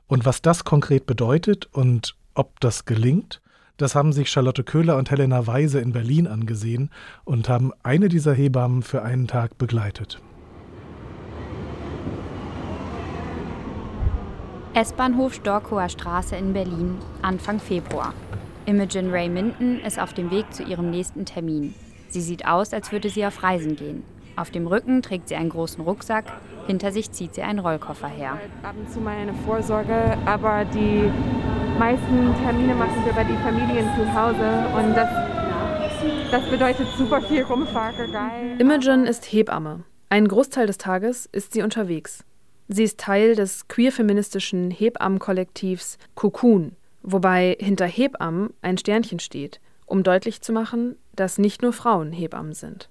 Und 0.06 0.24
was 0.26 0.42
das 0.42 0.62
konkret 0.62 1.06
bedeutet 1.06 1.68
und 1.72 2.14
ob 2.34 2.60
das 2.60 2.84
gelingt, 2.84 3.42
das 3.78 3.96
haben 3.96 4.12
sich 4.12 4.30
Charlotte 4.30 4.62
Köhler 4.62 4.96
und 4.96 5.10
Helena 5.10 5.44
Weise 5.44 5.80
in 5.80 5.92
Berlin 5.92 6.28
angesehen 6.28 6.88
und 7.24 7.48
haben 7.48 7.72
eine 7.82 8.08
dieser 8.08 8.32
Hebammen 8.32 8.82
für 8.82 9.02
einen 9.02 9.26
Tag 9.26 9.58
begleitet. 9.58 10.20
S-Bahnhof 14.74 15.34
Storkower 15.34 15.88
Straße 15.88 16.36
in 16.36 16.52
Berlin, 16.52 16.96
Anfang 17.22 17.58
Februar. 17.58 18.14
Imogen 18.64 19.10
Ray 19.10 19.28
Minton 19.28 19.80
ist 19.80 19.98
auf 19.98 20.12
dem 20.12 20.30
Weg 20.30 20.52
zu 20.54 20.62
ihrem 20.62 20.90
nächsten 20.90 21.24
Termin. 21.24 21.74
Sie 22.08 22.20
sieht 22.20 22.46
aus, 22.46 22.72
als 22.72 22.92
würde 22.92 23.10
sie 23.10 23.26
auf 23.26 23.42
Reisen 23.42 23.74
gehen. 23.74 24.04
Auf 24.36 24.50
dem 24.50 24.66
Rücken 24.66 25.02
trägt 25.02 25.28
sie 25.28 25.34
einen 25.34 25.50
großen 25.50 25.82
Rucksack, 25.82 26.24
hinter 26.66 26.92
sich 26.92 27.10
zieht 27.10 27.34
sie 27.34 27.42
einen 27.42 27.58
Rollkoffer 27.58 28.08
her. 28.08 28.38
Ab 28.62 28.74
und 28.78 28.90
zu 28.90 29.00
mal 29.00 29.16
eine 29.16 29.34
Vorsorge, 29.34 30.16
aber 30.26 30.64
die 30.64 31.10
meisten 31.78 32.34
Termine 32.44 32.74
machen 32.74 33.04
wir 33.04 33.12
bei 33.12 33.24
den 33.24 33.38
Familien 33.38 33.88
zu 33.96 34.14
Hause 34.14 34.66
und 34.76 34.94
das, 34.94 36.30
das 36.30 36.48
bedeutet 36.48 36.86
super 36.96 37.20
viel 37.20 37.42
Rumfahrerei. 37.42 38.56
Imogen 38.58 39.06
ist 39.06 39.24
Hebamme. 39.24 39.82
Einen 40.08 40.28
Großteil 40.28 40.66
des 40.66 40.78
Tages 40.78 41.26
ist 41.26 41.52
sie 41.52 41.62
unterwegs. 41.62 42.24
Sie 42.68 42.84
ist 42.84 43.00
Teil 43.00 43.34
des 43.34 43.66
queer-feministischen 43.66 44.70
Hebammenkollektivs 44.70 45.98
Cocoon, 46.14 46.76
wobei 47.02 47.56
hinter 47.60 47.86
Hebammen 47.86 48.54
ein 48.62 48.78
Sternchen 48.78 49.18
steht, 49.18 49.60
um 49.86 50.02
deutlich 50.02 50.40
zu 50.40 50.52
machen, 50.52 50.96
dass 51.14 51.38
nicht 51.38 51.62
nur 51.62 51.72
Frauen 51.72 52.12
Hebammen 52.12 52.54
sind. 52.54 52.88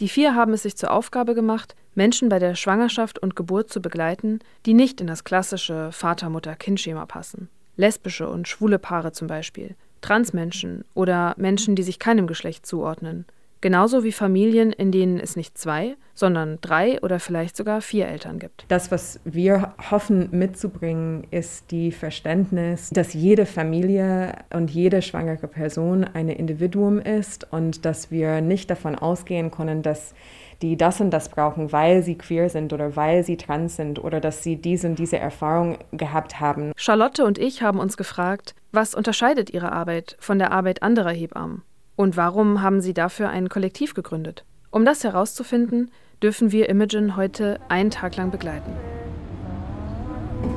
Die 0.00 0.08
vier 0.08 0.34
haben 0.34 0.54
es 0.54 0.62
sich 0.62 0.76
zur 0.76 0.90
Aufgabe 0.90 1.34
gemacht, 1.34 1.76
Menschen 1.94 2.28
bei 2.28 2.38
der 2.38 2.54
Schwangerschaft 2.54 3.18
und 3.18 3.36
Geburt 3.36 3.70
zu 3.70 3.82
begleiten, 3.82 4.38
die 4.64 4.74
nicht 4.74 5.00
in 5.00 5.06
das 5.06 5.24
klassische 5.24 5.92
Vater-Mutter-Kind-Schema 5.92 7.04
passen. 7.04 7.48
Lesbische 7.76 8.28
und 8.28 8.48
schwule 8.48 8.78
Paare 8.78 9.12
zum 9.12 9.28
Beispiel, 9.28 9.76
Transmenschen 10.00 10.84
oder 10.94 11.34
Menschen, 11.36 11.76
die 11.76 11.82
sich 11.82 11.98
keinem 11.98 12.26
Geschlecht 12.26 12.66
zuordnen, 12.66 13.26
Genauso 13.60 14.04
wie 14.04 14.12
Familien, 14.12 14.72
in 14.72 14.90
denen 14.90 15.18
es 15.18 15.36
nicht 15.36 15.58
zwei, 15.58 15.96
sondern 16.14 16.58
drei 16.60 17.00
oder 17.02 17.20
vielleicht 17.20 17.56
sogar 17.56 17.80
vier 17.80 18.08
Eltern 18.08 18.38
gibt. 18.38 18.64
Das, 18.68 18.90
was 18.90 19.20
wir 19.24 19.74
hoffen 19.90 20.28
mitzubringen, 20.32 21.26
ist 21.30 21.70
die 21.70 21.92
Verständnis, 21.92 22.90
dass 22.90 23.12
jede 23.12 23.46
Familie 23.46 24.34
und 24.52 24.70
jede 24.70 25.02
schwangere 25.02 25.48
Person 25.48 26.04
ein 26.04 26.28
Individuum 26.28 27.00
ist 27.00 27.52
und 27.52 27.84
dass 27.84 28.10
wir 28.10 28.40
nicht 28.40 28.70
davon 28.70 28.94
ausgehen 28.94 29.50
können, 29.50 29.82
dass 29.82 30.14
die 30.62 30.76
das 30.76 31.00
und 31.00 31.10
das 31.10 31.28
brauchen, 31.28 31.72
weil 31.72 32.02
sie 32.02 32.16
queer 32.16 32.48
sind 32.50 32.72
oder 32.72 32.96
weil 32.96 33.24
sie 33.24 33.36
trans 33.36 33.76
sind 33.76 34.02
oder 34.02 34.20
dass 34.20 34.42
sie 34.42 34.56
diese 34.56 34.88
und 34.88 34.98
diese 34.98 35.18
Erfahrung 35.18 35.78
gehabt 35.92 36.40
haben. 36.40 36.72
Charlotte 36.76 37.24
und 37.24 37.38
ich 37.38 37.62
haben 37.62 37.78
uns 37.78 37.96
gefragt, 37.96 38.54
was 38.72 38.94
unterscheidet 38.94 39.50
ihre 39.50 39.72
Arbeit 39.72 40.16
von 40.20 40.38
der 40.38 40.52
Arbeit 40.52 40.82
anderer 40.82 41.10
Hebammen? 41.10 41.62
Und 42.00 42.16
warum 42.16 42.62
haben 42.62 42.80
Sie 42.80 42.94
dafür 42.94 43.28
ein 43.28 43.50
Kollektiv 43.50 43.92
gegründet? 43.92 44.46
Um 44.70 44.86
das 44.86 45.04
herauszufinden, 45.04 45.90
dürfen 46.22 46.50
wir 46.50 46.70
Imogen 46.70 47.14
heute 47.14 47.60
einen 47.68 47.90
Tag 47.90 48.16
lang 48.16 48.30
begleiten. 48.30 48.72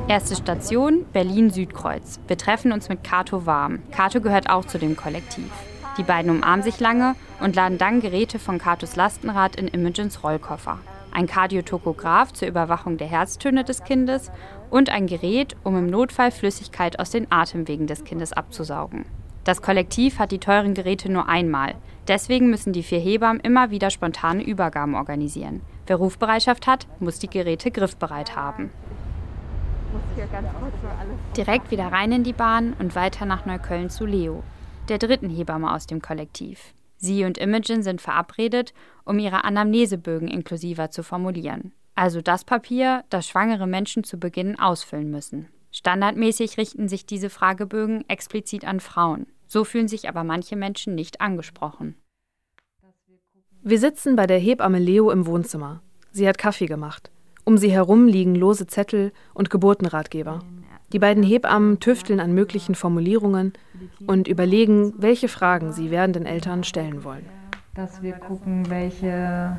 Erste 0.08 0.38
Station 0.38 1.06
Berlin-Südkreuz. 1.12 2.22
Wir 2.30 2.38
treffen 2.38 2.72
uns 2.72 2.88
mit 2.88 3.04
Kato 3.04 3.46
Warm. 3.46 3.80
Kato 3.92 4.22
gehört 4.22 4.50
auch 4.50 4.64
zu 4.64 4.80
dem 4.80 4.96
Kollektiv. 4.96 5.52
Die 5.98 6.04
beiden 6.04 6.32
umarmen 6.32 6.64
sich 6.64 6.80
lange 6.80 7.14
und 7.42 7.58
laden 7.58 7.78
dann 7.78 8.00
Geräte 8.00 8.40
von 8.40 8.58
Katos 8.58 8.96
Lastenrad 8.96 9.58
in 9.58 9.68
Imogens 9.68 10.24
Rollkoffer. 10.24 10.80
Ein 11.12 11.28
Kardiotokograph 11.28 12.32
zur 12.32 12.48
Überwachung 12.48 12.96
der 12.96 13.08
Herztöne 13.08 13.66
des 13.66 13.84
Kindes 13.84 14.32
und 14.70 14.90
ein 14.90 15.08
Gerät, 15.08 15.58
um 15.66 15.76
im 15.76 15.88
Notfall 15.88 16.32
Flüssigkeit 16.32 17.00
aus 17.00 17.10
den 17.10 17.30
Atemwegen 17.34 17.86
des 17.86 18.06
Kindes 18.06 18.32
abzusaugen. 18.32 19.04
Das 19.44 19.62
Kollektiv 19.62 20.20
hat 20.20 20.32
die 20.32 20.40
teuren 20.40 20.74
Geräte 20.74 21.12
nur 21.12 21.28
einmal. 21.28 21.76
Deswegen 22.08 22.50
müssen 22.50 22.74
die 22.74 22.84
vier 22.84 23.00
Hebammen 23.00 23.42
immer 23.42 23.72
wieder 23.72 23.90
spontane 23.90 24.44
Übergaben 24.44 24.96
organisieren. 24.96 25.62
Wer 25.86 25.98
Rufbereitschaft 25.98 26.68
hat, 26.68 26.88
muss 27.00 27.20
die 27.20 27.30
Geräte 27.30 27.72
griffbereit 27.72 28.36
haben. 28.36 28.72
Direkt 31.36 31.72
wieder 31.72 31.92
rein 31.92 32.12
in 32.12 32.24
die 32.24 32.34
Bahn 32.34 32.74
und 32.80 32.96
weiter 32.96 33.26
nach 33.26 33.46
Neukölln 33.46 33.90
zu 33.90 34.06
Leo, 34.06 34.44
der 34.90 34.98
dritten 34.98 35.30
Hebamme 35.30 35.74
aus 35.74 35.88
dem 35.88 36.02
Kollektiv. 36.02 36.74
Sie 36.98 37.26
und 37.26 37.38
Imogen 37.38 37.84
sind 37.84 38.02
verabredet, 38.02 38.74
um 39.04 39.20
ihre 39.20 39.44
Anamnesebögen 39.44 40.30
inklusiver 40.30 40.90
zu 40.90 41.04
formulieren. 41.04 41.74
Also 41.96 42.22
das 42.22 42.44
Papier, 42.44 43.04
das 43.10 43.28
schwangere 43.28 43.68
Menschen 43.68 44.04
zu 44.04 44.18
Beginn 44.18 44.58
ausfüllen 44.58 45.12
müssen. 45.12 45.50
Standardmäßig 45.74 46.60
richten 46.60 46.88
sich 46.88 47.08
diese 47.08 47.32
Fragebögen 47.32 48.08
explizit 48.08 48.64
an 48.64 48.80
Frauen. 48.80 49.26
So 49.48 49.64
fühlen 49.64 49.88
sich 49.88 50.08
aber 50.08 50.24
manche 50.24 50.56
Menschen 50.56 50.94
nicht 50.94 51.20
angesprochen. 51.20 51.96
Wir 53.64 53.80
sitzen 53.80 54.16
bei 54.16 54.28
der 54.28 54.38
Hebamme 54.38 54.78
Leo 54.78 55.10
im 55.10 55.26
Wohnzimmer. 55.26 55.82
Sie 56.12 56.28
hat 56.28 56.38
Kaffee 56.38 56.68
gemacht. 56.68 57.10
Um 57.44 57.58
sie 57.58 57.72
herum 57.72 58.08
liegen 58.08 58.36
lose 58.36 58.68
Zettel 58.68 59.12
und 59.34 59.50
Geburtenratgeber. 59.50 60.44
Die 60.92 61.00
beiden 61.00 61.24
Hebammen 61.24 61.80
tüfteln 61.80 62.20
an 62.20 62.36
möglichen 62.36 62.76
Formulierungen 62.76 63.54
und 64.06 64.28
überlegen, 64.28 64.94
welche 64.98 65.28
Fragen 65.28 65.74
sie 65.74 65.90
werdenden 65.90 66.28
Eltern 66.28 66.64
stellen 66.64 67.04
wollen. 67.04 67.26
Dass 67.74 68.04
wir 68.04 68.14
gucken, 68.14 68.70
welche 68.70 69.58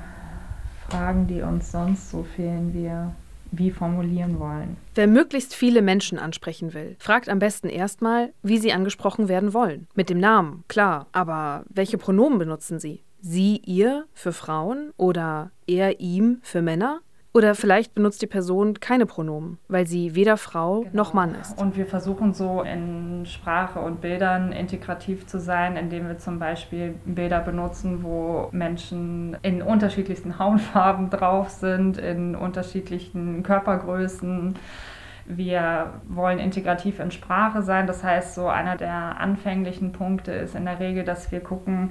Fragen, 0.88 1.26
die 1.26 1.42
uns 1.42 1.72
sonst 1.72 2.10
so 2.10 2.22
fehlen, 2.22 2.72
wir 2.72 3.16
wie 3.58 3.70
formulieren 3.70 4.38
wollen. 4.38 4.76
Wer 4.94 5.06
möglichst 5.06 5.54
viele 5.54 5.82
Menschen 5.82 6.18
ansprechen 6.18 6.74
will, 6.74 6.96
fragt 6.98 7.28
am 7.28 7.38
besten 7.38 7.68
erstmal, 7.68 8.32
wie 8.42 8.58
sie 8.58 8.72
angesprochen 8.72 9.28
werden 9.28 9.52
wollen. 9.52 9.86
Mit 9.94 10.10
dem 10.10 10.18
Namen, 10.18 10.64
klar, 10.68 11.06
aber 11.12 11.64
welche 11.68 11.98
Pronomen 11.98 12.38
benutzen 12.38 12.78
sie? 12.78 13.02
Sie, 13.20 13.62
ihr 13.64 14.04
für 14.12 14.32
Frauen 14.32 14.92
oder 14.98 15.50
er, 15.66 16.00
ihm 16.00 16.40
für 16.42 16.60
Männer? 16.60 17.00
Oder 17.36 17.56
vielleicht 17.56 17.96
benutzt 17.96 18.22
die 18.22 18.28
Person 18.28 18.78
keine 18.78 19.06
Pronomen, 19.06 19.58
weil 19.66 19.88
sie 19.88 20.14
weder 20.14 20.36
Frau 20.36 20.82
genau. 20.82 20.94
noch 20.94 21.14
Mann 21.14 21.34
ist. 21.34 21.60
Und 21.60 21.76
wir 21.76 21.84
versuchen 21.84 22.32
so 22.32 22.62
in 22.62 23.26
Sprache 23.26 23.80
und 23.80 24.00
Bildern 24.00 24.52
integrativ 24.52 25.26
zu 25.26 25.40
sein, 25.40 25.76
indem 25.76 26.06
wir 26.06 26.18
zum 26.18 26.38
Beispiel 26.38 26.94
Bilder 27.04 27.40
benutzen, 27.40 28.04
wo 28.04 28.48
Menschen 28.52 29.36
in 29.42 29.62
unterschiedlichsten 29.62 30.38
Hautfarben 30.38 31.10
drauf 31.10 31.50
sind, 31.50 31.98
in 31.98 32.36
unterschiedlichen 32.36 33.42
Körpergrößen. 33.42 34.54
Wir 35.26 35.94
wollen 36.06 36.38
integrativ 36.38 37.00
in 37.00 37.10
Sprache 37.10 37.62
sein. 37.62 37.88
Das 37.88 38.04
heißt, 38.04 38.36
so 38.36 38.46
einer 38.46 38.76
der 38.76 39.18
anfänglichen 39.18 39.90
Punkte 39.90 40.30
ist 40.30 40.54
in 40.54 40.66
der 40.66 40.78
Regel, 40.78 41.02
dass 41.02 41.32
wir 41.32 41.40
gucken, 41.40 41.90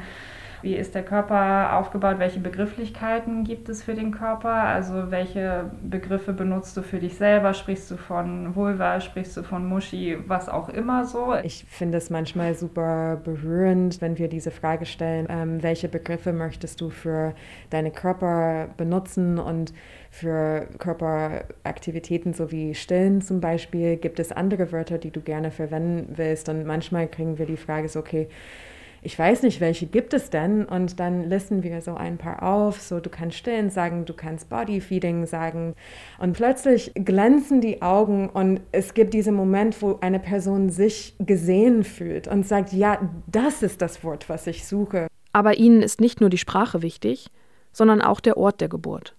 wie 0.63 0.75
ist 0.75 0.95
der 0.95 1.03
Körper 1.03 1.77
aufgebaut? 1.77 2.19
Welche 2.19 2.39
Begrifflichkeiten 2.39 3.43
gibt 3.43 3.67
es 3.67 3.83
für 3.83 3.93
den 3.93 4.11
Körper? 4.11 4.53
Also 4.53 5.11
welche 5.11 5.69
Begriffe 5.83 6.31
benutzt 6.31 6.77
du 6.77 6.81
für 6.81 6.99
dich 6.99 7.15
selber? 7.15 7.53
Sprichst 7.53 7.91
du 7.91 7.97
von 7.97 8.55
Vulva? 8.55 9.01
Sprichst 9.01 9.35
du 9.35 9.43
von 9.43 9.67
Muschi? 9.67 10.17
Was 10.25 10.47
auch 10.47 10.69
immer 10.69 11.03
so. 11.03 11.35
Ich 11.43 11.65
finde 11.65 11.97
es 11.97 12.09
manchmal 12.09 12.55
super 12.55 13.19
berührend, 13.21 13.99
wenn 13.99 14.17
wir 14.17 14.29
diese 14.29 14.51
Frage 14.51 14.85
stellen, 14.85 15.27
ähm, 15.29 15.61
welche 15.61 15.89
Begriffe 15.89 16.31
möchtest 16.31 16.79
du 16.79 16.89
für 16.89 17.33
deine 17.69 17.91
Körper 17.91 18.69
benutzen 18.77 19.39
und 19.39 19.73
für 20.09 20.67
Körperaktivitäten 20.77 22.33
sowie 22.33 22.73
Stillen 22.73 23.21
zum 23.21 23.41
Beispiel, 23.41 23.97
gibt 23.97 24.19
es 24.19 24.31
andere 24.31 24.71
Wörter, 24.71 24.97
die 24.97 25.11
du 25.11 25.19
gerne 25.19 25.51
verwenden 25.51 26.13
willst? 26.15 26.47
Und 26.47 26.65
manchmal 26.65 27.07
kriegen 27.07 27.37
wir 27.37 27.47
die 27.47 27.57
Frage 27.57 27.89
so, 27.89 27.99
okay, 27.99 28.29
ich 29.03 29.17
weiß 29.19 29.43
nicht, 29.43 29.59
welche 29.59 29.85
gibt 29.85 30.13
es 30.13 30.29
denn? 30.29 30.65
Und 30.65 30.99
dann 30.99 31.29
listen 31.29 31.63
wir 31.63 31.81
so 31.81 31.95
ein 31.95 32.17
paar 32.17 32.41
auf. 32.43 32.81
So, 32.81 32.99
du 32.99 33.09
kannst 33.09 33.37
stillen 33.37 33.69
sagen, 33.69 34.05
du 34.05 34.13
kannst 34.13 34.49
Bodyfeeding 34.49 35.25
sagen. 35.25 35.75
Und 36.19 36.33
plötzlich 36.33 36.91
glänzen 36.95 37.61
die 37.61 37.81
Augen 37.81 38.29
und 38.29 38.61
es 38.71 38.93
gibt 38.93 39.13
diesen 39.13 39.35
Moment, 39.35 39.81
wo 39.81 39.97
eine 40.01 40.19
Person 40.19 40.69
sich 40.69 41.15
gesehen 41.19 41.83
fühlt 41.83 42.27
und 42.27 42.47
sagt, 42.47 42.73
ja, 42.73 43.09
das 43.27 43.61
ist 43.61 43.81
das 43.81 44.03
Wort, 44.03 44.29
was 44.29 44.47
ich 44.47 44.65
suche. 44.65 45.07
Aber 45.33 45.57
ihnen 45.57 45.81
ist 45.81 45.99
nicht 45.99 46.21
nur 46.21 46.29
die 46.29 46.37
Sprache 46.37 46.81
wichtig, 46.81 47.27
sondern 47.71 48.01
auch 48.01 48.19
der 48.19 48.37
Ort 48.37 48.61
der 48.61 48.69
Geburt. 48.69 49.15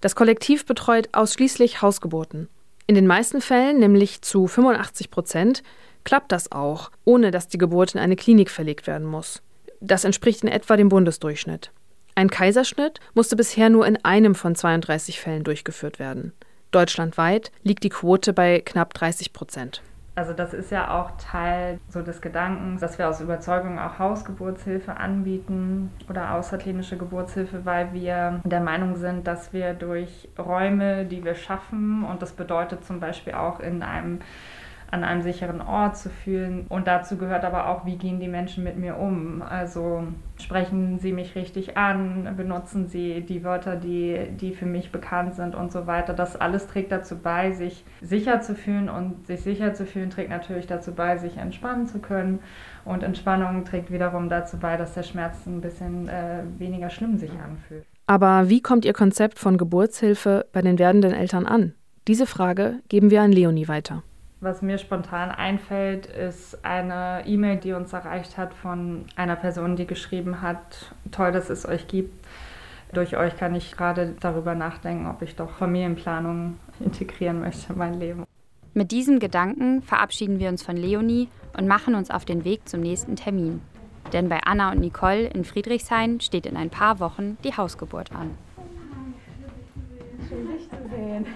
Das 0.00 0.16
Kollektiv 0.16 0.64
betreut 0.66 1.10
ausschließlich 1.12 1.82
Hausgeburten. 1.82 2.48
In 2.90 2.96
den 2.96 3.06
meisten 3.06 3.40
Fällen, 3.40 3.78
nämlich 3.78 4.20
zu 4.20 4.48
85 4.48 5.12
Prozent, 5.12 5.62
klappt 6.02 6.32
das 6.32 6.50
auch, 6.50 6.90
ohne 7.04 7.30
dass 7.30 7.46
die 7.46 7.56
Geburt 7.56 7.94
in 7.94 8.00
eine 8.00 8.16
Klinik 8.16 8.50
verlegt 8.50 8.88
werden 8.88 9.06
muss. 9.06 9.42
Das 9.78 10.02
entspricht 10.02 10.42
in 10.42 10.48
etwa 10.48 10.76
dem 10.76 10.88
Bundesdurchschnitt. 10.88 11.70
Ein 12.16 12.30
Kaiserschnitt 12.30 12.98
musste 13.14 13.36
bisher 13.36 13.70
nur 13.70 13.86
in 13.86 14.04
einem 14.04 14.34
von 14.34 14.56
32 14.56 15.20
Fällen 15.20 15.44
durchgeführt 15.44 16.00
werden. 16.00 16.32
Deutschlandweit 16.72 17.52
liegt 17.62 17.84
die 17.84 17.90
Quote 17.90 18.32
bei 18.32 18.58
knapp 18.58 18.92
30 18.94 19.32
Prozent. 19.32 19.82
Also 20.14 20.32
das 20.32 20.52
ist 20.52 20.70
ja 20.70 20.98
auch 21.00 21.12
Teil 21.18 21.78
so 21.88 22.02
des 22.02 22.20
Gedankens, 22.20 22.80
dass 22.80 22.98
wir 22.98 23.08
aus 23.08 23.20
Überzeugung 23.20 23.78
auch 23.78 23.98
Hausgeburtshilfe 23.98 24.96
anbieten 24.96 25.90
oder 26.08 26.34
außerklinische 26.34 26.96
Geburtshilfe, 26.96 27.64
weil 27.64 27.92
wir 27.92 28.40
der 28.44 28.60
Meinung 28.60 28.96
sind, 28.96 29.26
dass 29.26 29.52
wir 29.52 29.72
durch 29.72 30.28
Räume, 30.38 31.04
die 31.04 31.24
wir 31.24 31.36
schaffen, 31.36 32.04
und 32.04 32.22
das 32.22 32.32
bedeutet 32.32 32.84
zum 32.84 33.00
Beispiel 33.00 33.34
auch 33.34 33.60
in 33.60 33.82
einem 33.82 34.20
an 34.90 35.04
einem 35.04 35.22
sicheren 35.22 35.60
Ort 35.60 35.96
zu 35.96 36.10
fühlen. 36.10 36.66
Und 36.68 36.86
dazu 36.86 37.16
gehört 37.16 37.44
aber 37.44 37.68
auch, 37.68 37.86
wie 37.86 37.96
gehen 37.96 38.20
die 38.20 38.28
Menschen 38.28 38.64
mit 38.64 38.76
mir 38.76 38.96
um? 38.96 39.42
Also 39.42 40.04
sprechen 40.38 40.98
sie 40.98 41.12
mich 41.12 41.34
richtig 41.34 41.76
an, 41.76 42.34
benutzen 42.36 42.88
sie 42.88 43.20
die 43.20 43.44
Wörter, 43.44 43.76
die, 43.76 44.28
die 44.40 44.52
für 44.52 44.66
mich 44.66 44.90
bekannt 44.90 45.34
sind 45.34 45.54
und 45.54 45.70
so 45.70 45.86
weiter. 45.86 46.12
Das 46.12 46.36
alles 46.36 46.66
trägt 46.66 46.90
dazu 46.92 47.16
bei, 47.16 47.52
sich 47.52 47.84
sicher 48.00 48.40
zu 48.40 48.54
fühlen 48.54 48.88
und 48.88 49.26
sich 49.26 49.42
sicher 49.42 49.74
zu 49.74 49.86
fühlen 49.86 50.10
trägt 50.10 50.30
natürlich 50.30 50.66
dazu 50.66 50.92
bei, 50.92 51.18
sich 51.18 51.36
entspannen 51.36 51.86
zu 51.86 51.98
können. 52.00 52.40
Und 52.84 53.02
Entspannung 53.02 53.64
trägt 53.64 53.92
wiederum 53.92 54.28
dazu 54.28 54.56
bei, 54.58 54.76
dass 54.76 54.94
der 54.94 55.02
Schmerz 55.02 55.46
ein 55.46 55.60
bisschen 55.60 56.08
äh, 56.08 56.42
weniger 56.58 56.90
schlimm 56.90 57.18
sich 57.18 57.30
anfühlt. 57.32 57.84
Aber 58.06 58.48
wie 58.48 58.60
kommt 58.60 58.84
Ihr 58.84 58.92
Konzept 58.92 59.38
von 59.38 59.56
Geburtshilfe 59.56 60.46
bei 60.52 60.62
den 60.62 60.80
werdenden 60.80 61.12
Eltern 61.12 61.46
an? 61.46 61.74
Diese 62.08 62.26
Frage 62.26 62.80
geben 62.88 63.10
wir 63.10 63.22
an 63.22 63.30
Leonie 63.30 63.68
weiter. 63.68 64.02
Was 64.42 64.62
mir 64.62 64.78
spontan 64.78 65.30
einfällt, 65.30 66.06
ist 66.06 66.64
eine 66.64 67.24
E-Mail, 67.26 67.58
die 67.58 67.74
uns 67.74 67.92
erreicht 67.92 68.38
hat 68.38 68.54
von 68.54 69.04
einer 69.14 69.36
Person, 69.36 69.76
die 69.76 69.86
geschrieben 69.86 70.40
hat, 70.40 70.94
toll, 71.10 71.30
dass 71.30 71.50
es 71.50 71.68
euch 71.68 71.88
gibt. 71.88 72.26
Durch 72.94 73.18
euch 73.18 73.36
kann 73.36 73.54
ich 73.54 73.76
gerade 73.76 74.14
darüber 74.18 74.54
nachdenken, 74.54 75.06
ob 75.08 75.20
ich 75.20 75.36
doch 75.36 75.50
Familienplanung 75.50 76.58
integrieren 76.80 77.40
möchte 77.40 77.70
in 77.70 77.78
mein 77.78 78.00
Leben. 78.00 78.24
Mit 78.72 78.92
diesem 78.92 79.18
Gedanken 79.18 79.82
verabschieden 79.82 80.38
wir 80.38 80.48
uns 80.48 80.62
von 80.62 80.76
Leonie 80.76 81.28
und 81.58 81.68
machen 81.68 81.94
uns 81.94 82.10
auf 82.10 82.24
den 82.24 82.42
Weg 82.44 82.66
zum 82.66 82.80
nächsten 82.80 83.16
Termin. 83.16 83.60
Denn 84.14 84.30
bei 84.30 84.40
Anna 84.42 84.72
und 84.72 84.80
Nicole 84.80 85.26
in 85.26 85.44
Friedrichshain 85.44 86.18
steht 86.20 86.46
in 86.46 86.56
ein 86.56 86.70
paar 86.70 86.98
Wochen 86.98 87.36
die 87.44 87.54
Hausgeburt 87.54 88.10
an. 88.12 88.30
Schön, 90.26 90.48
dich 90.48 90.68
zu 90.70 90.88
sehen. 90.88 91.26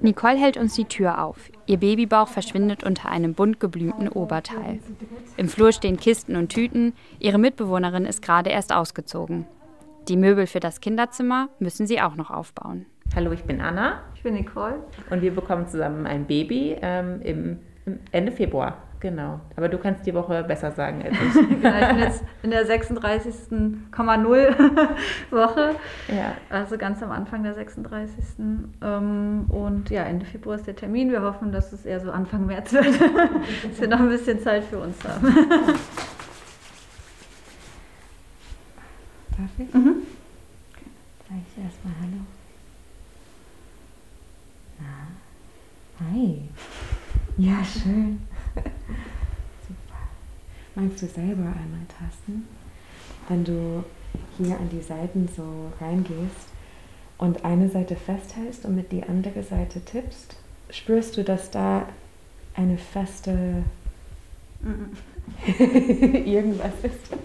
Nicole 0.00 0.36
hält 0.36 0.56
uns 0.56 0.74
die 0.74 0.84
Tür 0.84 1.22
auf. 1.22 1.50
Ihr 1.66 1.78
Babybauch 1.78 2.28
verschwindet 2.28 2.84
unter 2.84 3.08
einem 3.08 3.34
bunt 3.34 3.60
geblümten 3.60 4.08
Oberteil. 4.08 4.80
Im 5.36 5.48
Flur 5.48 5.72
stehen 5.72 5.96
Kisten 5.96 6.36
und 6.36 6.48
Tüten. 6.48 6.92
Ihre 7.18 7.38
Mitbewohnerin 7.38 8.04
ist 8.04 8.22
gerade 8.22 8.50
erst 8.50 8.72
ausgezogen. 8.72 9.46
Die 10.08 10.16
Möbel 10.16 10.46
für 10.46 10.60
das 10.60 10.80
Kinderzimmer 10.80 11.48
müssen 11.58 11.86
sie 11.86 12.00
auch 12.00 12.16
noch 12.16 12.30
aufbauen. 12.30 12.86
Hallo, 13.14 13.30
ich 13.32 13.44
bin 13.44 13.60
Anna. 13.60 14.02
Ich 14.14 14.22
bin 14.22 14.34
Nicole. 14.34 14.82
Und 15.10 15.22
wir 15.22 15.34
bekommen 15.34 15.68
zusammen 15.68 16.06
ein 16.06 16.26
Baby 16.26 16.76
ähm, 16.80 17.20
im, 17.22 17.58
im 17.86 17.98
Ende 18.10 18.32
Februar. 18.32 18.78
Genau. 19.02 19.40
Aber 19.56 19.68
du 19.68 19.76
kannst 19.78 20.06
die 20.06 20.14
Woche 20.14 20.44
besser 20.44 20.70
sagen 20.70 21.02
als 21.02 21.12
ich. 21.34 21.34
genau, 21.60 21.80
ich 21.80 21.88
bin 21.88 21.98
jetzt 21.98 22.22
in 22.44 22.50
der 22.50 22.64
36,0 22.64 24.54
Woche. 25.32 25.74
Ja. 26.06 26.36
Also 26.48 26.78
ganz 26.78 27.02
am 27.02 27.10
Anfang 27.10 27.42
der 27.42 27.54
36. 27.54 28.14
Ähm, 28.80 29.46
und 29.48 29.90
ja, 29.90 30.04
Ende 30.04 30.24
Februar 30.24 30.54
ist 30.54 30.68
der 30.68 30.76
Termin. 30.76 31.10
Wir 31.10 31.22
hoffen, 31.22 31.50
dass 31.50 31.72
es 31.72 31.84
eher 31.84 31.98
so 31.98 32.12
Anfang 32.12 32.46
März 32.46 32.72
wird. 32.72 32.86
dass 32.86 33.80
wir 33.80 33.88
noch 33.88 33.98
ein 33.98 34.08
bisschen 34.08 34.38
Zeit 34.38 34.62
für 34.62 34.78
uns 34.78 34.96
haben. 35.02 35.24
Darf 39.36 39.50
ich? 39.58 39.74
Mhm. 39.74 39.96
Sag 41.28 41.38
ich 41.48 41.58
erstmal 41.64 41.94
Hallo. 42.02 42.20
Na, 44.78 45.08
Hi. 46.06 46.42
Ja, 47.36 47.64
schön. 47.64 48.20
Magst 50.74 51.02
du 51.02 51.06
selber 51.06 51.42
einmal 51.42 51.84
tasten? 51.86 52.48
Wenn 53.28 53.44
du 53.44 53.84
hier 54.38 54.56
an 54.56 54.70
die 54.70 54.80
Seiten 54.80 55.28
so 55.28 55.70
reingehst 55.80 56.48
und 57.18 57.44
eine 57.44 57.68
Seite 57.68 57.94
festhältst 57.94 58.64
und 58.64 58.76
mit 58.76 58.90
die 58.90 59.02
andere 59.02 59.42
Seite 59.42 59.84
tippst, 59.84 60.36
spürst 60.70 61.16
du, 61.16 61.24
dass 61.24 61.50
da 61.50 61.86
eine 62.54 62.78
feste 62.78 63.64
irgendwas 65.46 66.72
ist. 66.82 67.12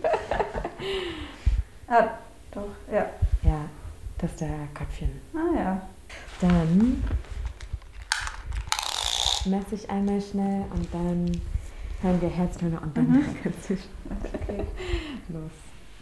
ah, 1.88 2.10
doch, 2.52 2.70
ja. 2.92 3.10
Ja, 3.44 3.70
das 4.18 4.32
ist 4.32 4.42
der 4.42 4.68
Köpfchen. 4.74 5.22
Ah 5.34 5.58
ja. 5.58 5.82
Dann 6.42 7.02
messe 9.46 9.76
ich 9.76 9.90
einmal 9.90 10.22
schnell 10.22 10.66
und 10.74 10.94
dann 10.94 11.42
hören 12.02 12.22
wir 12.22 12.30
Herztöne 12.30 12.80
und 12.80 12.96
dann 12.96 13.10
mhm. 13.10 13.26
okay. 13.46 13.78
los. 15.30 15.52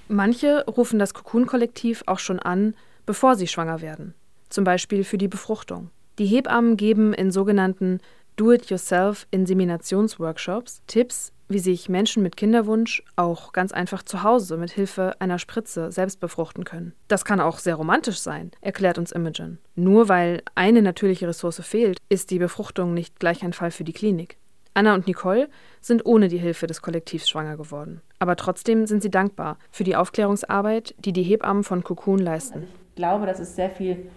Manche 0.07 0.63
rufen 0.65 0.99
das 0.99 1.13
Cocoon-Kollektiv 1.13 2.03
auch 2.05 2.19
schon 2.19 2.39
an, 2.39 2.75
bevor 3.05 3.35
sie 3.35 3.47
schwanger 3.47 3.81
werden. 3.81 4.13
Zum 4.49 4.63
Beispiel 4.63 5.03
für 5.03 5.17
die 5.17 5.27
Befruchtung. 5.27 5.89
Die 6.19 6.27
Hebammen 6.27 6.77
geben 6.77 7.13
in 7.13 7.31
sogenannten 7.31 7.99
Do-it-yourself-Inseminationsworkshops 8.35 10.83
Tipps, 10.87 11.31
wie 11.47 11.59
sich 11.59 11.89
Menschen 11.89 12.23
mit 12.23 12.37
Kinderwunsch 12.37 13.03
auch 13.15 13.53
ganz 13.53 13.71
einfach 13.71 14.01
zu 14.03 14.23
Hause 14.23 14.57
mit 14.57 14.71
Hilfe 14.71 15.15
einer 15.19 15.37
Spritze 15.39 15.91
selbst 15.91 16.19
befruchten 16.19 16.63
können. 16.63 16.93
Das 17.07 17.25
kann 17.25 17.39
auch 17.39 17.59
sehr 17.59 17.75
romantisch 17.75 18.19
sein, 18.19 18.51
erklärt 18.61 18.97
uns 18.97 19.11
Imogen. 19.11 19.59
Nur 19.75 20.09
weil 20.09 20.41
eine 20.55 20.81
natürliche 20.81 21.27
Ressource 21.27 21.61
fehlt, 21.61 21.99
ist 22.09 22.31
die 22.31 22.39
Befruchtung 22.39 22.93
nicht 22.93 23.19
gleich 23.19 23.43
ein 23.43 23.53
Fall 23.53 23.71
für 23.71 23.83
die 23.83 23.93
Klinik. 23.93 24.37
Anna 24.75 24.93
und 24.93 25.07
Nicole 25.07 25.49
sind 25.81 26.05
ohne 26.05 26.27
die 26.27 26.37
Hilfe 26.37 26.67
des 26.67 26.81
Kollektivs 26.81 27.29
schwanger 27.29 27.57
geworden. 27.57 28.01
Aber 28.19 28.35
trotzdem 28.35 28.85
sind 28.85 29.01
sie 29.01 29.09
dankbar 29.09 29.57
für 29.71 29.85
die 29.85 29.95
Aufklärungsarbeit, 29.95 30.93
die 30.99 31.13
die 31.13 31.23
Hebammen 31.23 31.63
von 31.63 31.83
Cocoon 31.83 32.19
leisten. 32.19 32.55
Also 32.55 32.67
ich 32.67 32.95
glaube, 32.95 33.25
dass 33.25 33.39
es 33.39 33.55
sehr 33.55 33.69
viel 33.69 34.09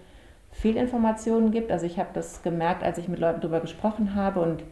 Fehlinformationen 0.51 1.51
gibt. 1.51 1.71
Also 1.71 1.85
ich 1.85 1.97
habe 1.97 2.09
das 2.13 2.43
gemerkt, 2.43 2.83
als 2.83 2.97
ich 2.97 3.07
mit 3.07 3.19
Leuten 3.19 3.39
darüber 3.39 3.61
gesprochen 3.61 4.15
habe 4.15 4.41
und 4.41 4.63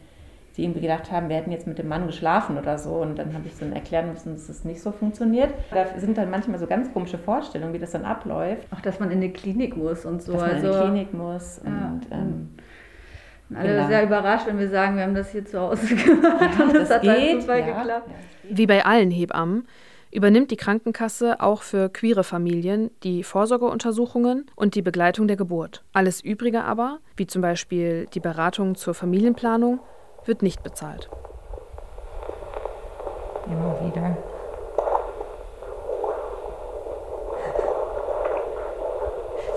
die 0.58 0.64
irgendwie 0.64 0.80
gedacht 0.80 1.12
haben, 1.12 1.28
wir 1.28 1.36
hätten 1.36 1.52
jetzt 1.52 1.68
mit 1.68 1.78
dem 1.78 1.88
Mann 1.88 2.06
geschlafen 2.06 2.58
oder 2.58 2.78
so. 2.78 2.96
Und 2.96 3.16
dann 3.16 3.32
habe 3.32 3.46
ich 3.46 3.56
dann 3.58 3.72
erklären 3.72 4.10
müssen, 4.10 4.34
dass 4.34 4.48
das 4.48 4.64
nicht 4.64 4.82
so 4.82 4.90
funktioniert. 4.90 5.54
Da 5.70 5.86
sind 5.98 6.18
dann 6.18 6.30
manchmal 6.30 6.58
so 6.58 6.66
ganz 6.66 6.92
komische 6.92 7.16
Vorstellungen, 7.16 7.72
wie 7.72 7.78
das 7.78 7.92
dann 7.92 8.04
abläuft. 8.04 8.66
Auch, 8.72 8.80
dass 8.80 8.98
man 8.98 9.10
in 9.12 9.20
die 9.20 9.32
Klinik 9.32 9.76
muss 9.76 10.04
und 10.04 10.20
so. 10.20 10.32
Dass 10.32 10.42
man 10.42 10.50
also, 10.50 10.66
in 10.66 10.72
die 10.72 10.78
Klinik 10.80 11.14
muss. 11.14 11.60
Ja, 11.64 11.92
und, 11.92 12.06
ähm, 12.10 12.48
alle 13.54 13.68
genau. 13.68 13.86
sehr 13.86 14.04
überrascht, 14.04 14.46
wenn 14.46 14.58
wir 14.58 14.68
sagen, 14.68 14.96
wir 14.96 15.04
haben 15.04 15.14
das 15.14 15.32
hier 15.32 15.44
zu 15.44 15.58
Hause 15.58 15.86
gemacht 15.94 16.50
ja, 16.58 16.64
und 16.64 16.74
das, 16.74 16.88
das 16.88 16.96
hat 16.96 17.02
geht, 17.02 17.40
super 17.40 17.56
ja. 17.56 17.66
geklappt. 17.66 18.10
Wie 18.50 18.66
bei 18.66 18.84
allen 18.84 19.10
Hebammen 19.10 19.66
übernimmt 20.10 20.50
die 20.50 20.56
Krankenkasse 20.56 21.40
auch 21.40 21.62
für 21.62 21.88
queere 21.88 22.24
Familien 22.24 22.90
die 23.02 23.22
Vorsorgeuntersuchungen 23.22 24.46
und 24.54 24.74
die 24.74 24.82
Begleitung 24.82 25.28
der 25.28 25.36
Geburt. 25.36 25.84
Alles 25.92 26.22
Übrige 26.22 26.64
aber, 26.64 26.98
wie 27.16 27.26
zum 27.26 27.42
Beispiel 27.42 28.06
die 28.14 28.20
Beratung 28.20 28.74
zur 28.74 28.94
Familienplanung, 28.94 29.80
wird 30.24 30.42
nicht 30.42 30.62
bezahlt. 30.62 31.08
Immer 33.46 33.78
wieder. 33.86 34.16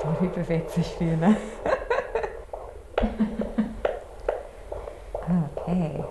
So, 0.01 0.07
die 0.19 0.29
bewegt 0.29 0.71
sich 0.71 0.87
viel, 0.87 1.15
ne? 1.15 1.37
okay. 5.57 6.03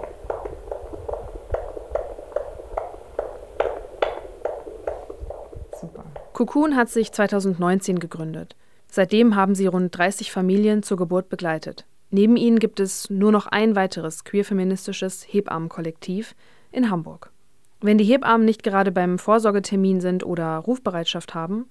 Super. 5.80 6.04
Cocoon 6.32 6.76
hat 6.76 6.88
sich 6.88 7.12
2019 7.12 7.98
gegründet. 7.98 8.56
Seitdem 8.88 9.36
haben 9.36 9.54
sie 9.54 9.66
rund 9.66 9.96
30 9.96 10.32
Familien 10.32 10.82
zur 10.82 10.96
Geburt 10.96 11.28
begleitet. 11.28 11.86
Neben 12.10 12.36
ihnen 12.36 12.58
gibt 12.58 12.80
es 12.80 13.08
nur 13.08 13.30
noch 13.30 13.46
ein 13.46 13.76
weiteres 13.76 14.24
queerfeministisches 14.24 15.24
Hebammenkollektiv 15.28 16.34
in 16.72 16.90
Hamburg. 16.90 17.30
Wenn 17.80 17.98
die 17.98 18.04
Hebammen 18.04 18.44
nicht 18.44 18.62
gerade 18.62 18.90
beim 18.90 19.18
Vorsorgetermin 19.18 20.00
sind 20.00 20.24
oder 20.24 20.56
Rufbereitschaft 20.58 21.34
haben, 21.34 21.66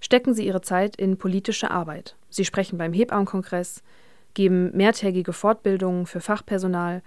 stecken 0.00 0.34
sie 0.34 0.46
ihre 0.46 0.60
Zeit 0.60 0.94
in 0.96 1.16
politische 1.16 1.70
Arbeit. 1.70 2.16
Sie 2.28 2.44
sprechen 2.44 2.78
beim 2.78 2.92
Hebammenkongress, 2.92 3.82
geben 4.34 4.76
mehrtägige 4.76 5.32
Fortbildungen 5.32 6.06
für 6.06 6.20
Fachpersonal, 6.20 7.02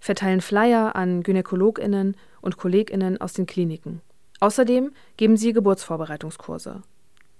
verteilen 0.00 0.40
Flyer 0.40 0.96
an 0.96 1.22
Gynäkologinnen 1.22 2.16
und 2.40 2.56
Kolleginnen 2.56 3.20
aus 3.20 3.34
den 3.34 3.46
Kliniken. 3.46 4.00
Außerdem 4.40 4.92
geben 5.16 5.36
sie 5.36 5.52
Geburtsvorbereitungskurse. 5.52 6.82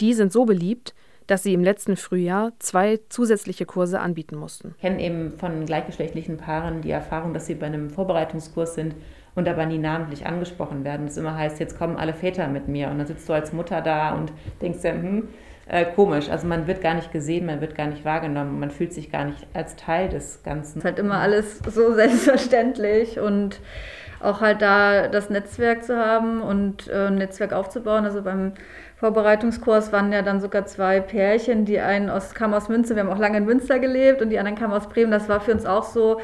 Die 0.00 0.14
sind 0.14 0.32
so 0.32 0.44
beliebt, 0.44 0.94
dass 1.26 1.42
sie 1.42 1.54
im 1.54 1.64
letzten 1.64 1.96
Frühjahr 1.96 2.52
zwei 2.58 3.00
zusätzliche 3.08 3.66
Kurse 3.66 4.00
anbieten 4.00 4.36
mussten. 4.36 4.74
Ich 4.76 4.82
kenne 4.82 5.02
eben 5.02 5.32
von 5.38 5.66
gleichgeschlechtlichen 5.66 6.36
Paaren 6.36 6.82
die 6.82 6.90
Erfahrung, 6.90 7.34
dass 7.34 7.46
sie 7.46 7.54
bei 7.54 7.66
einem 7.66 7.90
Vorbereitungskurs 7.90 8.74
sind 8.74 8.94
und 9.34 9.48
aber 9.48 9.66
nie 9.66 9.78
namentlich 9.78 10.26
angesprochen 10.26 10.84
werden. 10.84 11.06
Das 11.06 11.16
immer 11.16 11.36
heißt, 11.36 11.58
jetzt 11.60 11.78
kommen 11.78 11.96
alle 11.96 12.14
Väter 12.14 12.48
mit 12.48 12.68
mir 12.68 12.88
und 12.90 12.98
dann 12.98 13.06
sitzt 13.06 13.28
du 13.28 13.32
als 13.32 13.52
Mutter 13.52 13.80
da 13.80 14.14
und 14.14 14.32
denkst 14.60 14.82
dir, 14.82 14.92
hm, 14.92 15.28
äh, 15.66 15.84
komisch. 15.84 16.28
Also 16.28 16.46
man 16.46 16.66
wird 16.66 16.80
gar 16.82 16.94
nicht 16.94 17.12
gesehen, 17.12 17.46
man 17.46 17.60
wird 17.60 17.74
gar 17.74 17.86
nicht 17.86 18.04
wahrgenommen, 18.04 18.58
man 18.60 18.70
fühlt 18.70 18.92
sich 18.92 19.10
gar 19.10 19.24
nicht 19.24 19.46
als 19.54 19.76
Teil 19.76 20.08
des 20.08 20.42
Ganzen. 20.42 20.78
Es 20.78 20.84
ist 20.84 20.84
halt 20.84 20.98
immer 20.98 21.18
alles 21.18 21.58
so 21.58 21.92
selbstverständlich 21.94 23.18
und 23.18 23.60
auch 24.20 24.40
halt 24.40 24.62
da 24.62 25.08
das 25.08 25.30
Netzwerk 25.30 25.84
zu 25.84 25.96
haben 25.96 26.42
und 26.42 26.88
äh, 26.88 27.08
ein 27.08 27.16
Netzwerk 27.16 27.52
aufzubauen. 27.52 28.04
Also 28.04 28.22
beim 28.22 28.52
Vorbereitungskurs 28.96 29.92
waren 29.92 30.12
ja 30.12 30.22
dann 30.22 30.40
sogar 30.40 30.64
zwei 30.66 31.00
Pärchen, 31.00 31.64
die 31.64 31.80
einen 31.80 32.08
aus, 32.08 32.34
kamen 32.34 32.54
aus 32.54 32.68
Münster, 32.68 32.94
wir 32.94 33.02
haben 33.02 33.10
auch 33.10 33.18
lange 33.18 33.38
in 33.38 33.44
Münster 33.44 33.80
gelebt 33.80 34.22
und 34.22 34.30
die 34.30 34.38
anderen 34.38 34.56
kamen 34.56 34.72
aus 34.72 34.88
Bremen. 34.88 35.10
Das 35.10 35.28
war 35.28 35.40
für 35.40 35.52
uns 35.52 35.66
auch 35.66 35.82
so 35.82 36.20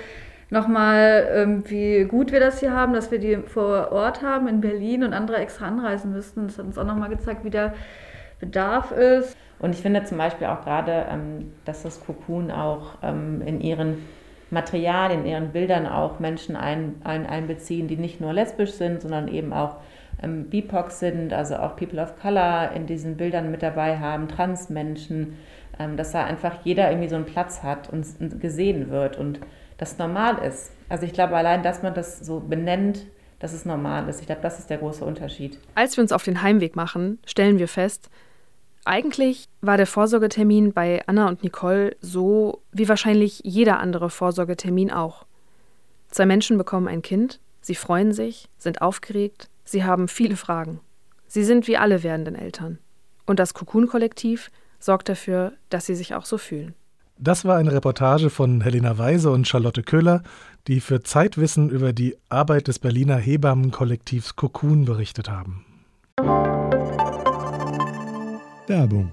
nochmal, 0.51 1.29
ähm, 1.33 1.65
wie 1.67 2.05
gut 2.05 2.31
wir 2.31 2.41
das 2.41 2.61
hier 2.61 2.73
haben, 2.73 2.93
dass 2.93 3.11
wir 3.11 3.19
die 3.19 3.37
vor 3.37 3.91
Ort 3.91 4.23
haben 4.23 4.47
in 4.47 4.61
Berlin 4.61 5.03
und 5.03 5.13
andere 5.13 5.39
extra 5.39 5.67
anreisen 5.67 6.13
müssten. 6.13 6.47
Das 6.47 6.59
hat 6.59 6.67
uns 6.67 6.79
auch 6.79 6.87
nochmal 6.87 7.09
gezeigt, 7.09 7.45
wie 7.45 7.51
der 7.51 7.75
Bedarf 8.41 8.93
ist. 8.93 9.37
Und 9.59 9.75
ich 9.75 9.83
finde 9.83 10.05
zum 10.05 10.19
Beispiel 10.19 10.47
auch 10.47 10.63
gerade, 10.63 11.07
ähm, 11.11 11.53
dass 11.65 11.83
das 11.83 12.05
Cocoon 12.05 12.51
auch 12.51 12.95
ähm, 13.03 13.43
in 13.43 13.61
ihren 13.61 14.05
Materialien, 14.51 15.21
in 15.21 15.27
ihren 15.27 15.53
Bildern 15.53 15.87
auch 15.87 16.21
Menschen 16.21 16.57
ein, 16.57 16.97
ein, 17.05 17.27
einbeziehen, 17.27 17.89
die 17.89 17.97
nicht 17.97 18.21
nur 18.21 18.33
lesbisch 18.33 18.73
sind, 18.73 19.03
sondern 19.03 19.29
eben 19.29 19.53
auch 19.53 19.77
ähm, 20.23 20.49
BIPOC 20.49 20.91
sind, 20.91 21.33
also 21.33 21.57
auch 21.57 21.77
People 21.77 22.01
of 22.01 22.19
Color 22.21 22.73
in 22.75 22.87
diesen 22.87 23.17
Bildern 23.17 23.51
mit 23.51 23.63
dabei 23.63 23.99
haben, 23.99 24.29
Transmenschen, 24.29 25.37
ähm, 25.79 25.97
dass 25.97 26.13
da 26.13 26.25
einfach 26.25 26.57
jeder 26.65 26.91
irgendwie 26.91 27.09
so 27.09 27.17
einen 27.17 27.27
Platz 27.27 27.63
hat 27.63 27.91
und 27.91 28.07
gesehen 28.41 28.91
wird 28.91 29.19
und 29.19 29.41
das 29.77 29.99
normal 29.99 30.39
ist. 30.39 30.73
Also 30.89 31.05
ich 31.05 31.13
glaube 31.13 31.37
allein, 31.37 31.63
dass 31.63 31.83
man 31.83 31.95
das 31.95 32.19
so 32.19 32.41
benennt, 32.41 33.07
dass 33.39 33.53
es 33.53 33.65
normal 33.65 34.09
ist. 34.09 34.21
Ich 34.21 34.27
glaube, 34.27 34.43
das 34.43 34.59
ist 34.59 34.71
der 34.71 34.79
große 34.79 35.05
Unterschied. 35.05 35.61
Als 35.75 35.97
wir 35.97 36.03
uns 36.03 36.11
auf 36.11 36.25
den 36.25 36.43
Heimweg 36.43 36.75
machen, 36.75 37.19
stellen 37.25 37.59
wir 37.59 37.69
fest, 37.69 38.11
eigentlich 38.89 39.45
war 39.61 39.77
der 39.77 39.87
Vorsorgetermin 39.87 40.73
bei 40.73 41.03
Anna 41.07 41.29
und 41.29 41.43
Nicole 41.43 41.97
so 42.01 42.63
wie 42.73 42.89
wahrscheinlich 42.89 43.43
jeder 43.45 43.79
andere 43.81 44.11
Vorsorgetermin 44.11 44.91
auch. 44.91 45.27
Zwei 46.11 46.27
Menschen 46.27 46.57
bekommen 46.57 46.89
ein 46.89 47.03
Kind, 47.03 47.39
sie 47.61 47.75
freuen 47.75 48.13
sich, 48.13 48.49
sind 48.59 48.81
aufgeregt, 48.81 49.49
sie 49.65 49.85
haben 49.85 50.09
viele 50.09 50.37
Fragen. 50.37 50.81
Sie 51.27 51.45
sind 51.45 51.69
wie 51.69 51.77
alle 51.77 52.03
werdenden 52.03 52.35
Eltern. 52.35 52.79
Und 53.27 53.39
das 53.39 53.53
Cocoon-Kollektiv 53.53 54.51
sorgt 54.79 55.11
dafür, 55.11 55.53
dass 55.69 55.85
sie 55.85 55.95
sich 55.95 56.15
auch 56.15 56.25
so 56.25 56.39
fühlen. 56.39 56.75
Das 57.19 57.45
war 57.45 57.57
eine 57.57 57.73
Reportage 57.73 58.31
von 58.31 58.63
Helena 58.63 58.97
Weise 58.97 59.31
und 59.31 59.47
Charlotte 59.47 59.83
Köhler, 59.83 60.23
die 60.67 60.81
für 60.81 61.03
Zeitwissen 61.03 61.69
über 61.69 61.93
die 61.93 62.17
Arbeit 62.29 62.69
des 62.69 62.79
Berliner 62.79 63.17
Hebammenkollektivs 63.17 64.37
Cocoon 64.37 64.85
berichtet 64.85 65.29
haben. 65.29 65.65
Werbung. 68.69 69.13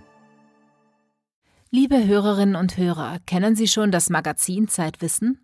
Liebe 1.72 2.06
Hörerinnen 2.06 2.56
und 2.56 2.78
Hörer, 2.78 3.18
kennen 3.26 3.56
Sie 3.56 3.68
schon 3.68 3.92
das 3.92 4.10
Magazin 4.10 4.68
Zeitwissen? 4.68 5.40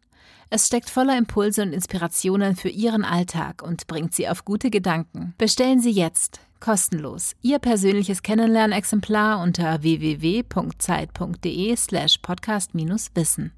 Es 0.49 0.67
steckt 0.67 0.89
voller 0.89 1.17
Impulse 1.17 1.61
und 1.61 1.71
Inspirationen 1.73 2.55
für 2.55 2.69
Ihren 2.69 3.05
Alltag 3.05 3.63
und 3.63 3.87
bringt 3.87 4.13
Sie 4.13 4.27
auf 4.27 4.43
gute 4.45 4.69
Gedanken. 4.69 5.33
Bestellen 5.37 5.79
Sie 5.79 5.91
jetzt 5.91 6.41
kostenlos 6.59 7.35
Ihr 7.41 7.59
persönliches 7.59 8.21
Kennenlernexemplar 8.21 9.41
unter 9.41 9.81
www.zeit.de/slash 9.81 12.17
podcast-wissen. 12.19 13.53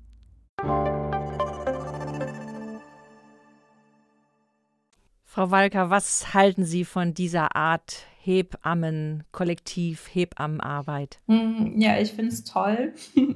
Frau 5.25 5.49
Walker, 5.49 5.89
was 5.89 6.33
halten 6.33 6.63
Sie 6.63 6.85
von 6.85 7.15
dieser 7.15 7.55
Art 7.55 8.05
Hebammen, 8.25 9.23
Kollektiv, 9.31 10.07
Hebammenarbeit? 10.13 11.19
Hm, 11.27 11.73
ja, 11.77 11.99
ich 11.99 12.13
finde 12.13 12.31
es 12.31 12.45
toll. 12.45 12.93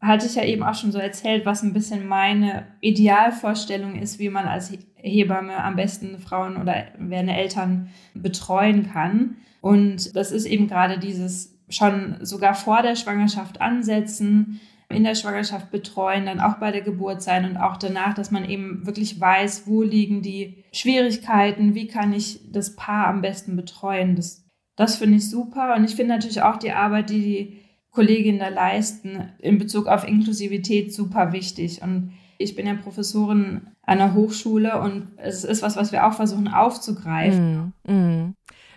Hatte 0.00 0.26
ich 0.26 0.34
ja 0.34 0.44
eben 0.44 0.62
auch 0.62 0.74
schon 0.74 0.92
so 0.92 0.98
erzählt, 0.98 1.46
was 1.46 1.62
ein 1.62 1.72
bisschen 1.72 2.06
meine 2.06 2.66
Idealvorstellung 2.82 3.96
ist, 3.96 4.18
wie 4.18 4.28
man 4.28 4.46
als 4.46 4.72
Hebamme 4.96 5.62
am 5.64 5.76
besten 5.76 6.18
Frauen 6.18 6.56
oder 6.58 6.86
werdende 6.98 7.32
Eltern 7.32 7.88
betreuen 8.12 8.92
kann. 8.92 9.36
Und 9.62 10.14
das 10.14 10.32
ist 10.32 10.44
eben 10.44 10.68
gerade 10.68 10.98
dieses 10.98 11.56
schon 11.68 12.18
sogar 12.20 12.54
vor 12.54 12.82
der 12.82 12.94
Schwangerschaft 12.94 13.60
ansetzen, 13.60 14.60
in 14.88 15.04
der 15.04 15.14
Schwangerschaft 15.14 15.70
betreuen, 15.70 16.26
dann 16.26 16.40
auch 16.40 16.58
bei 16.58 16.70
der 16.70 16.82
Geburt 16.82 17.22
sein 17.22 17.44
und 17.44 17.56
auch 17.56 17.76
danach, 17.76 18.14
dass 18.14 18.30
man 18.30 18.48
eben 18.48 18.86
wirklich 18.86 19.20
weiß, 19.20 19.66
wo 19.66 19.82
liegen 19.82 20.22
die 20.22 20.64
Schwierigkeiten, 20.72 21.74
wie 21.74 21.88
kann 21.88 22.12
ich 22.12 22.40
das 22.50 22.76
Paar 22.76 23.08
am 23.08 23.20
besten 23.20 23.56
betreuen. 23.56 24.14
Das, 24.14 24.44
das 24.76 24.96
finde 24.96 25.16
ich 25.16 25.28
super. 25.28 25.74
Und 25.76 25.84
ich 25.84 25.96
finde 25.96 26.14
natürlich 26.14 26.42
auch 26.42 26.56
die 26.56 26.72
Arbeit, 26.72 27.10
die 27.10 27.20
die 27.20 27.60
Kolleginnen 27.90 28.38
da 28.38 28.48
leisten, 28.48 29.32
in 29.38 29.58
Bezug 29.58 29.86
auf 29.86 30.06
Inklusivität 30.06 30.94
super 30.94 31.32
wichtig. 31.32 31.82
Und 31.82 32.12
ich 32.38 32.54
bin 32.54 32.66
ja 32.66 32.74
Professorin 32.74 33.68
der 33.88 34.14
Hochschule 34.14 34.80
und 34.80 35.08
es 35.16 35.44
ist 35.44 35.62
was, 35.62 35.76
was 35.76 35.92
wir 35.92 36.06
auch 36.06 36.12
versuchen 36.12 36.48
aufzugreifen. 36.48 37.72
Mm, 37.84 37.92
mm. 37.92 38.34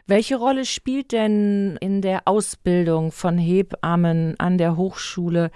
Welche 0.07 0.37
Rolle 0.37 0.65
spielt 0.65 1.11
denn 1.11 1.77
in 1.81 2.01
der 2.01 2.21
Ausbildung 2.25 3.11
von 3.11 3.37
Hebammen 3.37 4.35
an 4.39 4.57
der 4.57 4.75
Hochschule 4.75 5.51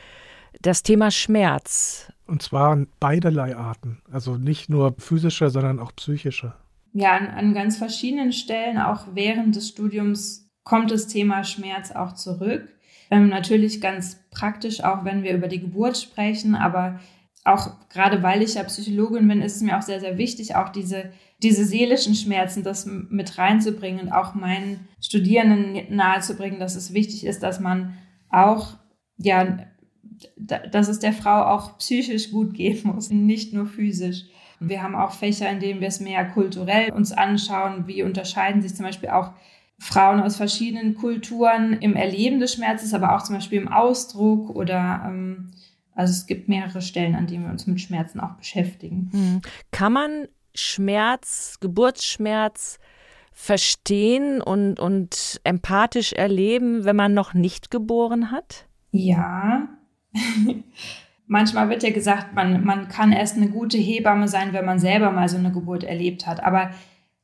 das 0.62 0.84
Thema 0.84 1.12
Schmerz. 1.12 2.12
Und 2.26 2.42
zwar 2.42 2.86
beiderlei 3.00 3.56
Arten. 3.56 4.02
Also 4.12 4.38
nicht 4.38 4.70
nur 4.70 4.96
physischer, 4.98 5.50
sondern 5.50 5.80
auch 5.80 5.94
psychischer. 5.96 6.56
Ja, 6.94 7.16
an, 7.18 7.28
an 7.28 7.54
ganz 7.54 7.78
verschiedenen 7.78 8.32
Stellen, 8.32 8.78
auch 8.78 9.08
während 9.14 9.56
des 9.56 9.70
Studiums, 9.70 10.50
kommt 10.64 10.92
das 10.92 11.08
Thema 11.08 11.44
Schmerz 11.44 11.92
auch 11.92 12.14
zurück. 12.14 12.70
Ähm, 13.12 13.30
natürlich 13.30 13.82
ganz 13.82 14.20
praktisch, 14.32 14.84
auch 14.84 15.04
wenn 15.04 15.24
wir 15.24 15.34
über 15.34 15.48
die 15.48 15.60
Geburt 15.60 15.98
sprechen, 15.98 16.56
aber 16.56 17.00
auch 17.44 17.90
gerade 17.90 18.24
weil 18.24 18.42
ich 18.42 18.54
ja 18.54 18.64
Psychologin 18.64 19.28
bin, 19.28 19.42
ist 19.42 19.58
es 19.58 19.62
mir 19.62 19.78
auch 19.78 19.82
sehr, 19.82 20.00
sehr 20.00 20.18
wichtig, 20.18 20.56
auch 20.56 20.70
diese, 20.70 21.12
diese 21.42 21.66
seelischen 21.66 22.16
Schmerzen, 22.16 22.64
das 22.64 22.86
mit 22.86 23.38
reinzubringen 23.38 24.00
und 24.02 24.12
auch 24.12 24.34
meinen 24.34 24.88
Studierenden 25.02 25.94
nahezubringen, 25.94 26.60
dass 26.60 26.76
es 26.76 26.94
wichtig 26.94 27.26
ist, 27.26 27.44
dass 27.44 27.60
man 27.60 27.98
auch 28.30 28.78
ja 29.18 29.58
dass 30.38 30.88
es 30.88 31.00
der 31.00 31.14
Frau 31.14 31.44
auch 31.46 31.78
psychisch 31.78 32.32
gut 32.32 32.54
gehen 32.54 32.80
muss, 32.84 33.10
nicht 33.10 33.54
nur 33.54 33.66
physisch. 33.66 34.26
Wir 34.60 34.82
haben 34.82 34.96
auch 34.96 35.12
Fächer, 35.12 35.50
in 35.50 35.60
denen 35.60 35.82
wir 35.82 35.88
es 35.88 36.00
mehr 36.00 36.26
kulturell 36.26 36.92
uns 36.92 37.12
anschauen, 37.12 37.88
wie 37.88 38.04
unterscheiden 38.04 38.62
sich 38.62 38.76
zum 38.76 38.86
Beispiel 38.86 39.10
auch 39.10 39.32
Frauen 39.80 40.22
aus 40.22 40.38
verschiedenen 40.38 40.96
Kulturen 40.96 41.74
im 41.74 41.96
Erleben 41.96 42.40
des 42.40 42.54
Schmerzes, 42.54 42.94
aber 42.94 43.16
auch 43.16 43.24
zum 43.24 43.36
Beispiel 43.36 43.62
im 43.62 43.68
Ausdruck 43.68 44.50
oder 44.50 45.04
ähm, 45.06 45.52
also 45.96 46.12
es 46.12 46.26
gibt 46.26 46.48
mehrere 46.48 46.82
Stellen, 46.82 47.16
an 47.16 47.28
denen 47.28 47.44
wir 47.44 47.52
uns 47.52 47.68
mit 47.68 47.82
Schmerzen 47.82 48.20
auch 48.20 48.34
beschäftigen. 48.36 49.10
Hm. 49.12 49.42
Kann 49.72 49.94
man 49.94 50.28
Schmerz, 50.56 51.58
Geburtsschmerz 51.60 52.80
verstehen 53.32 54.42
und, 54.42 54.80
und 54.80 55.42
empathisch 55.44 56.14
erleben, 56.14 56.86
wenn 56.86 56.96
man 56.96 57.14
noch 57.14 57.34
nicht 57.34 57.72
geboren 57.72 58.32
hat? 58.32 58.68
Ja, 58.92 59.68
Manchmal 61.28 61.70
wird 61.70 61.84
ja 61.84 61.92
gesagt, 61.92 62.34
man, 62.34 62.64
man 62.64 62.88
kann 62.90 63.12
erst 63.12 63.38
eine 63.38 63.50
gute 63.50 63.78
Hebamme 63.78 64.28
sein, 64.28 64.54
wenn 64.54 64.66
man 64.66 64.80
selber 64.80 65.12
mal 65.12 65.30
so 65.30 65.38
eine 65.38 65.52
Geburt 65.52 65.84
erlebt 65.84 66.28
hat. 66.28 66.44
Aber 66.44 66.72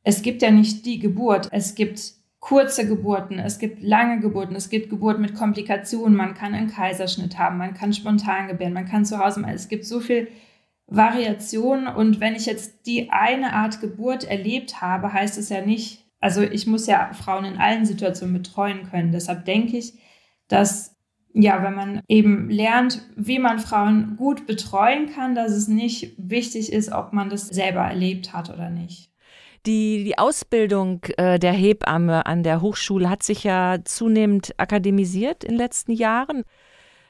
es 0.04 0.22
gibt 0.22 0.42
ja 0.42 0.52
nicht 0.52 0.86
die 0.86 1.00
Geburt. 1.00 1.50
Es 1.52 1.76
gibt 1.76 2.14
kurze 2.40 2.88
Geburten, 2.88 3.38
es 3.38 3.60
gibt 3.60 3.84
lange 3.84 4.22
Geburten, 4.22 4.56
es 4.56 4.70
gibt 4.70 4.90
Geburt 4.90 5.20
mit 5.20 5.36
Komplikationen. 5.36 6.16
Man 6.16 6.34
kann 6.34 6.54
einen 6.54 6.70
Kaiserschnitt 6.70 7.38
haben, 7.38 7.58
man 7.58 7.74
kann 7.74 7.94
spontan 7.94 8.48
gebären, 8.48 8.74
man 8.74 8.88
kann 8.88 9.06
zu 9.06 9.20
Hause. 9.20 9.44
Es 9.54 9.68
gibt 9.68 9.86
so 9.86 10.00
viel 10.00 10.30
Variation. 10.88 11.88
Und 11.88 12.20
wenn 12.20 12.36
ich 12.36 12.46
jetzt 12.46 12.86
die 12.86 13.12
eine 13.12 13.54
Art 13.54 13.82
Geburt 13.82 14.24
erlebt 14.24 14.82
habe, 14.82 15.14
heißt 15.14 15.38
es 15.38 15.50
ja 15.50 15.62
nicht, 15.62 16.06
also 16.20 16.42
ich 16.42 16.68
muss 16.68 16.88
ja 16.88 17.12
Frauen 17.14 17.46
in 17.46 17.58
allen 17.58 17.86
Situationen 17.86 18.34
betreuen 18.34 18.90
können. 18.90 19.12
Deshalb 19.12 19.46
denke 19.46 19.78
ich, 19.78 19.94
dass 20.48 20.96
ja, 21.34 21.64
wenn 21.64 21.76
man 21.76 22.02
eben 22.08 22.50
lernt, 22.50 23.02
wie 23.16 23.40
man 23.40 23.60
Frauen 23.60 24.16
gut 24.18 24.48
betreuen 24.48 25.10
kann, 25.14 25.36
dass 25.36 25.52
es 25.52 25.68
nicht 25.68 26.16
wichtig 26.18 26.74
ist, 26.74 26.92
ob 26.92 27.14
man 27.14 27.30
das 27.30 27.48
selber 27.48 27.82
erlebt 27.82 28.34
hat 28.34 28.50
oder 28.50 28.70
nicht. 28.70 29.12
Die, 29.66 30.04
die 30.04 30.18
Ausbildung 30.18 31.02
äh, 31.18 31.38
der 31.38 31.52
Hebamme 31.52 32.26
an 32.26 32.44
der 32.44 32.62
Hochschule 32.62 33.10
hat 33.10 33.24
sich 33.24 33.44
ja 33.44 33.78
zunehmend 33.84 34.54
akademisiert 34.58 35.44
in 35.44 35.52
den 35.52 35.58
letzten 35.58 35.92
Jahren. 35.92 36.44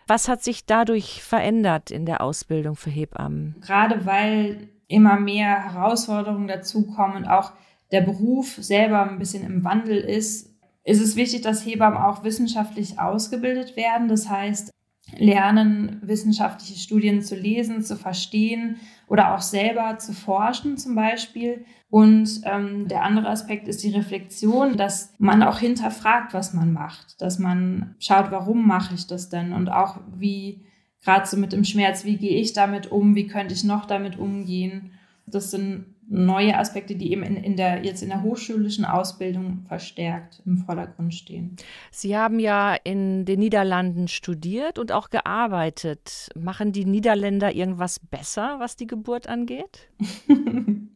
Was 0.08 0.28
hat 0.28 0.44
sich 0.44 0.66
dadurch 0.66 1.22
verändert 1.22 1.92
in 1.92 2.06
der 2.06 2.22
Ausbildung 2.22 2.76
für 2.76 2.90
Hebammen? 2.90 3.56
Gerade 3.62 4.06
weil 4.08 4.70
immer 4.88 5.20
mehr 5.20 5.72
Herausforderungen 5.72 6.48
dazukommen 6.48 7.18
und 7.18 7.26
auch 7.28 7.52
der 7.92 8.02
Beruf 8.02 8.56
selber 8.56 9.08
ein 9.08 9.20
bisschen 9.20 9.46
im 9.46 9.64
Wandel 9.64 9.98
ist, 9.98 10.49
ist 10.90 11.02
es 11.02 11.16
wichtig, 11.16 11.42
dass 11.42 11.66
Hebammen 11.66 12.00
auch 12.00 12.24
wissenschaftlich 12.24 13.00
ausgebildet 13.00 13.76
werden. 13.76 14.08
Das 14.08 14.28
heißt, 14.28 14.72
lernen, 15.18 16.00
wissenschaftliche 16.02 16.80
Studien 16.80 17.22
zu 17.22 17.36
lesen, 17.36 17.84
zu 17.84 17.96
verstehen 17.96 18.78
oder 19.08 19.36
auch 19.36 19.42
selber 19.42 20.00
zu 20.00 20.14
forschen 20.14 20.78
zum 20.78 20.96
Beispiel. 20.96 21.64
Und 21.92 22.42
ähm, 22.46 22.88
der 22.88 23.04
andere 23.04 23.30
Aspekt 23.30 23.68
ist 23.68 23.84
die 23.84 23.92
Reflexion, 23.92 24.78
dass 24.78 25.14
man 25.20 25.44
auch 25.44 25.60
hinterfragt, 25.60 26.34
was 26.34 26.54
man 26.54 26.74
macht, 26.74 27.22
dass 27.22 27.38
man 27.38 27.96
schaut, 28.00 28.32
warum 28.32 28.68
mache 28.68 28.96
ich 28.96 29.06
das 29.06 29.30
denn 29.30 29.54
und 29.54 29.70
auch 29.70 30.00
wie, 30.16 30.66
gerade 31.04 31.28
so 31.28 31.38
mit 31.38 31.54
dem 31.54 31.66
Schmerz, 31.66 32.04
wie 32.04 32.18
gehe 32.18 32.40
ich 32.40 32.54
damit 32.54 32.92
um, 32.92 33.14
wie 33.14 33.28
könnte 33.28 33.54
ich 33.54 33.64
noch 33.64 33.86
damit 33.86 34.18
umgehen. 34.18 34.92
Das 35.28 35.52
sind 35.52 35.89
neue 36.10 36.58
Aspekte, 36.58 36.96
die 36.96 37.12
eben 37.12 37.22
in, 37.22 37.38
in 37.38 37.56
der, 37.56 37.86
jetzt 37.86 38.02
in 38.02 38.10
der 38.10 38.24
hochschulischen 38.24 38.84
Ausbildung 38.84 39.64
verstärkt 39.68 40.42
im 40.46 40.58
Vordergrund 40.58 41.14
stehen. 41.14 41.56
Sie 41.92 42.18
haben 42.18 42.40
ja 42.40 42.76
in 42.84 43.26
den 43.26 43.40
Niederlanden 43.40 44.08
studiert 44.08 44.80
und 44.80 44.92
auch 44.92 45.12
gearbeitet. 45.12 46.30
Machen 46.36 46.72
die 46.72 46.86
Niederländer 46.86 47.54
irgendwas 47.54 48.00
besser, 48.00 48.56
was 48.60 48.76
die 48.76 48.88
Geburt 48.88 49.28
angeht? 49.28 49.90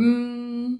Mm, 0.00 0.76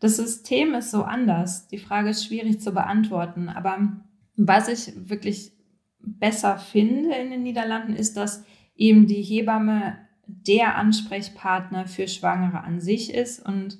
das 0.00 0.16
System 0.16 0.74
ist 0.74 0.90
so 0.90 1.04
anders. 1.04 1.68
Die 1.68 1.78
Frage 1.78 2.10
ist 2.10 2.26
schwierig 2.26 2.60
zu 2.60 2.72
beantworten. 2.72 3.48
Aber 3.48 3.92
was 4.36 4.66
ich 4.66 4.92
wirklich 5.08 5.52
besser 6.00 6.58
finde 6.58 7.14
in 7.14 7.30
den 7.30 7.44
Niederlanden, 7.44 7.94
ist, 7.94 8.16
dass 8.16 8.44
eben 8.74 9.06
die 9.06 9.22
Hebamme 9.22 9.96
der 10.26 10.76
Ansprechpartner 10.76 11.86
für 11.86 12.08
Schwangere 12.08 12.62
an 12.62 12.80
sich 12.80 13.12
ist 13.12 13.44
und 13.44 13.78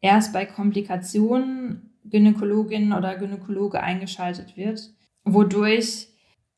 erst 0.00 0.32
bei 0.32 0.46
Komplikationen 0.46 1.90
Gynäkologin 2.04 2.92
oder 2.92 3.16
Gynäkologe 3.16 3.80
eingeschaltet 3.80 4.56
wird, 4.56 4.92
wodurch 5.24 6.08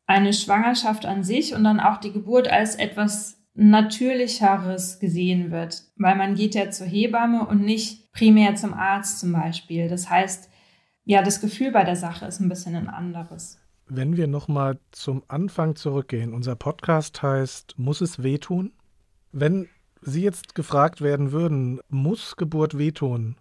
eine 0.07 0.33
Schwangerschaft 0.33 1.07
an 1.07 1.23
sich 1.23 1.55
und 1.55 1.65
dann 1.65 1.81
auch 1.81 1.99
die 1.99 2.13
Geburt 2.13 2.49
als 2.49 2.75
etwas 2.75 3.41
Natürlicheres 3.55 4.99
gesehen 4.99 5.51
wird, 5.51 5.85
weil 5.97 6.17
man 6.17 6.35
geht 6.35 6.55
ja 6.55 6.71
zur 6.71 6.87
Hebamme 6.87 7.47
und 7.47 7.63
nicht 7.63 8.13
primär 8.13 8.57
zum 8.57 8.75
Arzt 8.75 9.21
zum 9.21 9.33
Beispiel. 9.33 9.89
Das 9.89 10.11
heißt, 10.11 10.51
ja, 11.05 11.23
das 11.23 11.41
Gefühl 11.41 11.71
bei 11.71 11.85
der 11.85 11.97
Sache 11.97 12.27
ist 12.27 12.41
ein 12.41 12.49
bisschen 12.49 12.75
ein 12.75 12.89
anderes. 12.89 13.61
Wenn 13.87 14.17
wir 14.17 14.27
nochmal 14.27 14.79
zum 14.91 15.23
Anfang 15.29 15.77
zurückgehen, 15.77 16.33
unser 16.33 16.57
Podcast 16.57 17.23
heißt 17.23 17.79
Muss 17.79 18.01
es 18.01 18.23
wehtun? 18.23 18.73
Wenn 19.37 19.69
Sie 20.01 20.23
jetzt 20.23 20.55
gefragt 20.55 21.01
werden 21.01 21.33
würden, 21.33 21.81
muss 21.89 22.37
Geburt 22.37 22.79
wehtun? 22.79 23.35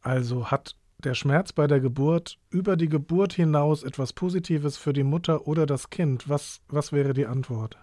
Also 0.00 0.50
hat 0.50 0.74
der 0.98 1.14
Schmerz 1.14 1.52
bei 1.52 1.68
der 1.68 1.78
Geburt 1.78 2.36
über 2.50 2.76
die 2.76 2.88
Geburt 2.88 3.32
hinaus 3.32 3.84
etwas 3.84 4.12
Positives 4.12 4.76
für 4.76 4.92
die 4.92 5.04
Mutter 5.04 5.46
oder 5.46 5.66
das 5.66 5.90
Kind? 5.90 6.28
Was, 6.28 6.62
was 6.66 6.90
wäre 6.90 7.12
die 7.12 7.26
Antwort? 7.26 7.78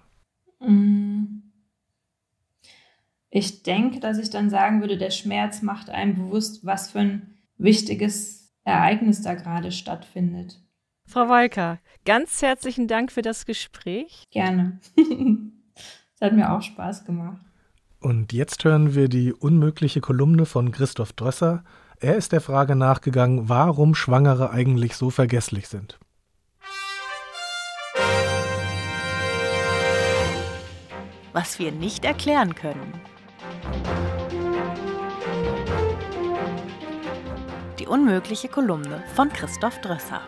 Mm. 0.60 1.44
Ich 3.30 3.64
denke, 3.64 4.02
dass 4.02 4.18
ich 4.18 4.30
dann 4.30 4.50
sagen 4.50 4.82
würde, 4.82 4.98
der 4.98 5.12
Schmerz 5.12 5.62
macht 5.62 5.90
einem 5.90 6.16
bewusst, 6.16 6.66
was 6.66 6.92
für 6.92 7.00
ein 7.00 7.38
wichtiges 7.58 8.54
Ereignis 8.66 9.22
da 9.22 9.36
gerade 9.36 9.72
stattfindet. 9.72 10.62
Frau 11.06 11.30
Walker, 11.30 11.80
ganz 12.04 12.42
herzlichen 12.42 12.90
Dank 12.90 13.10
für 13.10 13.22
das 13.22 13.46
Gespräch. 13.46 14.26
Gerne. 14.32 14.82
Das 16.22 16.30
hat 16.30 16.38
mir 16.38 16.52
auch 16.52 16.62
Spaß 16.62 17.06
gemacht. 17.06 17.38
Und 18.00 18.32
jetzt 18.32 18.64
hören 18.64 18.94
wir 18.94 19.10
die 19.10 19.34
unmögliche 19.34 20.02
Kolumne 20.02 20.46
von 20.46 20.72
Christoph 20.72 21.14
Drösser. 21.14 21.64
Er 22.00 22.16
ist 22.16 22.32
der 22.32 22.42
Frage 22.42 22.76
nachgegangen, 22.76 23.50
warum 23.50 23.96
Schwangere 23.96 24.52
eigentlich 24.52 24.96
so 24.96 25.10
vergesslich 25.10 25.68
sind. 25.68 25.98
Was 31.34 31.58
wir 31.58 31.72
nicht 31.72 32.06
erklären 32.06 32.54
können. 32.54 32.94
Die 37.80 37.88
unmögliche 37.88 38.48
Kolumne 38.48 39.04
von 39.16 39.30
Christoph 39.30 39.82
Drösser. 39.82 40.22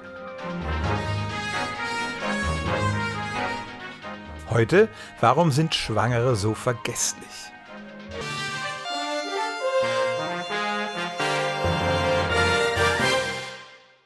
Heute, 4.54 4.88
warum 5.20 5.52
sind 5.52 5.74
Schwangere 5.74 6.36
so 6.36 6.54
vergesslich? 6.54 7.52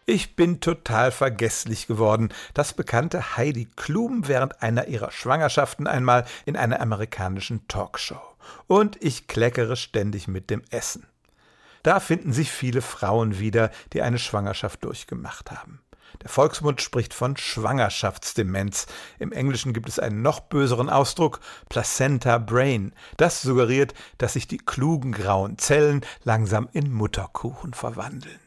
Ich 0.05 0.37
bin 0.37 0.61
total 0.61 1.11
vergesslich 1.11 1.85
geworden. 1.87 2.29
Das 2.53 2.71
bekannte 2.71 3.35
Heidi 3.35 3.67
Klum 3.75 4.29
während 4.29 4.61
einer 4.61 4.87
ihrer 4.87 5.11
Schwangerschaften 5.11 5.85
einmal 5.85 6.23
in 6.45 6.55
einer 6.55 6.79
amerikanischen 6.79 7.67
Talkshow. 7.67 8.21
Und 8.67 9.03
ich 9.03 9.27
kleckere 9.27 9.75
ständig 9.75 10.29
mit 10.29 10.49
dem 10.49 10.63
Essen. 10.69 11.05
Da 11.83 11.99
finden 11.99 12.31
sich 12.31 12.53
viele 12.53 12.81
Frauen 12.81 13.37
wieder, 13.37 13.69
die 13.91 14.01
eine 14.01 14.17
Schwangerschaft 14.17 14.85
durchgemacht 14.85 15.51
haben. 15.51 15.81
Der 16.21 16.29
Volksmund 16.29 16.81
spricht 16.81 17.13
von 17.13 17.37
Schwangerschaftsdemenz. 17.37 18.87
Im 19.19 19.31
Englischen 19.31 19.73
gibt 19.73 19.89
es 19.89 19.99
einen 19.99 20.21
noch 20.21 20.39
böseren 20.39 20.89
Ausdruck, 20.89 21.39
Placenta 21.69 22.37
Brain. 22.37 22.93
Das 23.17 23.41
suggeriert, 23.41 23.93
dass 24.17 24.33
sich 24.33 24.47
die 24.47 24.57
klugen 24.57 25.11
grauen 25.11 25.57
Zellen 25.57 26.01
langsam 26.23 26.67
in 26.73 26.91
Mutterkuchen 26.91 27.73
verwandeln 27.73 28.39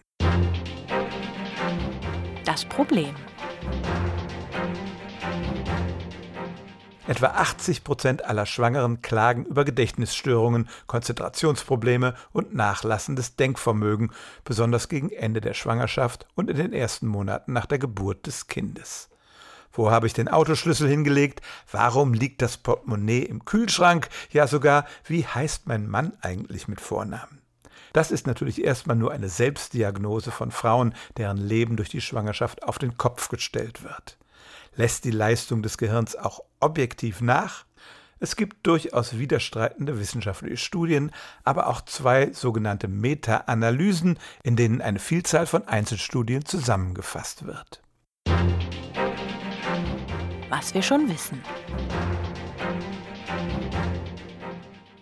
das 2.51 2.65
Problem. 2.65 3.15
Etwa 7.11 7.27
80 7.27 7.83
Prozent 7.83 8.25
aller 8.25 8.47
Schwangeren 8.47 9.03
klagen 9.03 9.45
über 9.45 9.65
Gedächtnisstörungen, 9.65 10.69
Konzentrationsprobleme 10.87 12.15
und 12.31 12.55
nachlassendes 12.55 13.35
Denkvermögen, 13.35 14.13
besonders 14.45 14.89
gegen 14.89 15.11
Ende 15.11 15.41
der 15.41 15.55
Schwangerschaft 15.55 16.29
und 16.37 16.49
in 16.49 16.57
den 16.57 16.73
ersten 16.73 17.09
Monaten 17.09 17.53
nach 17.53 17.67
der 17.67 17.81
Geburt 17.81 18.29
des 18.29 18.47
Kindes. 18.47 19.11
Wo 19.73 19.91
habe 19.91 20.07
ich 20.07 20.13
den 20.13 20.29
Autoschlüssel 20.29 20.89
hingelegt? 20.89 21.41
Warum 21.73 22.15
liegt 22.15 22.43
das 22.43 22.59
Portemonnaie 22.59 23.25
im 23.25 23.45
Kühlschrank? 23.45 24.09
Ja 24.31 24.47
sogar, 24.47 24.87
wie 25.03 25.27
heißt 25.27 25.67
mein 25.67 25.89
Mann 25.89 26.13
eigentlich 26.21 26.69
mit 26.69 26.81
Vornamen? 26.81 27.43
Das 27.93 28.13
ist 28.13 28.29
natürlich 28.29 28.63
erstmal 28.63 28.95
nur 28.95 29.11
eine 29.11 29.31
Selbstdiagnose 29.31 30.31
von 30.31 30.53
Frauen, 30.53 30.95
deren 31.17 31.39
Leben 31.39 31.75
durch 31.75 31.89
die 31.89 32.03
Schwangerschaft 32.03 32.63
auf 32.63 32.79
den 32.79 32.97
Kopf 32.97 33.31
gestellt 33.31 33.83
wird. 33.83 34.17
Lässt 34.77 35.05
die 35.05 35.11
Leistung 35.11 35.63
des 35.63 35.79
Gehirns 35.79 36.17
auch 36.17 36.41
objektiv 36.61 37.21
nach? 37.21 37.65
Es 38.23 38.37
gibt 38.37 38.67
durchaus 38.67 39.19
widerstreitende 39.19 39.99
wissenschaftliche 39.99 40.59
Studien, 40.59 41.11
aber 41.43 41.69
auch 41.69 41.81
zwei 41.81 42.33
sogenannte 42.33 42.87
Meta-Analysen, 42.87 44.19
in 44.43 44.57
denen 44.57 44.83
eine 44.83 44.99
Vielzahl 44.99 45.47
von 45.47 45.67
Einzelstudien 45.67 46.45
zusammengefasst 46.45 47.47
wird. 47.47 47.83
Was 50.51 50.75
wir 50.75 50.83
schon 50.83 51.09
wissen. 51.09 51.43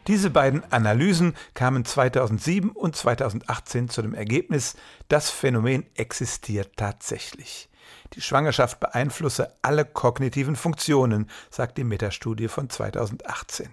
Diese 0.06 0.30
beiden 0.30 0.62
Analysen 0.72 1.34
kamen 1.52 1.84
2007 1.84 2.70
und 2.70 2.96
2018 2.96 3.90
zu 3.90 4.00
dem 4.00 4.14
Ergebnis, 4.14 4.76
das 5.08 5.28
Phänomen 5.28 5.84
existiert 5.96 6.76
tatsächlich. 6.76 7.68
Die 8.14 8.20
Schwangerschaft 8.20 8.80
beeinflusse 8.80 9.52
alle 9.62 9.84
kognitiven 9.84 10.56
Funktionen, 10.56 11.30
sagt 11.50 11.78
die 11.78 11.84
Metastudie 11.84 12.48
von 12.48 12.70
2018. 12.70 13.70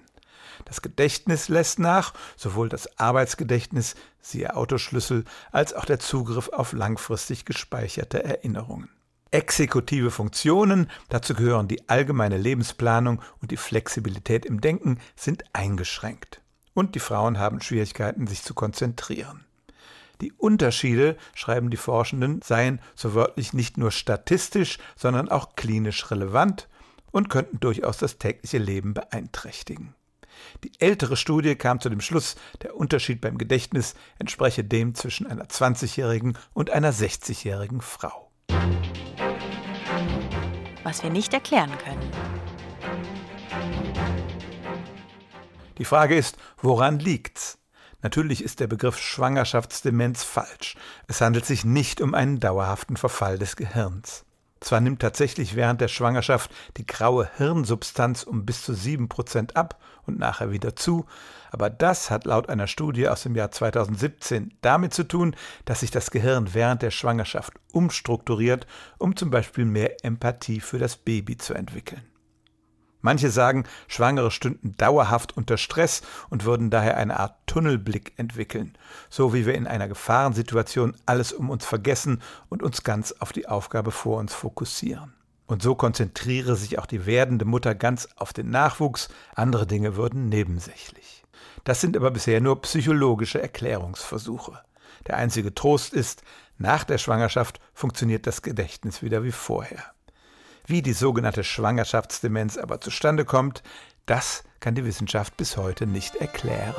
Das 0.63 0.81
Gedächtnis 0.81 1.49
lässt 1.49 1.79
nach, 1.79 2.13
sowohl 2.37 2.69
das 2.69 2.97
Arbeitsgedächtnis, 2.97 3.95
siehe 4.21 4.55
Autoschlüssel, 4.55 5.25
als 5.51 5.73
auch 5.73 5.85
der 5.85 5.99
Zugriff 5.99 6.49
auf 6.49 6.71
langfristig 6.71 7.45
gespeicherte 7.45 8.23
Erinnerungen. 8.23 8.89
Exekutive 9.31 10.11
Funktionen, 10.11 10.89
dazu 11.09 11.33
gehören 11.33 11.67
die 11.67 11.89
allgemeine 11.89 12.37
Lebensplanung 12.37 13.21
und 13.41 13.51
die 13.51 13.57
Flexibilität 13.57 14.45
im 14.45 14.61
Denken, 14.61 14.99
sind 15.15 15.43
eingeschränkt. 15.51 16.41
Und 16.73 16.95
die 16.95 16.99
Frauen 16.99 17.37
haben 17.37 17.61
Schwierigkeiten, 17.61 18.27
sich 18.27 18.43
zu 18.43 18.53
konzentrieren. 18.53 19.44
Die 20.21 20.31
Unterschiede, 20.33 21.17
schreiben 21.33 21.69
die 21.69 21.77
Forschenden, 21.77 22.41
seien 22.43 22.79
so 22.95 23.13
wörtlich 23.13 23.53
nicht 23.53 23.77
nur 23.77 23.91
statistisch, 23.91 24.77
sondern 24.95 25.29
auch 25.29 25.55
klinisch 25.55 26.09
relevant 26.11 26.67
und 27.11 27.29
könnten 27.29 27.59
durchaus 27.59 27.97
das 27.97 28.17
tägliche 28.17 28.57
Leben 28.57 28.93
beeinträchtigen. 28.93 29.95
Die 30.63 30.71
ältere 30.79 31.15
Studie 31.15 31.55
kam 31.55 31.79
zu 31.79 31.89
dem 31.89 32.01
Schluss, 32.01 32.35
der 32.61 32.75
Unterschied 32.75 33.21
beim 33.21 33.37
Gedächtnis 33.37 33.95
entspreche 34.19 34.63
dem 34.63 34.95
zwischen 34.95 35.27
einer 35.27 35.45
20-jährigen 35.45 36.37
und 36.53 36.69
einer 36.71 36.91
60-jährigen 36.91 37.81
Frau 37.81 38.25
was 40.85 41.01
wir 41.01 41.09
nicht 41.09 41.33
erklären 41.33 41.71
können. 41.79 42.11
Die 45.77 45.83
Frage 45.83 46.15
ist, 46.15 46.37
woran 46.61 46.99
liegt's? 46.99 47.57
Natürlich 48.05 48.43
ist 48.43 48.59
der 48.59 48.67
Begriff 48.67 48.99
Schwangerschaftsdemenz 48.99 50.23
falsch. 50.23 50.75
Es 51.07 51.21
handelt 51.21 51.43
sich 51.43 51.65
nicht 51.65 52.01
um 52.01 52.13
einen 52.13 52.39
dauerhaften 52.39 52.97
Verfall 52.97 53.39
des 53.39 53.55
Gehirns. 53.55 54.25
Zwar 54.59 54.79
nimmt 54.79 55.01
tatsächlich 55.01 55.55
während 55.55 55.81
der 55.81 55.87
Schwangerschaft 55.87 56.51
die 56.77 56.85
graue 56.85 57.27
Hirnsubstanz 57.37 58.21
um 58.21 58.45
bis 58.45 58.61
zu 58.61 58.73
7% 58.73 59.55
ab 59.55 59.81
und 60.05 60.19
nachher 60.19 60.51
wieder 60.51 60.75
zu, 60.75 61.07
aber 61.49 61.71
das 61.71 62.11
hat 62.11 62.25
laut 62.25 62.47
einer 62.47 62.67
Studie 62.67 63.07
aus 63.07 63.23
dem 63.23 63.33
Jahr 63.33 63.49
2017 63.49 64.53
damit 64.61 64.93
zu 64.93 65.07
tun, 65.07 65.35
dass 65.65 65.79
sich 65.79 65.89
das 65.89 66.11
Gehirn 66.11 66.53
während 66.53 66.83
der 66.83 66.91
Schwangerschaft 66.91 67.53
umstrukturiert, 67.71 68.67
um 68.99 69.15
zum 69.15 69.31
Beispiel 69.31 69.65
mehr 69.65 70.05
Empathie 70.05 70.59
für 70.59 70.77
das 70.77 70.95
Baby 70.95 71.39
zu 71.39 71.55
entwickeln. 71.55 72.03
Manche 73.05 73.29
sagen, 73.29 73.65
Schwangere 73.87 74.31
stünden 74.31 74.75
dauerhaft 74.77 75.37
unter 75.37 75.57
Stress 75.57 76.01
und 76.31 76.43
würden 76.43 76.71
daher 76.71 76.97
eine 76.97 77.19
Art 77.19 77.35
Tunnelblick 77.45 78.13
entwickeln, 78.17 78.75
so 79.11 79.31
wie 79.31 79.45
wir 79.45 79.53
in 79.53 79.67
einer 79.67 79.87
Gefahrensituation 79.87 80.95
alles 81.05 81.31
um 81.31 81.51
uns 81.51 81.67
vergessen 81.67 82.23
und 82.49 82.63
uns 82.63 82.83
ganz 82.83 83.11
auf 83.19 83.31
die 83.31 83.47
Aufgabe 83.47 83.91
vor 83.91 84.17
uns 84.17 84.33
fokussieren. 84.33 85.13
Und 85.45 85.61
so 85.61 85.75
konzentriere 85.75 86.55
sich 86.55 86.79
auch 86.79 86.87
die 86.87 87.05
werdende 87.05 87.45
Mutter 87.45 87.75
ganz 87.75 88.09
auf 88.15 88.33
den 88.33 88.49
Nachwuchs, 88.49 89.09
andere 89.35 89.67
Dinge 89.67 89.95
würden 89.95 90.27
nebensächlich. 90.27 91.23
Das 91.63 91.81
sind 91.81 91.95
aber 91.95 92.09
bisher 92.09 92.41
nur 92.41 92.59
psychologische 92.63 93.39
Erklärungsversuche. 93.39 94.59
Der 95.05 95.17
einzige 95.17 95.53
Trost 95.53 95.93
ist, 95.93 96.23
nach 96.57 96.83
der 96.83 96.97
Schwangerschaft 96.97 97.59
funktioniert 97.75 98.25
das 98.25 98.41
Gedächtnis 98.41 99.03
wieder 99.03 99.23
wie 99.23 99.31
vorher. 99.31 99.94
Wie 100.67 100.81
die 100.81 100.93
sogenannte 100.93 101.43
Schwangerschaftsdemenz 101.43 102.57
aber 102.57 102.81
zustande 102.81 103.23
kommt, 103.23 103.61
das 104.07 104.43
kann 104.59 104.73
die 104.73 104.83
Wissenschaft 104.83 105.37
bis 105.37 105.57
heute 105.57 105.85
nicht 105.85 106.15
erklären. 106.15 106.73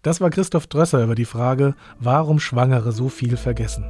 Das 0.00 0.22
war 0.22 0.30
Christoph 0.30 0.66
Drösser 0.66 1.04
über 1.04 1.14
die 1.14 1.26
Frage, 1.26 1.74
warum 1.98 2.40
Schwangere 2.40 2.90
so 2.92 3.10
viel 3.10 3.36
vergessen. 3.36 3.84